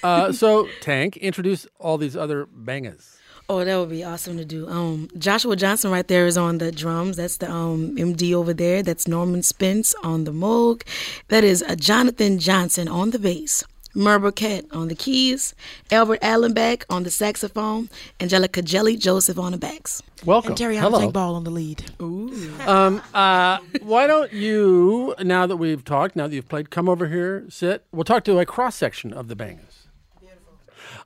Uh, 0.02 0.32
so 0.42 0.68
Tank, 0.80 1.18
introduce 1.18 1.66
all 1.78 1.98
these 1.98 2.16
other 2.16 2.46
bangas. 2.46 3.16
Oh, 3.48 3.64
that 3.64 3.76
would 3.76 3.90
be 3.90 4.02
awesome 4.02 4.38
to 4.38 4.44
do. 4.44 4.66
Um, 4.68 5.08
Joshua 5.18 5.54
Johnson 5.54 5.92
right 5.92 6.08
there 6.08 6.26
is 6.26 6.36
on 6.36 6.58
the 6.58 6.72
drums. 6.72 7.16
That's 7.16 7.36
the 7.36 7.48
um, 7.48 7.94
MD 7.96 8.32
over 8.32 8.52
there. 8.52 8.82
That's 8.82 9.06
Norman 9.06 9.42
Spence 9.42 9.94
on 10.02 10.24
the 10.24 10.32
Moog. 10.32 10.82
That 11.28 11.44
is 11.44 11.62
uh, 11.62 11.76
Jonathan 11.76 12.38
Johnson 12.40 12.88
on 12.88 13.10
the 13.10 13.20
bass. 13.20 13.62
Merv 13.96 14.22
Burkett 14.22 14.66
on 14.72 14.88
the 14.88 14.94
keys. 14.94 15.54
Albert 15.90 16.20
Allenback 16.20 16.84
on 16.90 17.02
the 17.02 17.10
saxophone. 17.10 17.88
Angelika 18.20 18.60
Jelly 18.60 18.96
Joseph 18.96 19.38
on 19.38 19.52
the 19.52 19.58
backs. 19.58 20.02
Welcome. 20.24 20.50
And 20.50 20.58
Terry 20.58 20.76
Hello. 20.76 21.10
Ball 21.10 21.34
on 21.34 21.44
the 21.44 21.50
lead. 21.50 21.82
Ooh. 22.00 22.52
Um, 22.66 23.02
uh, 23.14 23.58
why 23.80 24.06
don't 24.06 24.32
you, 24.32 25.14
now 25.20 25.46
that 25.46 25.56
we've 25.56 25.82
talked, 25.82 26.14
now 26.14 26.26
that 26.26 26.34
you've 26.34 26.48
played, 26.48 26.70
come 26.70 26.88
over 26.88 27.08
here, 27.08 27.46
sit. 27.48 27.86
We'll 27.90 28.04
talk 28.04 28.24
to 28.24 28.38
a 28.38 28.44
cross 28.44 28.76
section 28.76 29.12
of 29.12 29.28
the 29.28 29.34
Bangas. 29.34 29.86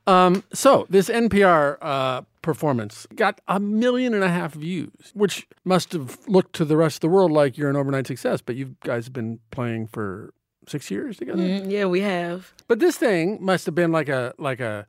Um, 0.07 0.43
so 0.53 0.87
this 0.89 1.09
NPR 1.09 1.77
uh, 1.81 2.23
performance 2.43 3.07
got 3.15 3.41
a 3.47 3.61
million 3.61 4.15
and 4.15 4.25
a 4.25 4.29
half 4.29 4.55
views, 4.55 5.13
which 5.15 5.47
must 5.65 5.93
have 5.93 6.19
looked 6.27 6.55
to 6.57 6.65
the 6.65 6.77
rest 6.77 6.97
of 6.97 7.01
the 7.03 7.09
world 7.09 7.31
like 7.31 7.57
you're 7.57 7.71
an 7.71 7.77
overnight 7.77 8.07
success. 8.07 8.41
But 8.41 8.57
you 8.57 8.77
guys 8.83 9.05
have 9.05 9.13
been 9.13 9.39
playing 9.51 9.89
for 9.89 10.33
six 10.67 10.91
years 10.91 11.17
together. 11.19 11.43
Mm, 11.43 11.71
yeah, 11.71 11.85
we 11.87 12.01
have. 12.01 12.53
But 12.69 12.79
this 12.81 12.97
thing 12.97 13.39
must 13.41 13.67
have 13.67 13.75
been 13.75 13.93
like 13.93 14.09
a 14.09 14.35
like 14.39 14.61
a 14.61 14.87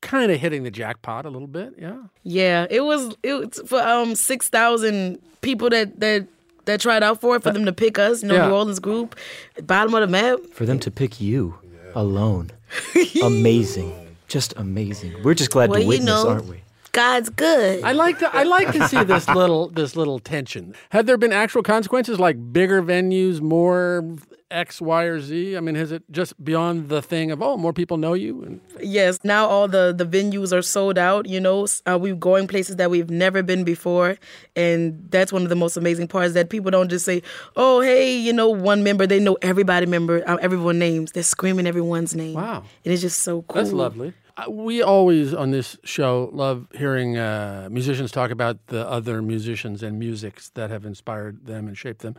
kind 0.00 0.32
of 0.32 0.40
hitting 0.40 0.64
the 0.64 0.70
jackpot 0.70 1.24
a 1.26 1.30
little 1.30 1.46
bit. 1.48 1.74
Yeah. 1.78 1.96
Yeah, 2.24 2.66
it 2.70 2.80
was 2.84 3.14
it 3.22 3.34
was 3.34 3.62
for 3.66 3.80
um 3.80 4.14
six 4.14 4.48
thousand 4.48 5.18
people 5.40 5.70
that 5.70 6.00
that 6.00 6.26
that 6.64 6.80
tried 6.80 7.02
out 7.02 7.20
for 7.20 7.36
it 7.36 7.42
for 7.42 7.50
them 7.52 7.64
to 7.64 7.72
pick 7.72 7.98
us, 7.98 8.22
you 8.22 8.28
know, 8.28 8.34
Yeah. 8.34 8.46
New 8.48 8.54
Orleans 8.54 8.78
group, 8.80 9.16
bottom 9.64 9.94
of 9.94 10.00
the 10.00 10.06
map. 10.06 10.38
For 10.52 10.64
them 10.66 10.78
to 10.80 10.90
pick 10.90 11.20
you 11.20 11.54
alone. 11.94 12.50
amazing. 13.22 14.16
Just 14.28 14.54
amazing. 14.56 15.14
We're 15.22 15.34
just 15.34 15.50
glad 15.50 15.70
Well, 15.70 15.78
to 15.78 15.82
you 15.82 15.88
witness, 15.88 16.06
know, 16.24 16.28
aren't 16.30 16.46
we? 16.46 16.62
God's 16.92 17.30
good. 17.30 17.82
I 17.84 17.92
like 17.92 18.18
to 18.18 18.34
I 18.34 18.42
like 18.42 18.70
to 18.72 18.86
see 18.86 19.02
this 19.02 19.26
little 19.34 19.68
this 19.68 19.96
little 19.96 20.18
tension. 20.18 20.74
Had 20.90 21.06
there 21.06 21.16
been 21.16 21.32
actual 21.32 21.62
consequences 21.62 22.20
like 22.20 22.52
bigger 22.52 22.82
venues, 22.82 23.40
more 23.40 24.04
X, 24.50 24.78
Y, 24.82 25.04
or 25.04 25.18
Z? 25.18 25.56
I 25.56 25.60
mean, 25.60 25.74
has 25.74 25.90
it 25.90 26.02
just 26.10 26.42
beyond 26.44 26.90
the 26.90 27.00
thing 27.00 27.30
of 27.30 27.40
oh, 27.42 27.56
more 27.56 27.72
people 27.72 27.96
know 27.96 28.12
you? 28.12 28.42
And 28.42 28.60
Yes, 28.82 29.18
now 29.24 29.46
all 29.46 29.68
the 29.68 29.94
the 29.96 30.04
venues 30.04 30.52
are 30.52 30.60
sold 30.60 30.98
out. 30.98 31.26
You 31.26 31.40
know, 31.40 31.66
uh, 31.86 31.98
we're 31.98 32.14
going 32.14 32.46
places 32.46 32.76
that 32.76 32.90
we've 32.90 33.08
never 33.08 33.42
been 33.42 33.64
before, 33.64 34.18
and 34.54 35.06
that's 35.10 35.32
one 35.32 35.44
of 35.44 35.48
the 35.48 35.56
most 35.56 35.78
amazing 35.78 36.08
parts. 36.08 36.34
That 36.34 36.50
people 36.50 36.70
don't 36.70 36.90
just 36.90 37.06
say, 37.06 37.22
"Oh, 37.56 37.80
hey, 37.80 38.14
you 38.14 38.34
know, 38.34 38.50
one 38.50 38.82
member." 38.82 39.06
They 39.06 39.18
know 39.18 39.38
everybody 39.40 39.86
member, 39.86 40.22
uh, 40.28 40.36
everyone 40.42 40.78
names. 40.78 41.12
They're 41.12 41.22
screaming 41.22 41.66
everyone's 41.66 42.14
name. 42.14 42.34
Wow, 42.34 42.64
it 42.84 42.92
is 42.92 43.00
just 43.00 43.20
so 43.20 43.42
cool. 43.48 43.62
That's 43.62 43.72
lovely. 43.72 44.12
We 44.48 44.82
always 44.82 45.34
on 45.34 45.50
this 45.50 45.76
show 45.84 46.30
love 46.32 46.66
hearing 46.74 47.18
uh, 47.18 47.68
musicians 47.70 48.10
talk 48.10 48.30
about 48.30 48.66
the 48.68 48.88
other 48.88 49.20
musicians 49.20 49.82
and 49.82 49.98
musics 49.98 50.50
that 50.50 50.70
have 50.70 50.84
inspired 50.86 51.46
them 51.46 51.68
and 51.68 51.76
shaped 51.76 52.00
them. 52.00 52.16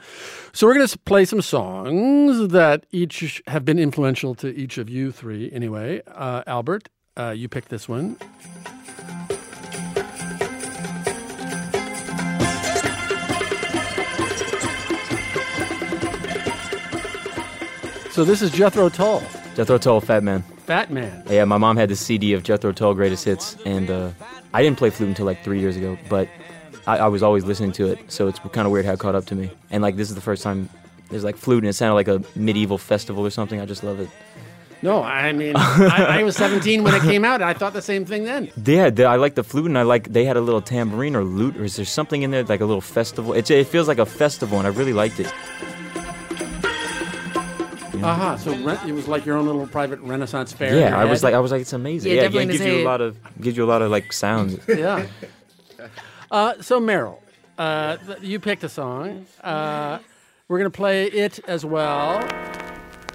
So 0.52 0.68
we're 0.68 0.76
going 0.76 0.88
to 0.88 1.00
play 1.00 1.26
some 1.26 1.42
songs 1.42 2.50
that 2.50 2.86
each 2.92 3.42
have 3.48 3.66
been 3.66 3.80
influential 3.80 4.36
to 4.36 4.54
each 4.56 4.78
of 4.78 4.90
you 4.90 5.12
three. 5.12 5.52
Anyway, 5.52 6.02
uh, 6.08 6.44
Albert, 6.46 6.90
uh, 7.18 7.32
you 7.36 7.50
picked 7.50 7.70
this 7.70 7.90
one. 7.90 8.18
So 18.12 18.24
this 18.24 18.44
is 18.44 18.52
Jethro 18.52 18.90
Tull, 18.90 19.24
Jethro 19.56 19.80
Tull, 19.80 20.00
Fat 20.00 20.22
Man. 20.22 20.44
Fat 20.66 20.92
Man. 20.92 21.24
Yeah, 21.30 21.46
my 21.46 21.58
mom 21.58 21.78
had 21.78 21.90
the 21.90 21.96
CD 21.96 22.34
of 22.34 22.44
Jethro 22.44 22.72
Tull 22.72 22.94
Greatest 22.94 23.26
Hits, 23.26 23.58
and 23.66 23.90
uh, 23.90 24.12
I 24.54 24.64
didn't 24.64 24.78
play 24.78 24.90
flute 24.90 25.10
until 25.10 25.26
like 25.26 25.44
three 25.44 25.60
years 25.60 25.76
ago, 25.76 25.98
but 26.10 26.30
I, 26.88 27.00
I 27.00 27.08
was 27.08 27.22
always 27.22 27.44
listening 27.44 27.74
to 27.74 27.88
it, 27.88 28.00
so 28.12 28.28
it's 28.28 28.40
kind 28.40 28.66
of 28.66 28.72
weird 28.72 28.86
how 28.86 28.94
it 28.94 29.00
caught 29.00 29.16
up 29.16 29.26
to 29.26 29.36
me. 29.36 29.52
And 29.72 29.82
like 29.84 29.96
this 29.98 30.10
is 30.10 30.16
the 30.16 30.22
first 30.22 30.42
time 30.44 30.70
there's 31.10 31.24
like 31.24 31.36
flute, 31.38 31.64
and 31.64 31.70
it 31.70 31.74
sounded 31.74 31.96
like 31.96 32.08
a 32.08 32.24
medieval 32.36 32.78
festival 32.78 33.26
or 33.26 33.30
something. 33.30 33.60
I 33.60 33.66
just 33.66 33.84
love 33.84 34.00
it. 34.00 34.10
No, 34.82 35.02
I 35.02 35.32
mean, 35.32 35.56
I, 35.56 36.20
I 36.20 36.24
was 36.24 36.36
17 36.36 36.84
when 36.84 36.94
it 36.94 37.02
came 37.04 37.24
out. 37.24 37.36
and 37.36 37.46
I 37.46 37.54
thought 37.54 37.72
the 37.72 37.82
same 37.82 38.04
thing 38.04 38.26
then. 38.26 38.52
Yeah, 38.66 38.90
the, 38.90 39.06
I 39.06 39.16
like 39.16 39.36
the 39.36 39.44
flute, 39.44 39.66
and 39.66 39.78
I 39.78 39.84
like 39.84 40.12
they 40.12 40.26
had 40.26 40.36
a 40.38 40.42
little 40.42 40.62
tambourine 40.62 41.16
or 41.16 41.24
lute, 41.24 41.56
or 41.58 41.64
is 41.64 41.78
there 41.78 41.86
something 41.86 42.22
in 42.22 42.32
there 42.32 42.44
like 42.44 42.62
a 42.62 42.66
little 42.66 42.82
festival? 42.82 43.34
It, 43.34 43.50
it 43.50 43.68
feels 43.68 43.88
like 43.88 43.98
a 43.98 44.06
festival, 44.06 44.58
and 44.58 44.68
I 44.68 44.72
really 44.72 44.94
liked 44.94 45.20
it. 45.20 45.34
Aha, 48.04 48.36
so 48.38 48.54
re- 48.56 48.78
it 48.88 48.92
was 48.92 49.08
like 49.08 49.26
your 49.26 49.38
own 49.38 49.46
little 49.46 49.66
private 49.68 50.00
Renaissance 50.02 50.52
fair. 50.54 50.78
Yeah, 50.78 50.98
I 50.98 51.06
was 51.06 51.24
like, 51.24 51.34
I 51.34 51.40
was 51.40 51.52
like, 51.52 51.62
it's 51.62 51.74
amazing. 51.74 52.12
Yeah, 52.12 52.16
Yeah, 52.18 52.22
definitely 52.24 52.56
it 52.56 52.58
gives 52.58 52.66
you 52.66 52.84
a 52.84 52.86
lot 52.86 53.02
of 53.02 53.18
gives 53.42 53.58
you 53.58 53.64
a 53.64 53.66
lot 53.66 53.82
of 53.82 53.92
like 53.92 54.12
sounds. 54.14 54.60
yeah. 54.68 55.06
Uh, 56.32 56.54
so 56.62 56.80
Merell, 56.82 57.18
uh, 57.58 57.98
th- 57.98 58.20
you 58.22 58.40
picked 58.40 58.64
a 58.64 58.70
song. 58.70 59.26
Uh, 59.44 60.00
we're 60.48 60.58
gonna 60.58 60.70
play 60.70 61.06
it 61.06 61.40
as 61.48 61.64
well. 61.66 62.20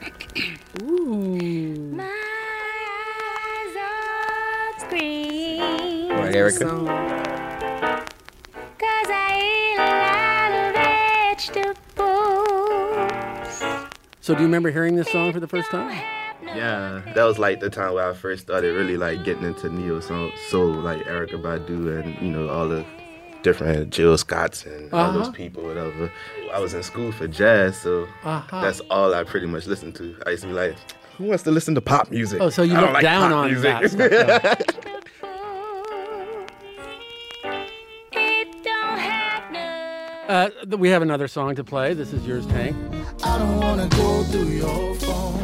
Ooh. 0.83 1.99
All 6.11 6.25
right, 6.25 6.35
Erykah. 6.35 6.87
Cause 8.79 9.09
I 9.11 9.39
eat 9.39 9.79
a 9.79 9.91
lot 10.09 10.53
of 10.53 10.75
vegetables. 10.75 11.77
So 14.29 14.35
do 14.35 14.41
you 14.41 14.47
remember 14.47 14.71
hearing 14.71 14.95
this 14.95 15.09
song 15.11 15.33
for 15.33 15.41
the 15.41 15.47
first 15.49 15.71
time? 15.71 15.89
Yeah, 16.55 17.01
that 17.15 17.25
was 17.25 17.39
like 17.39 17.61
the 17.61 17.71
time 17.71 17.95
where 17.95 18.11
I 18.11 18.13
first 18.13 18.43
started 18.43 18.75
really 18.77 18.99
like 18.99 19.25
getting 19.25 19.45
into 19.45 19.71
neo 19.71 20.01
soul, 20.01 20.31
soul 20.51 20.67
like 20.71 20.99
Erykah 21.07 21.41
Badu 21.41 21.99
and 21.99 22.15
you 22.21 22.31
know 22.31 22.47
all 22.51 22.69
the 22.69 22.85
different 23.43 23.89
Jill 23.89 24.19
Scotts 24.19 24.67
and 24.67 24.93
all 24.93 25.13
those 25.13 25.29
Uh-huh. 25.29 25.33
people, 25.33 25.63
whatever. 25.63 26.13
I 26.53 26.61
was 26.61 26.75
in 26.75 26.83
school 26.83 27.11
for 27.11 27.27
jazz, 27.27 27.79
so 27.81 28.07
Uh-huh. 28.23 28.61
that's 28.61 28.81
all 28.91 29.15
I 29.15 29.25
pretty 29.25 29.47
much 29.47 29.67
listened 29.67 29.95
to. 29.95 30.15
I 30.27 30.33
used 30.33 30.43
to 30.43 30.49
be 30.49 30.55
like, 30.55 30.77
who 31.17 31.25
wants 31.25 31.45
to 31.45 31.51
listen 31.51 31.75
to 31.77 31.81
pop 31.81 32.11
music? 32.11 32.43
Oh, 32.43 32.51
so 32.51 32.61
you 32.63 32.77
look 32.77 32.93
like 32.93 33.01
down 33.03 33.33
on 33.33 33.47
music. 33.51 33.81
that 33.81 33.91
stuff, 33.91 34.13
yeah. 34.13 34.55
Uh, 40.29 40.51
we 40.77 40.91
have 40.91 41.01
another 41.01 41.27
song 41.27 41.55
to 41.55 41.65
play. 41.65 41.95
This 41.95 42.13
is 42.13 42.27
yours, 42.27 42.45
Tank. 42.49 42.77
I 43.39 43.41
don't 43.41 43.59
wanna 43.61 43.87
go 43.91 44.25
through 44.25 44.49
your 44.49 44.95
phone. 44.97 45.39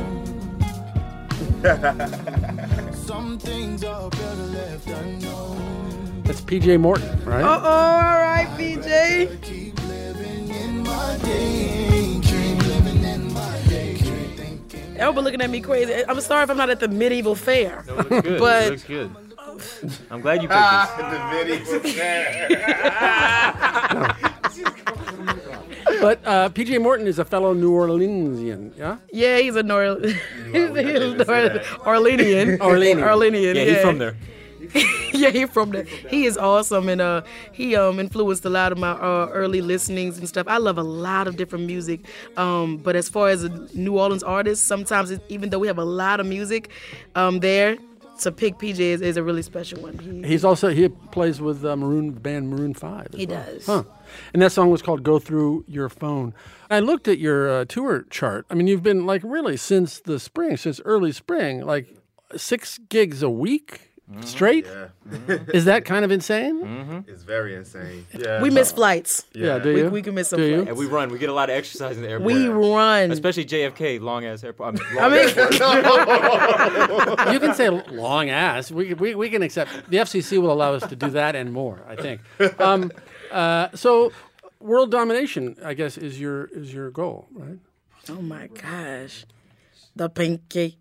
Some 2.92 3.38
things 3.38 3.84
are 3.84 4.10
better 4.10 4.34
left 4.34 4.88
unknown. 4.88 6.22
That's 6.24 6.40
PJ 6.40 6.80
Morton, 6.80 7.24
right? 7.24 7.44
Uh 7.44 7.60
oh, 7.62 7.68
all 7.68 8.18
right, 8.18 8.48
PJ. 8.58 9.40
Keep 9.42 9.80
living 9.86 10.48
in 10.48 10.82
my 10.82 11.16
daydream, 11.22 12.58
living 12.58 13.04
in 13.04 13.32
my. 13.32 13.60
Elba 14.96 15.20
looking 15.20 15.40
at 15.40 15.50
me 15.50 15.60
crazy. 15.60 16.02
I'm 16.08 16.20
sorry 16.20 16.42
if 16.42 16.50
I'm 16.50 16.56
not 16.56 16.70
at 16.70 16.80
the 16.80 16.88
medieval 16.88 17.36
fair. 17.36 17.84
No, 17.86 17.98
it 17.98 18.10
looks 18.10 18.26
good. 18.26 18.40
but 18.40 18.62
it 18.64 18.70
looks 18.70 18.82
good. 18.84 19.10
I'm 20.10 20.20
glad 20.20 20.42
you 20.42 20.48
picked 20.48 20.58
But 26.00 26.20
uh, 26.24 26.48
PJ 26.50 26.80
Morton 26.80 27.06
is 27.06 27.18
a 27.18 27.24
fellow 27.24 27.52
New 27.54 27.72
Orleansian, 27.72 28.76
yeah? 28.76 28.98
yeah, 29.12 29.38
he's 29.38 29.56
a 29.56 29.62
Nor- 29.62 29.98
he's 30.00 30.14
a 30.54 31.14
Nor- 31.16 31.24
Orleanian. 31.84 32.58
Orleanian. 32.58 33.02
Orleanian. 33.02 33.54
Yeah, 33.54 33.64
he's 33.64 33.80
from 33.80 33.98
there. 33.98 34.16
yeah, 35.12 35.30
he 35.30 35.44
from 35.46 35.70
there. 35.70 35.84
He 35.84 36.24
is 36.24 36.36
awesome, 36.38 36.88
and 36.88 37.00
uh, 37.00 37.22
he 37.52 37.76
um 37.76 38.00
influenced 38.00 38.44
a 38.44 38.50
lot 38.50 38.72
of 38.72 38.78
my 38.78 38.92
uh, 38.92 39.28
early 39.32 39.60
listenings 39.60 40.18
and 40.18 40.28
stuff. 40.28 40.46
I 40.48 40.56
love 40.58 40.78
a 40.78 40.82
lot 40.82 41.28
of 41.28 41.36
different 41.36 41.66
music, 41.66 42.00
um, 42.36 42.78
but 42.78 42.96
as 42.96 43.08
far 43.08 43.28
as 43.28 43.44
a 43.44 43.50
New 43.76 43.98
Orleans 43.98 44.22
artist, 44.22 44.64
sometimes 44.64 45.10
it, 45.10 45.22
even 45.28 45.50
though 45.50 45.58
we 45.58 45.66
have 45.66 45.78
a 45.78 45.84
lot 45.84 46.18
of 46.18 46.26
music, 46.26 46.70
um, 47.14 47.40
there 47.40 47.76
to 48.20 48.32
pick 48.32 48.54
PJ 48.58 48.78
is, 48.78 49.00
is 49.02 49.16
a 49.16 49.22
really 49.22 49.42
special 49.42 49.80
one. 49.82 49.98
He, 49.98 50.28
He's 50.28 50.44
also 50.44 50.68
he 50.70 50.88
plays 50.88 51.40
with 51.40 51.64
uh, 51.64 51.76
Maroon 51.76 52.10
band 52.12 52.48
Maroon 52.48 52.72
Five. 52.74 53.08
He 53.14 53.26
well. 53.26 53.44
does. 53.44 53.66
Huh. 53.66 53.82
And 54.32 54.42
that 54.42 54.52
song 54.52 54.70
was 54.70 54.82
called 54.82 55.02
"Go 55.02 55.18
Through 55.18 55.64
Your 55.68 55.88
Phone." 55.88 56.34
I 56.70 56.80
looked 56.80 57.08
at 57.08 57.18
your 57.18 57.50
uh, 57.50 57.64
tour 57.66 58.04
chart. 58.10 58.46
I 58.50 58.54
mean, 58.54 58.66
you've 58.66 58.82
been 58.82 59.06
like 59.06 59.22
really 59.24 59.56
since 59.56 60.00
the 60.00 60.18
spring, 60.18 60.56
since 60.56 60.80
early 60.84 61.12
spring, 61.12 61.64
like 61.64 61.96
six 62.36 62.78
gigs 62.88 63.22
a 63.22 63.30
week 63.30 63.92
straight. 64.20 64.66
Yeah, 64.66 64.88
Is 65.48 65.64
that 65.64 65.84
kind 65.84 66.04
of 66.04 66.10
insane? 66.10 67.04
It's 67.08 67.22
very 67.22 67.54
insane. 67.54 68.06
Yeah. 68.12 68.42
we 68.42 68.50
miss 68.50 68.72
flights. 68.72 69.24
Yeah, 69.32 69.58
do 69.58 69.72
we, 69.72 69.82
you? 69.82 69.90
we 69.90 70.02
can 70.02 70.14
miss 70.14 70.28
some 70.28 70.38
Do 70.38 70.56
flights. 70.56 70.68
And 70.68 70.78
we 70.78 70.86
run. 70.86 71.10
We 71.10 71.18
get 71.18 71.30
a 71.30 71.32
lot 71.32 71.50
of 71.50 71.56
exercise 71.56 71.96
in 71.96 72.02
the 72.02 72.10
airport. 72.10 72.26
We 72.26 72.48
run. 72.48 73.10
Especially 73.10 73.44
JFK, 73.44 74.00
long 74.00 74.24
ass 74.24 74.44
airport. 74.44 74.80
I 74.80 74.82
mean, 74.82 74.98
I 74.98 75.08
long 75.08 77.26
mean, 77.26 77.28
you 77.32 77.40
can 77.40 77.54
say 77.54 77.70
long 77.70 78.30
ass. 78.30 78.70
We, 78.70 78.94
we, 78.94 79.14
we 79.14 79.30
can 79.30 79.42
accept. 79.42 79.70
The 79.88 79.98
FCC 79.98 80.40
will 80.40 80.52
allow 80.52 80.74
us 80.74 80.86
to 80.88 80.96
do 80.96 81.10
that 81.10 81.34
and 81.34 81.52
more. 81.52 81.82
I 81.88 81.96
think. 81.96 82.20
Um, 82.60 82.92
uh, 83.30 83.68
so, 83.74 84.12
world 84.60 84.90
domination, 84.90 85.56
I 85.64 85.74
guess, 85.74 85.96
is 85.98 86.20
your 86.20 86.46
is 86.46 86.72
your 86.72 86.90
goal, 86.90 87.26
right? 87.32 87.58
Oh 88.08 88.20
my 88.20 88.48
gosh. 88.48 89.24
The 89.96 90.08
pinky, 90.08 90.78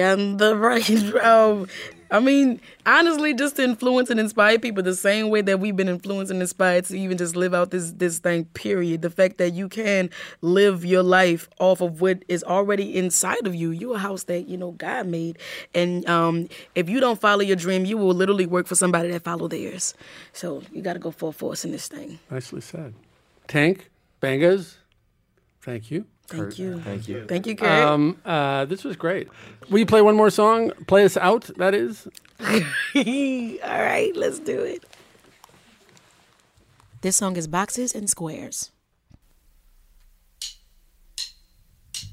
and 0.00 0.38
the 0.38 0.56
right. 0.56 1.14
Um, 1.16 1.66
I 2.10 2.20
mean, 2.20 2.60
honestly, 2.86 3.34
just 3.34 3.56
to 3.56 3.64
influence 3.64 4.08
and 4.08 4.20
inspire 4.20 4.58
people 4.58 4.82
the 4.82 4.94
same 4.94 5.30
way 5.30 5.40
that 5.40 5.58
we've 5.58 5.74
been 5.74 5.88
influenced 5.88 6.30
and 6.30 6.40
inspired 6.40 6.84
to 6.84 6.96
even 6.96 7.18
just 7.18 7.34
live 7.34 7.54
out 7.54 7.70
this 7.72 7.92
this 7.92 8.18
thing, 8.18 8.44
period. 8.46 9.02
The 9.02 9.10
fact 9.10 9.38
that 9.38 9.52
you 9.54 9.68
can 9.68 10.10
live 10.40 10.84
your 10.84 11.02
life 11.02 11.48
off 11.58 11.80
of 11.80 12.00
what 12.00 12.24
is 12.28 12.44
already 12.44 12.96
inside 12.96 13.46
of 13.46 13.54
you. 13.54 13.70
You're 13.70 13.96
a 13.96 13.98
house 13.98 14.24
that, 14.24 14.46
you 14.48 14.56
know, 14.56 14.72
God 14.72 15.08
made. 15.08 15.38
And 15.74 16.08
um, 16.08 16.48
if 16.74 16.88
you 16.88 17.00
don't 17.00 17.20
follow 17.20 17.42
your 17.42 17.56
dream, 17.56 17.84
you 17.84 17.96
will 17.96 18.14
literally 18.14 18.46
work 18.46 18.66
for 18.66 18.76
somebody 18.76 19.10
that 19.10 19.24
follow 19.24 19.48
theirs. 19.48 19.94
So 20.32 20.62
you 20.72 20.82
gotta 20.82 21.00
go 21.00 21.10
full 21.10 21.32
force 21.32 21.64
in 21.64 21.72
this 21.72 21.88
thing. 21.88 22.20
Nicely 22.30 22.60
said. 22.60 22.94
Tank, 23.48 23.90
Bangas, 24.22 24.76
thank 25.62 25.90
you. 25.90 26.06
Thank 26.26 26.42
Kurt. 26.42 26.58
you. 26.58 26.80
Thank 26.80 27.08
you. 27.08 27.26
Thank 27.26 27.46
you, 27.46 27.56
Kurt. 27.56 27.68
Um, 27.68 28.16
uh, 28.24 28.64
this 28.64 28.84
was 28.84 28.96
great. 28.96 29.28
Will 29.70 29.78
you 29.78 29.86
play 29.86 30.02
one 30.02 30.16
more 30.16 30.30
song? 30.30 30.70
Play 30.86 31.04
us 31.04 31.16
out, 31.16 31.50
that 31.56 31.74
is. 31.74 32.08
All 32.40 32.62
right, 32.94 34.12
let's 34.16 34.38
do 34.38 34.60
it. 34.60 34.84
This 37.02 37.16
song 37.16 37.36
is 37.36 37.46
Boxes 37.46 37.94
and 37.94 38.08
Squares. 38.08 38.70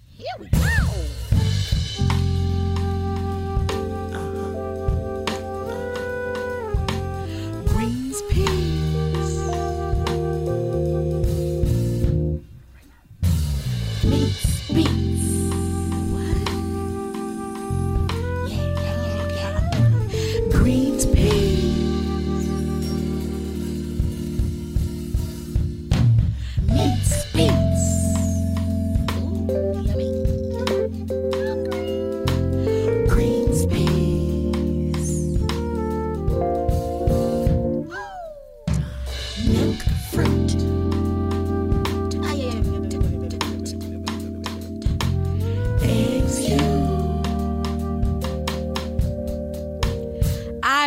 Here 0.09 0.27
we 0.39 0.49
go. 0.49 0.59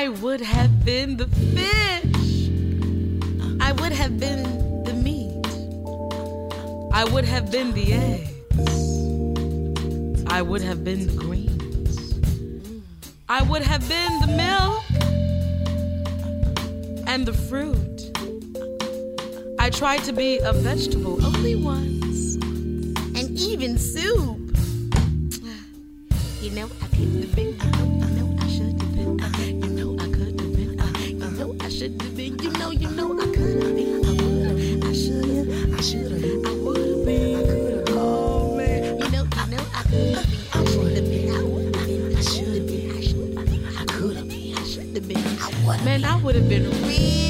I 0.05 0.09
would 0.09 0.43
have 0.43 0.85
been 0.85 1.17
the 1.17 1.27
fish. 1.57 2.51
I 3.59 3.73
would 3.73 3.93
have 3.93 4.21
been 4.21 4.43
the 4.85 4.93
meat. 4.93 5.47
I 6.93 7.05
would 7.05 7.25
have 7.25 7.51
been 7.51 7.73
the 7.73 7.95
eggs. 7.95 8.35
I 10.27 10.43
would 10.43 10.61
have 10.61 10.85
been 10.85 11.07
the 11.07 11.15
greens. 11.15 12.21
I 13.31 13.41
would 13.45 13.63
have 13.63 13.89
been 13.89 14.21
the 14.21 14.27
milk 14.27 14.85
and 17.07 17.25
the 17.25 17.33
fruit. 17.33 18.11
I 19.59 19.71
tried 19.71 20.05
to 20.05 20.13
be 20.13 20.37
a 20.37 20.53
vegetable 20.53 21.25
only 21.25 21.57
once, 21.57 22.35
and 23.17 23.41
even 23.41 23.79
soup. 23.79 24.55
You 26.43 26.51
know, 26.51 26.69
I 26.83 26.89
could 26.89 27.09
have 27.25 27.35
been. 27.35 28.24
You 32.43 32.51
know, 32.53 32.71
you 32.71 32.89
know, 32.91 33.13
I 33.21 33.27
could 33.27 33.63
have 33.63 33.75
been. 33.77 34.05
I 34.05 34.11
would 34.11 34.47
have. 34.47 34.85
I 34.85 34.93
should 34.93 35.25
have. 35.25 35.75
I 35.75 35.81
should 35.81 36.13
have. 36.13 36.47
I 36.47 36.55
would 36.65 36.77
have 36.77 37.05
been. 37.05 37.37
I 37.37 37.43
could 37.47 37.89
have. 37.89 37.97
Oh 37.97 38.57
man. 38.57 38.99
You 38.99 39.09
know, 39.11 39.25
you 39.25 39.47
know, 39.51 39.65
I 39.75 39.83
could 39.83 40.17
have 40.17 40.31
been. 40.31 40.49
I 40.53 40.65
should 40.65 40.97
have 40.97 41.05
been. 41.05 41.31
I 41.33 41.43
would 41.43 41.77
have 41.77 41.87
been. 41.87 42.17
I 42.17 42.21
should 42.21 42.55
have 42.55 42.67
been. 42.67 42.91
I 42.97 43.01
should 43.01 43.39
have 43.39 43.47
been. 43.47 43.65
I 43.79 43.85
could 43.85 44.17
have 44.17 44.29
been. 44.29 44.59
I 44.59 44.65
should 44.65 44.95
have 44.95 45.09
been. 45.09 45.19
I 45.19 45.67
would. 45.67 45.85
Man, 45.85 46.05
I 46.05 46.17
would 46.23 46.35
have 46.35 46.49
been 46.49 46.71
real 46.87 47.24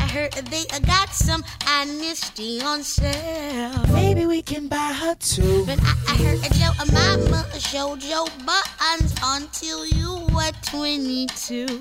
I, 0.00 0.08
heard 0.08 0.32
they 0.32 0.64
got 0.86 1.10
some 1.10 1.44
honesty 1.68 2.60
on 2.62 2.82
sale. 2.82 3.84
Maybe 3.92 4.26
we 4.26 4.42
can 4.42 4.68
buy 4.68 4.92
her 5.00 5.14
too. 5.16 5.64
But 5.66 5.78
I, 5.82 5.94
I 6.08 6.16
heard 6.16 6.56
your 6.56 6.72
uh, 6.80 6.86
mama 6.92 7.46
showed 7.58 8.02
your 8.02 8.26
buttons 8.44 9.14
until 9.22 9.86
you 9.86 10.26
were 10.34 10.52
22. 10.66 11.80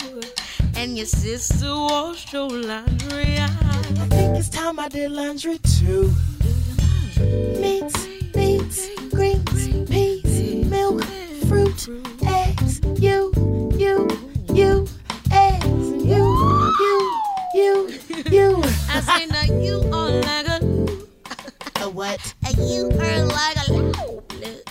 And 0.77 0.97
your 0.97 1.05
sister 1.05 1.73
washed 1.75 2.33
your 2.33 2.49
laundry. 2.49 3.37
I 3.39 3.47
think 4.09 4.37
it's 4.37 4.49
time 4.49 4.79
I 4.79 4.89
did 4.89 5.11
laundry 5.11 5.57
too. 5.59 6.13
Meats, 7.61 8.07
beets, 8.33 8.89
greens, 9.09 9.87
peas, 9.89 10.65
milk, 10.65 11.03
fruit, 11.47 11.89
eggs, 12.25 12.81
you, 12.99 13.31
you, 13.77 14.24
you, 18.31 18.39
you. 18.57 18.63
I 18.89 19.01
say 19.01 19.25
now 19.27 19.43
you 19.61 19.75
are 19.93 20.11
like 20.11 20.47
a 20.47 21.83
A 21.83 21.89
what? 21.89 22.33
and 22.45 22.57
you 22.57 22.89
are 22.91 23.25
like 23.25 23.57
a 23.57 24.05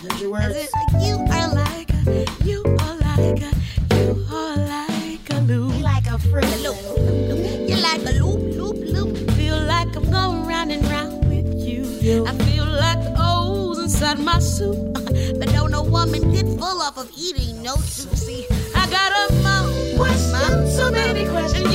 Use 0.02 0.20
your 0.20 0.36
I 0.36 0.48
words. 0.48 0.68
said, 0.70 1.02
you 1.02 1.16
are 1.16 1.48
like 1.54 1.90
a 1.92 2.26
you 2.44 2.62
are 2.80 2.96
like 2.96 3.42
a 3.42 3.50
you 3.96 4.26
are 4.30 4.56
like 4.56 5.30
a 5.30 5.40
loop. 5.40 5.74
You 5.74 5.82
like 5.82 6.06
a 6.06 6.18
fruit. 6.18 6.44
A 6.44 6.56
loop, 6.58 6.76
loop, 6.84 7.28
loop. 7.28 7.68
You 7.68 7.76
like 7.76 8.00
a 8.02 8.12
loop, 8.22 8.40
loop, 8.56 8.76
loop. 8.94 9.30
Feel 9.32 9.58
like 9.60 9.94
I'm 9.96 10.10
going 10.10 10.46
round 10.46 10.72
and 10.72 10.84
round 10.88 11.24
with 11.28 11.54
you. 11.54 11.84
You. 11.84 12.26
I 12.26 12.32
feel 12.44 12.66
like 12.66 13.00
the 13.02 13.14
O's 13.18 13.78
inside 13.78 14.18
my 14.18 14.38
soup. 14.40 14.76
but 15.38 15.48
don't 15.52 15.70
no 15.70 15.82
woman 15.82 16.32
get 16.32 16.46
full 16.58 16.82
off 16.82 16.98
of 16.98 17.10
eating 17.16 17.62
no 17.62 17.76
soup. 17.76 18.14
See, 18.16 18.46
I 18.74 18.86
got 18.90 19.30
a 19.30 19.34
mouth, 19.42 19.96
Questions, 19.96 20.74
so 20.76 20.90
many 20.90 21.26
questions. 21.30 21.64
and 21.64 21.72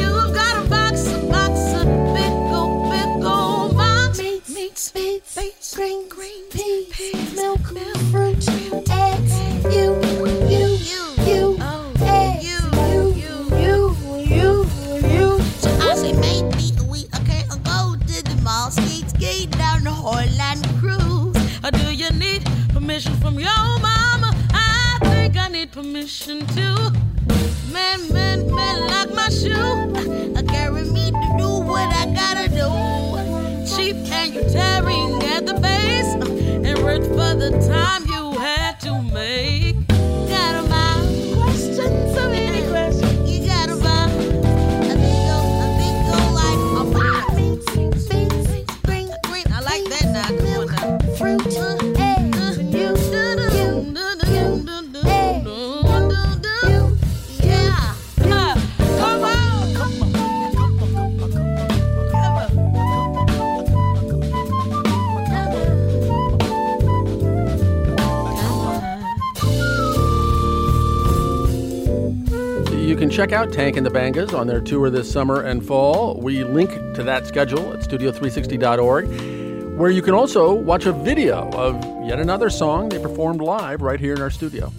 can 72.99 73.09
check 73.09 73.31
out 73.31 73.53
Tank 73.53 73.77
and 73.77 73.85
the 73.85 73.89
Bangas 73.89 74.37
on 74.37 74.45
their 74.45 74.59
tour 74.59 74.89
this 74.89 75.09
summer 75.09 75.41
and 75.41 75.65
fall. 75.65 76.19
We 76.19 76.43
link 76.43 76.69
to 76.95 77.03
that 77.03 77.25
schedule 77.25 77.71
at 77.71 77.79
studio360.org, 77.79 79.77
where 79.79 79.89
you 79.89 80.01
can 80.01 80.13
also 80.13 80.53
watch 80.53 80.85
a 80.85 80.91
video 80.91 81.49
of 81.51 81.81
yet 82.05 82.19
another 82.19 82.49
song 82.49 82.89
they 82.89 82.99
performed 82.99 83.39
live 83.39 83.81
right 83.81 84.01
here 84.01 84.13
in 84.13 84.21
our 84.21 84.29
studio. 84.29 84.73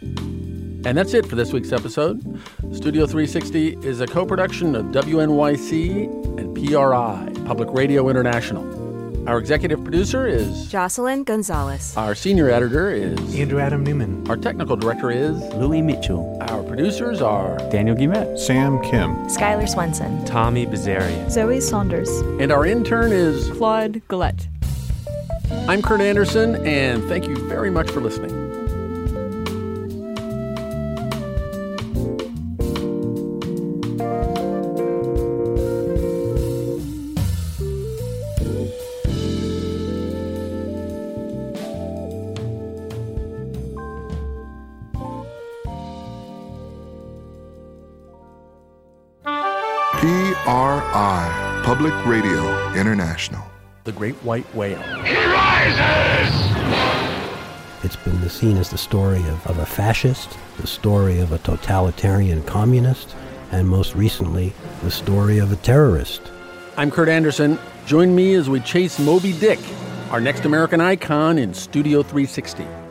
And 0.00 0.96
that's 0.96 1.12
it 1.12 1.26
for 1.26 1.34
this 1.34 1.52
week's 1.52 1.72
episode. 1.72 2.22
Studio 2.72 3.04
360 3.04 3.78
is 3.78 4.00
a 4.00 4.06
co 4.06 4.24
production 4.24 4.76
of 4.76 4.86
WNYC 4.86 6.38
and 6.38 6.54
PRI, 6.54 7.32
Public 7.46 7.68
Radio 7.72 8.08
International. 8.08 8.83
Our 9.26 9.38
executive 9.38 9.82
producer 9.82 10.26
is 10.26 10.66
Jocelyn 10.70 11.24
Gonzalez. 11.24 11.96
Our 11.96 12.14
senior 12.14 12.50
editor 12.50 12.90
is 12.90 13.18
Andrew 13.34 13.58
Adam 13.58 13.82
Newman. 13.82 14.28
Our 14.28 14.36
technical 14.36 14.76
director 14.76 15.10
is 15.10 15.40
Louis 15.54 15.80
Mitchell. 15.80 16.36
Our 16.42 16.62
producers 16.62 17.22
are 17.22 17.56
Daniel 17.70 17.96
Guimet. 17.96 18.38
Sam 18.38 18.82
Kim. 18.82 19.14
Skylar 19.28 19.66
Swenson. 19.66 20.22
Tommy 20.26 20.66
Bazarian. 20.66 21.30
Zoe 21.30 21.60
Saunders. 21.60 22.10
and 22.38 22.52
our 22.52 22.66
intern 22.66 23.12
is 23.12 23.50
Claude 23.52 24.02
Gillette. 24.10 24.46
I'm 25.68 25.80
Kurt 25.80 26.02
Andersen, 26.02 26.56
and 26.66 27.02
thank 27.04 27.26
you 27.26 27.36
very 27.48 27.70
much 27.70 27.90
for 27.90 28.00
listening. 28.02 28.43
International. 53.24 53.50
The 53.84 53.92
Great 53.92 54.14
White 54.16 54.46
Whale. 54.54 54.82
It's 57.82 57.96
been 57.96 58.20
the 58.20 58.30
seen 58.30 58.56
as 58.56 58.70
the 58.70 58.78
story 58.78 59.20
of, 59.28 59.46
of 59.46 59.58
a 59.58 59.66
fascist, 59.66 60.36
the 60.58 60.66
story 60.66 61.20
of 61.20 61.32
a 61.32 61.38
totalitarian 61.38 62.42
communist, 62.44 63.14
and 63.52 63.68
most 63.68 63.94
recently, 63.94 64.52
the 64.82 64.90
story 64.90 65.38
of 65.38 65.52
a 65.52 65.56
terrorist. 65.56 66.22
I'm 66.76 66.90
Kurt 66.90 67.08
Andersen. 67.08 67.58
Join 67.86 68.14
me 68.14 68.34
as 68.34 68.48
we 68.48 68.60
chase 68.60 68.98
Moby 68.98 69.32
Dick, 69.32 69.60
our 70.10 70.20
next 70.20 70.44
American 70.44 70.80
icon 70.80 71.38
in 71.38 71.52
Studio 71.52 72.02
360. 72.02 72.83